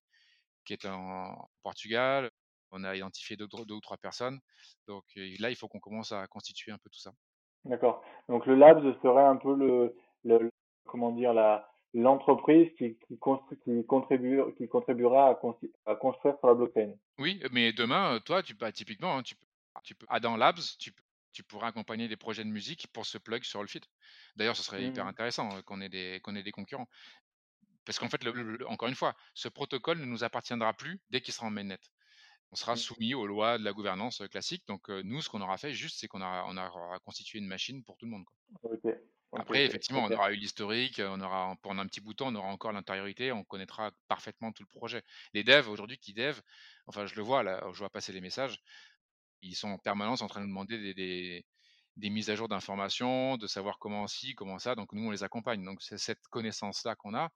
qui 0.63 0.71
est 0.71 0.85
en 0.85 1.49
Portugal. 1.63 2.31
On 2.71 2.85
a 2.85 2.95
identifié 2.95 3.35
deux, 3.35 3.47
deux 3.67 3.75
ou 3.75 3.81
trois 3.81 3.97
personnes. 3.97 4.39
Donc 4.87 5.03
là, 5.15 5.49
il 5.49 5.57
faut 5.57 5.67
qu'on 5.67 5.81
commence 5.81 6.13
à 6.13 6.25
constituer 6.27 6.71
un 6.71 6.77
peu 6.77 6.89
tout 6.89 6.99
ça. 6.99 7.11
D'accord. 7.65 8.01
Donc 8.29 8.45
le 8.45 8.55
Labs 8.55 8.95
serait 9.01 9.25
un 9.25 9.35
peu 9.35 9.53
le, 9.53 9.97
le 10.23 10.49
comment 10.85 11.11
dire 11.11 11.33
la 11.33 11.69
l'entreprise 11.93 12.69
qui, 12.77 12.97
qui, 13.07 13.19
qui, 13.63 13.85
contribue, 13.85 14.41
qui 14.57 14.67
contribuera 14.69 15.29
à, 15.29 15.39
à, 15.91 15.95
construire 15.95 16.37
sur 16.37 16.47
la 16.47 16.53
blockchain. 16.53 16.93
Oui, 17.17 17.41
mais 17.51 17.73
demain, 17.73 18.19
toi, 18.25 18.43
tu 18.43 18.55
peux 18.55 18.71
typiquement, 18.71 19.17
hein, 19.17 19.23
tu 19.23 19.35
peux, 19.35 19.45
tu 19.83 19.95
peux, 19.95 20.05
Adam 20.09 20.37
Labs, 20.37 20.59
tu 20.79 20.91
peux 20.91 21.01
tu 21.37 21.43
pourrais 21.43 21.67
accompagner 21.67 22.07
des 22.07 22.17
projets 22.17 22.43
de 22.43 22.49
musique 22.49 22.87
pour 22.93 23.05
se 23.05 23.19
plug 23.19 23.43
sur 23.43 23.61
le 23.61 23.67
feed. 23.67 23.85
D'ailleurs, 24.37 24.55
ce 24.55 24.63
serait 24.63 24.83
hyper 24.83 25.05
mmh. 25.05 25.09
intéressant 25.09 25.61
qu'on 25.61 25.81
ait, 25.81 25.87
des, 25.87 26.19
qu'on 26.23 26.35
ait 26.35 26.41
des 26.41 26.51
concurrents. 26.51 26.89
Parce 27.85 27.99
qu'en 27.99 28.09
fait, 28.09 28.19
encore 28.65 28.89
une 28.89 28.95
fois, 28.95 29.15
ce 29.35 29.47
protocole 29.47 29.99
ne 29.99 30.05
nous 30.05 30.23
appartiendra 30.23 30.73
plus 30.73 30.99
dès 31.11 31.21
qu'il 31.21 31.35
sera 31.35 31.45
en 31.45 31.51
mainnet. 31.51 31.77
On 32.51 32.55
sera 32.55 32.73
mmh. 32.73 32.77
soumis 32.77 33.13
aux 33.13 33.27
lois 33.27 33.59
de 33.59 33.63
la 33.63 33.71
gouvernance 33.71 34.23
classique. 34.31 34.63
Donc, 34.67 34.89
euh, 34.89 35.03
nous, 35.05 35.21
ce 35.21 35.29
qu'on 35.29 35.41
aura 35.41 35.57
fait 35.57 35.73
juste, 35.73 35.99
c'est 35.99 36.07
qu'on 36.07 36.21
aura, 36.21 36.45
on 36.47 36.57
aura 36.57 36.97
constitué 37.05 37.37
une 37.37 37.45
machine 37.45 37.83
pour 37.83 37.97
tout 37.97 38.07
le 38.07 38.11
monde. 38.13 38.25
Après, 39.33 39.63
effectivement, 39.63 40.05
on 40.05 40.11
aura 40.11 40.31
eu 40.31 40.37
l'historique, 40.37 40.99
on 41.05 41.21
aura, 41.21 41.55
pendant 41.61 41.83
un 41.83 41.85
petit 41.85 42.01
bout 42.01 42.13
de 42.13 42.17
temps, 42.17 42.29
on 42.29 42.35
aura 42.35 42.47
encore 42.47 42.71
l'intériorité, 42.71 43.31
on 43.31 43.43
connaîtra 43.43 43.91
parfaitement 44.07 44.51
tout 44.53 44.63
le 44.63 44.79
projet. 44.79 45.03
Les 45.35 45.43
devs, 45.43 45.69
aujourd'hui, 45.69 45.99
qui 45.99 46.13
dev, 46.13 46.39
enfin, 46.87 47.05
je 47.05 47.13
le 47.13 47.21
vois, 47.21 47.43
là, 47.43 47.63
je 47.73 47.77
vois 47.77 47.91
passer 47.91 48.11
les 48.11 48.21
messages, 48.21 48.59
ils 49.41 49.55
sont 49.55 49.69
en 49.69 49.77
permanence 49.77 50.21
en 50.21 50.27
train 50.27 50.41
de 50.41 50.45
nous 50.45 50.51
demander 50.51 50.93
des, 50.93 51.45
des, 51.95 52.09
mises 52.09 52.29
à 52.29 52.35
jour 52.35 52.47
d'informations, 52.47 53.37
de 53.37 53.47
savoir 53.47 53.79
comment 53.79 54.07
ci, 54.07 54.35
comment 54.35 54.59
ça. 54.59 54.75
Donc 54.75 54.93
nous, 54.93 55.07
on 55.07 55.11
les 55.11 55.23
accompagne. 55.23 55.63
Donc 55.63 55.81
c'est 55.81 55.97
cette 55.97 56.25
connaissance-là 56.29 56.95
qu'on 56.95 57.13
a. 57.15 57.29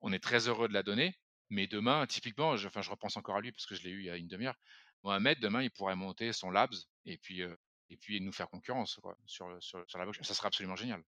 On 0.00 0.12
est 0.12 0.22
très 0.22 0.48
heureux 0.48 0.68
de 0.68 0.74
la 0.74 0.82
donner. 0.82 1.14
Mais 1.50 1.66
demain, 1.66 2.06
typiquement, 2.06 2.56
je, 2.56 2.68
enfin, 2.68 2.82
je 2.82 2.90
repense 2.90 3.16
encore 3.16 3.36
à 3.36 3.40
lui 3.40 3.52
parce 3.52 3.66
que 3.66 3.74
je 3.74 3.82
l'ai 3.82 3.90
eu 3.90 4.00
il 4.00 4.06
y 4.06 4.10
a 4.10 4.16
une 4.16 4.28
demi-heure. 4.28 4.56
Mohamed, 5.02 5.38
demain, 5.40 5.62
il 5.62 5.70
pourrait 5.70 5.96
monter 5.96 6.32
son 6.32 6.50
labs 6.50 6.74
et 7.06 7.16
puis, 7.18 7.42
euh, 7.42 7.54
et 7.88 7.96
puis 7.96 8.20
nous 8.20 8.32
faire 8.32 8.48
concurrence 8.48 8.92
sur, 8.92 9.14
sur, 9.26 9.58
sur, 9.60 9.98
la 9.98 10.04
blockchain. 10.04 10.24
Ça 10.24 10.34
serait 10.34 10.48
absolument 10.48 10.76
génial. 10.76 11.02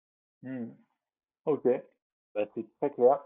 Mmh. 0.42 0.68
Ok, 1.46 1.66
bah, 2.34 2.46
c'est 2.54 2.66
très 2.76 2.90
clair. 2.92 3.18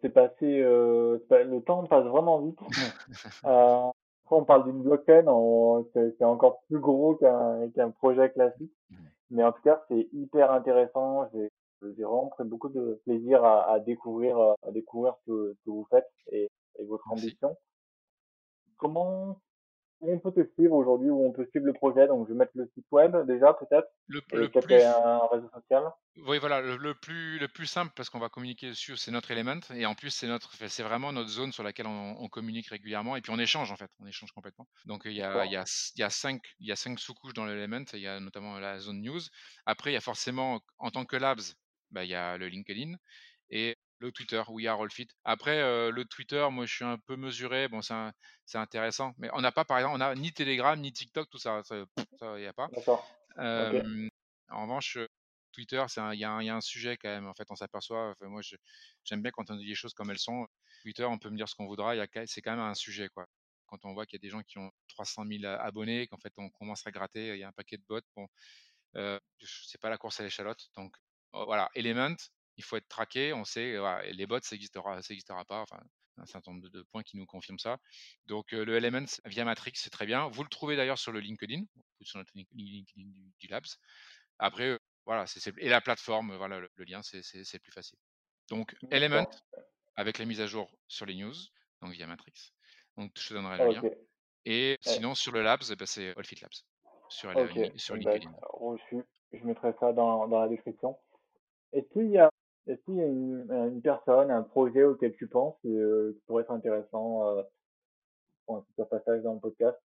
C'est 0.00 0.10
passé, 0.10 0.60
euh, 0.60 1.18
le 1.30 1.60
temps 1.60 1.84
passe 1.86 2.04
vraiment 2.04 2.40
vite. 2.40 2.58
euh, 3.44 3.90
on 4.30 4.44
parle 4.44 4.64
d'une 4.64 4.82
blockchain, 4.82 5.24
c'est 5.94 6.24
encore 6.24 6.60
plus 6.68 6.78
gros 6.78 7.14
qu'un 7.16 7.90
projet 7.90 8.30
classique. 8.30 8.72
Mais 9.30 9.44
en 9.44 9.52
tout 9.52 9.62
cas, 9.62 9.82
c'est 9.88 10.08
hyper 10.12 10.52
intéressant. 10.52 11.28
J'ai 11.32 12.02
vraiment 12.02 12.28
pris 12.28 12.44
beaucoup 12.44 12.68
de 12.68 13.00
plaisir 13.04 13.44
à, 13.44 13.78
découvrir, 13.80 14.38
à 14.38 14.70
découvrir 14.70 15.14
ce 15.26 15.52
que, 15.52 15.70
vous 15.70 15.86
faites 15.90 16.08
et, 16.30 16.48
votre 16.86 17.10
ambition. 17.10 17.56
Comment 18.76 19.38
on 20.00 20.18
peut 20.18 20.32
te 20.32 20.46
suivre 20.54 20.74
aujourd'hui, 20.74 21.10
où 21.10 21.24
on 21.26 21.32
peut 21.32 21.46
suivre 21.50 21.66
le 21.66 21.72
projet. 21.72 22.06
Donc, 22.06 22.26
je 22.26 22.32
vais 22.32 22.38
mettre 22.38 22.52
le 22.54 22.70
site 22.74 22.86
web 22.90 23.16
déjà, 23.26 23.54
peut-être, 23.54 23.88
Le 24.08 24.20
le 24.32 24.48
plus 24.48 24.74
un 24.74 25.20
réseau 25.30 25.48
social. 25.54 25.84
Oui, 26.26 26.38
voilà, 26.38 26.60
le 26.60 26.76
le 26.76 26.94
plus 26.94 27.38
le 27.38 27.48
plus 27.48 27.66
simple 27.66 27.92
parce 27.94 28.08
qu'on 28.08 28.18
va 28.18 28.28
communiquer 28.28 28.68
dessus, 28.68 28.96
c'est 28.96 29.10
notre 29.10 29.30
Element 29.30 29.60
et 29.74 29.84
en 29.84 29.94
plus 29.94 30.10
c'est 30.10 30.26
notre 30.26 30.54
c'est 30.68 30.82
vraiment 30.82 31.12
notre 31.12 31.28
zone 31.28 31.52
sur 31.52 31.62
laquelle 31.62 31.86
on 31.86 32.16
on 32.18 32.28
communique 32.28 32.68
régulièrement 32.68 33.16
et 33.16 33.20
puis 33.20 33.30
on 33.32 33.38
échange 33.38 33.70
en 33.70 33.76
fait, 33.76 33.90
on 34.00 34.06
échange 34.06 34.32
complètement. 34.32 34.66
Donc 34.86 35.02
il 35.04 35.12
y 35.12 35.22
a 35.22 35.44
il 35.44 35.52
y 35.52 35.56
a 35.56 35.64
il 35.94 36.00
y 36.00 36.02
a 36.02 36.10
5 36.10 36.40
il 36.60 36.68
y 36.68 36.72
a 36.72 36.76
5 36.76 36.98
sous-couches 36.98 37.34
dans 37.34 37.44
l'Element, 37.44 37.84
il 37.92 38.00
y 38.00 38.06
a 38.06 38.18
notamment 38.18 38.58
la 38.58 38.78
zone 38.78 39.02
news. 39.02 39.20
Après 39.66 39.90
il 39.90 39.94
y 39.94 39.98
a 39.98 40.00
forcément 40.00 40.60
en 40.78 40.90
tant 40.90 41.04
que 41.04 41.16
labs, 41.16 41.40
bah, 41.90 42.04
il 42.04 42.10
y 42.10 42.14
a 42.14 42.38
le 42.38 42.48
LinkedIn 42.48 42.94
le 43.98 44.12
Twitter, 44.12 44.42
We 44.48 44.66
Are 44.66 44.80
All 44.80 44.90
Fit. 44.90 45.08
Après, 45.24 45.60
heu, 45.62 45.90
le 45.90 46.04
Twitter, 46.04 46.46
moi 46.52 46.66
je 46.66 46.74
suis 46.74 46.84
un 46.84 46.98
peu 46.98 47.16
mesuré, 47.16 47.68
bon 47.68 47.80
c'est 47.82 48.58
intéressant, 48.58 49.14
mais 49.18 49.28
on 49.32 49.40
n'a 49.40 49.52
pas 49.52 49.64
par 49.64 49.78
exemple, 49.78 49.96
on 49.96 50.00
a 50.00 50.14
ni 50.14 50.32
Telegram, 50.32 50.78
ni 50.80 50.92
TikTok, 50.92 51.28
tout 51.30 51.38
ça, 51.38 51.62
ça 51.64 51.84
il 52.38 52.42
y 52.44 52.46
a 52.46 52.52
pas. 52.52 52.70
Hem, 53.38 54.08
en 54.50 54.62
revanche, 54.62 54.96
heu, 54.96 55.08
Twitter, 55.52 55.84
c'est 55.88 56.00
un 56.00 56.12
il 56.14 56.20
y 56.20 56.24
a 56.24 56.30
un 56.32 56.42
il 56.42 56.46
y 56.46 56.50
a 56.50 56.56
un 56.56 56.60
sujet 56.60 56.96
quand 56.96 57.08
même, 57.08 57.26
en 57.26 57.34
fait, 57.34 57.46
on 57.50 57.56
s'aperçoit, 57.56 58.10
enfin 58.10 58.28
moi 58.28 58.42
j'aime 59.04 59.22
bien 59.22 59.30
quand 59.32 59.50
on 59.50 59.56
dit 59.56 59.66
les 59.66 59.74
choses 59.74 59.94
comme 59.94 60.10
elles 60.10 60.18
sont. 60.18 60.46
Twitter, 60.82 61.04
on 61.04 61.18
peut 61.18 61.30
me 61.30 61.36
dire 61.36 61.48
ce 61.48 61.54
qu'on 61.54 61.66
voudra, 61.66 61.94
c'est 62.26 62.42
quand 62.42 62.52
même 62.52 62.60
un 62.60 62.74
sujet, 62.74 63.08
quoi. 63.08 63.26
Quand 63.66 63.84
on 63.84 63.94
voit 63.94 64.06
qu'il 64.06 64.18
y 64.18 64.20
a 64.20 64.24
des 64.26 64.30
gens 64.30 64.42
qui 64.42 64.58
ont 64.58 64.70
300 64.88 65.24
000 65.24 65.44
a 65.46 65.56
abonnés, 65.56 66.06
qu'en 66.08 66.18
fait 66.18 66.32
on 66.38 66.50
commence 66.50 66.86
à 66.86 66.90
gratter, 66.92 67.30
il 67.34 67.38
y 67.38 67.44
a 67.44 67.48
un 67.48 67.52
paquet 67.52 67.76
de 67.78 67.84
bots, 67.88 68.00
bon, 68.16 68.26
heu, 68.96 69.20
c'est 69.40 69.80
pas 69.80 69.90
la 69.90 69.98
course 69.98 70.20
à 70.20 70.24
l'échalote, 70.24 70.68
donc 70.76 70.96
heu, 71.34 71.44
voilà. 71.46 71.70
Element, 71.74 72.16
il 72.56 72.64
faut 72.64 72.76
être 72.76 72.88
traqué, 72.88 73.32
on 73.32 73.44
sait, 73.44 73.76
et 74.04 74.12
les 74.12 74.26
bots, 74.26 74.40
ça 74.42 74.54
existera 74.54 75.02
ça 75.02 75.12
existera 75.14 75.44
pas, 75.44 75.60
enfin, 75.62 75.78
un 76.18 76.26
certain 76.26 76.52
nombre 76.52 76.62
de 76.64 76.68
de 76.70 76.82
points 76.82 77.02
qui 77.02 77.16
nous 77.16 77.26
confirment 77.26 77.58
ça. 77.58 77.78
Donc 78.26 78.52
le 78.52 78.76
Element 78.76 79.06
via 79.26 79.44
Matrix, 79.44 79.72
c'est 79.74 79.90
très 79.90 80.06
bien. 80.06 80.28
Vous 80.28 80.42
le 80.42 80.48
trouvez 80.48 80.76
d'ailleurs 80.76 80.98
sur 80.98 81.12
le 81.12 81.20
LinkedIn, 81.20 81.62
sur 82.00 82.18
notre 82.18 82.32
Link 82.34 82.48
LinkedIn 82.52 83.08
du 83.10 83.32
du 83.38 83.46
Labs. 83.48 83.66
Après, 84.38 84.78
voilà, 85.04 85.26
c'est 85.26 85.52
et 85.58 85.68
la 85.68 85.80
plateforme, 85.80 86.34
voilà, 86.36 86.58
le 86.60 86.68
le 86.74 86.84
lien, 86.84 87.02
c'est 87.02 87.22
c'est 87.22 87.44
c'est 87.44 87.58
plus 87.58 87.72
facile. 87.72 87.98
Donc 88.48 88.74
Element 88.90 89.28
avec 89.96 90.18
la 90.18 90.24
mise 90.24 90.40
à 90.40 90.46
jour 90.46 90.70
sur 90.88 91.06
les 91.06 91.14
news, 91.14 91.34
donc 91.82 91.92
via 91.92 92.06
Matrix. 92.06 92.52
Donc 92.96 93.12
je 93.18 93.28
te 93.28 93.34
donnerai 93.34 93.58
le 93.58 93.72
lien 93.72 93.82
et 94.48 94.72
Eh, 94.72 94.78
sinon 94.80 95.14
sur 95.14 95.32
le 95.32 95.42
Labs, 95.42 95.62
et 95.70 95.76
bah, 95.76 95.86
c'est 95.86 96.16
Allfit 96.16 96.36
Labs 96.40 96.50
sur 97.08 97.30
Eh 97.32 97.34
ben, 97.34 97.46
LinkedIn. 97.46 98.32
reçu. 98.52 99.02
Je 99.32 99.44
mettrai 99.44 99.72
ça 99.80 99.92
dans, 99.92 100.28
dans 100.28 100.40
la 100.40 100.48
description. 100.48 100.96
Est-ce 101.72 101.88
qu'il 101.92 102.10
y 102.10 102.18
a, 102.18 102.30
est-ce 102.66 102.80
qu'il 102.84 102.94
y 102.96 103.00
a 103.00 103.06
une, 103.06 103.46
une 103.50 103.80
personne, 103.80 104.30
un 104.30 104.42
projet 104.42 104.82
auquel 104.84 105.14
tu 105.16 105.26
penses 105.28 105.56
et, 105.64 105.68
euh, 105.68 106.12
qui 106.14 106.20
pourrait 106.26 106.42
être 106.42 106.50
intéressant 106.50 107.26
euh, 107.28 107.42
pour 108.44 108.56
un 108.56 108.62
futur 108.62 108.88
passage 108.88 109.22
dans 109.22 109.34
le 109.34 109.40
podcast? 109.40 109.78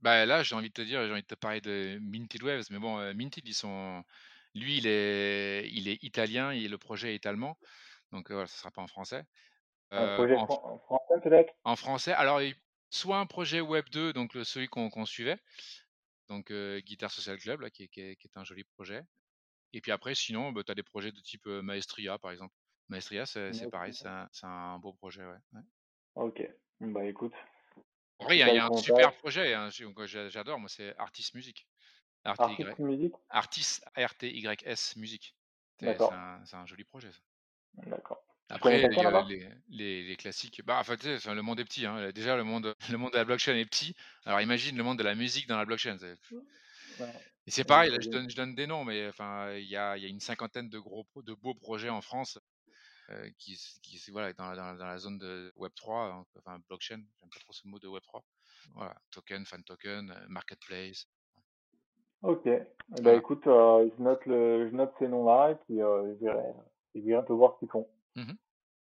Bah, 0.00 0.26
là, 0.26 0.42
j'ai 0.42 0.54
envie 0.54 0.68
de 0.68 0.74
te 0.74 0.82
dire, 0.82 1.04
j'ai 1.06 1.12
envie 1.12 1.22
de 1.22 1.26
te 1.26 1.34
parler 1.34 1.60
de 1.60 1.98
Minted 2.00 2.42
Waves, 2.42 2.64
mais 2.70 2.78
bon, 2.78 2.98
heu, 3.00 3.14
Minted, 3.14 3.46
ils 3.46 3.54
sont 3.54 4.02
lui, 4.54 4.78
il 4.78 4.86
est 4.86 5.68
il 5.72 5.88
est 5.88 6.02
italien 6.02 6.50
et 6.50 6.68
le 6.68 6.78
projet 6.78 7.14
est 7.14 7.26
allemand, 7.26 7.56
donc 8.12 8.30
voilà, 8.30 8.46
ça 8.46 8.56
sera 8.56 8.70
pas 8.70 8.82
en 8.82 8.86
français. 8.86 9.24
Un 9.92 10.16
projet 10.16 10.34
en 10.34 10.46
français 10.46 11.20
peut-être? 11.22 11.54
en 11.64 11.76
français, 11.76 12.12
alors 12.12 12.40
soit 12.90 13.18
un 13.18 13.26
projet 13.26 13.60
Web 13.60 13.86
2, 13.90 14.12
donc 14.12 14.34
le 14.34 14.44
celui 14.44 14.68
qu'on 14.68 15.06
suivait, 15.06 15.38
donc 16.28 16.52
Guitar 16.52 17.10
Social 17.10 17.38
Club 17.38 17.60
là, 17.60 17.70
qui 17.70 17.88
qui 17.88 18.16
qui 18.16 18.26
est 18.26 18.36
un 18.36 18.44
joli 18.44 18.64
projet 18.64 19.02
et 19.76 19.80
puis 19.80 19.92
après 19.92 20.14
sinon, 20.14 20.52
bah, 20.52 20.62
tu 20.64 20.72
as 20.72 20.74
des 20.74 20.82
projets 20.82 21.12
de 21.12 21.20
type, 21.20 21.46
Maestria, 21.46 22.18
par 22.18 22.30
exemple. 22.30 22.54
Maestria, 22.88 23.26
c'est 23.26 23.68
pareil, 23.70 23.92
c'est 23.92 24.06
un 24.44 24.78
beau 24.78 24.92
projet, 24.92 25.24
ouais, 25.24 25.38
ouais. 25.52 25.60
Ok. 26.14 26.42
Bah 26.80 27.04
écoute, 27.04 27.32
vrai, 28.20 28.36
il 28.36 28.40
y 28.40 28.42
a 28.42 28.54
y 28.54 28.58
un 28.58 28.70
super 28.76 29.12
projet, 29.16 29.54
hein, 29.54 29.68
j'adore, 30.28 30.58
moi, 30.58 30.68
c'est 30.68 30.96
Artis 30.98 31.30
Music. 31.34 31.66
Artiste 32.24 32.60
R-T-Y 32.60 32.80
musique? 32.80 33.14
Artis, 33.30 33.80
A-R-T-Y-S 33.94 34.96
Music. 34.96 35.36
C'est 35.78 35.88
un 36.12 36.66
joli 36.66 36.84
projet 36.84 37.12
ça. 37.12 37.20
D'accord. 37.74 38.22
Après, 38.48 38.78
il 38.78 38.80
quelqu'un 38.80 39.02
y 39.02 39.04
a 39.06 39.10
là-bas? 39.10 39.26
les 39.28 39.48
les 39.68 40.02
les 40.04 40.16
classiques, 40.16 40.62
bah, 40.64 40.78
en 40.78 40.84
fait, 40.84 41.04
le 41.04 41.40
monde 41.42 41.60
est 41.60 41.64
petit, 41.64 41.84
hein, 41.84 42.10
déjà 42.12 42.36
le 42.36 42.44
monde 42.44 42.74
le 42.90 42.96
monde 42.98 43.12
de 43.12 43.16
la 43.18 43.24
blockchain 43.24 43.56
est 43.56 43.66
petit, 43.66 43.94
alors 44.24 44.40
imagine 44.40 44.76
le 44.76 44.84
monde 44.84 44.98
de 44.98 45.02
la 45.02 45.14
musique 45.14 45.46
dans 45.48 45.56
la 45.58 45.64
blockchain, 45.64 45.98
Ouais, 46.98 47.26
et 47.46 47.50
c'est 47.50 47.64
pareil, 47.64 47.90
là, 47.90 47.98
je 48.00 48.08
donne 48.08 48.28
je 48.28 48.36
donne 48.36 48.54
des 48.54 48.66
noms, 48.66 48.84
mais 48.84 49.08
enfin, 49.08 49.52
il 49.52 49.68
y 49.68 49.76
a 49.76 49.96
il 49.96 50.02
y 50.02 50.06
a 50.06 50.08
une 50.08 50.20
cinquantaine 50.20 50.68
de 50.68 50.78
gros 50.78 51.06
de 51.16 51.34
beaux 51.34 51.54
projets 51.54 51.90
en 51.90 52.00
France, 52.00 52.38
qui 53.38 53.58
qui 53.82 54.10
voilà, 54.10 54.32
dans 54.32 54.54
dans 54.54 54.74
dans 54.74 54.86
la 54.86 54.98
zone 54.98 55.18
de 55.18 55.52
web 55.56 55.72
3, 55.74 56.04
hein, 56.06 56.24
enfin 56.38 56.58
blockchain, 56.68 57.02
j'aime 57.20 57.30
pas 57.30 57.40
trop 57.40 57.52
ce 57.52 57.66
mot 57.66 57.78
de 57.78 57.88
web 57.88 58.02
3. 58.02 58.24
Voilà, 58.74 58.96
token, 59.10 59.46
fan 59.46 59.62
token, 59.62 60.12
marketplace, 60.28 61.06
Ok. 62.22 62.46
Eh 62.46 63.02
ben 63.02 63.18
écoute, 63.18 63.46
euh, 63.46 63.88
je 63.96 64.02
note 64.02 64.24
le, 64.26 64.68
je 64.68 64.74
note 64.74 64.92
ces 64.98 65.08
noms-là 65.08 65.52
et 65.52 65.54
puis 65.54 65.82
euh, 65.82 66.14
je 66.14 66.24
verrai, 66.24 66.54
je 66.94 67.00
verrai 67.00 67.20
un 67.20 67.22
peu 67.22 67.34
voir 67.34 67.54
ce 67.54 67.58
qu'ils 67.60 67.68
font. 67.68 67.86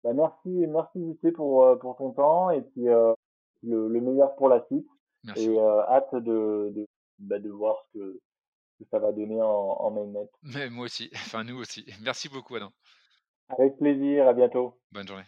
Bah 0.03 0.12
merci, 0.12 0.49
merci 0.49 0.99
JC 0.99 1.33
pour, 1.33 1.79
pour 1.79 1.97
ton 1.97 2.12
temps 2.12 2.51
et 2.51 2.62
puis 2.62 2.85
le, 2.85 3.15
le 3.62 4.01
meilleur 4.01 4.35
pour 4.37 4.49
la 4.49 4.65
suite 4.67 4.87
et 4.87 5.27
Merci 5.27 5.49
euh, 5.49 5.81
hâte 5.89 6.15
de, 6.15 6.73
de, 6.75 6.87
bah, 7.19 7.39
de 7.39 7.51
voir 7.51 7.83
ce 7.93 7.99
que, 7.99 8.21
que 8.79 8.85
ça 8.91 8.99
va 8.99 9.12
donner 9.12 9.41
en, 9.41 9.47
en 9.47 9.91
mainnet. 9.91 10.29
Mais 10.43 10.70
moi 10.70 10.85
aussi, 10.87 11.11
enfin 11.14 11.45
nous 11.45 11.57
aussi. 11.57 11.85
Merci 12.03 12.29
beaucoup 12.29 12.57
Adam. 12.57 12.72
Avec 13.49 13.79
plaisir, 13.79 14.29
à 14.29 14.35
bientôt. 14.35 14.79
Bonne 14.93 15.09
journée. 15.09 15.25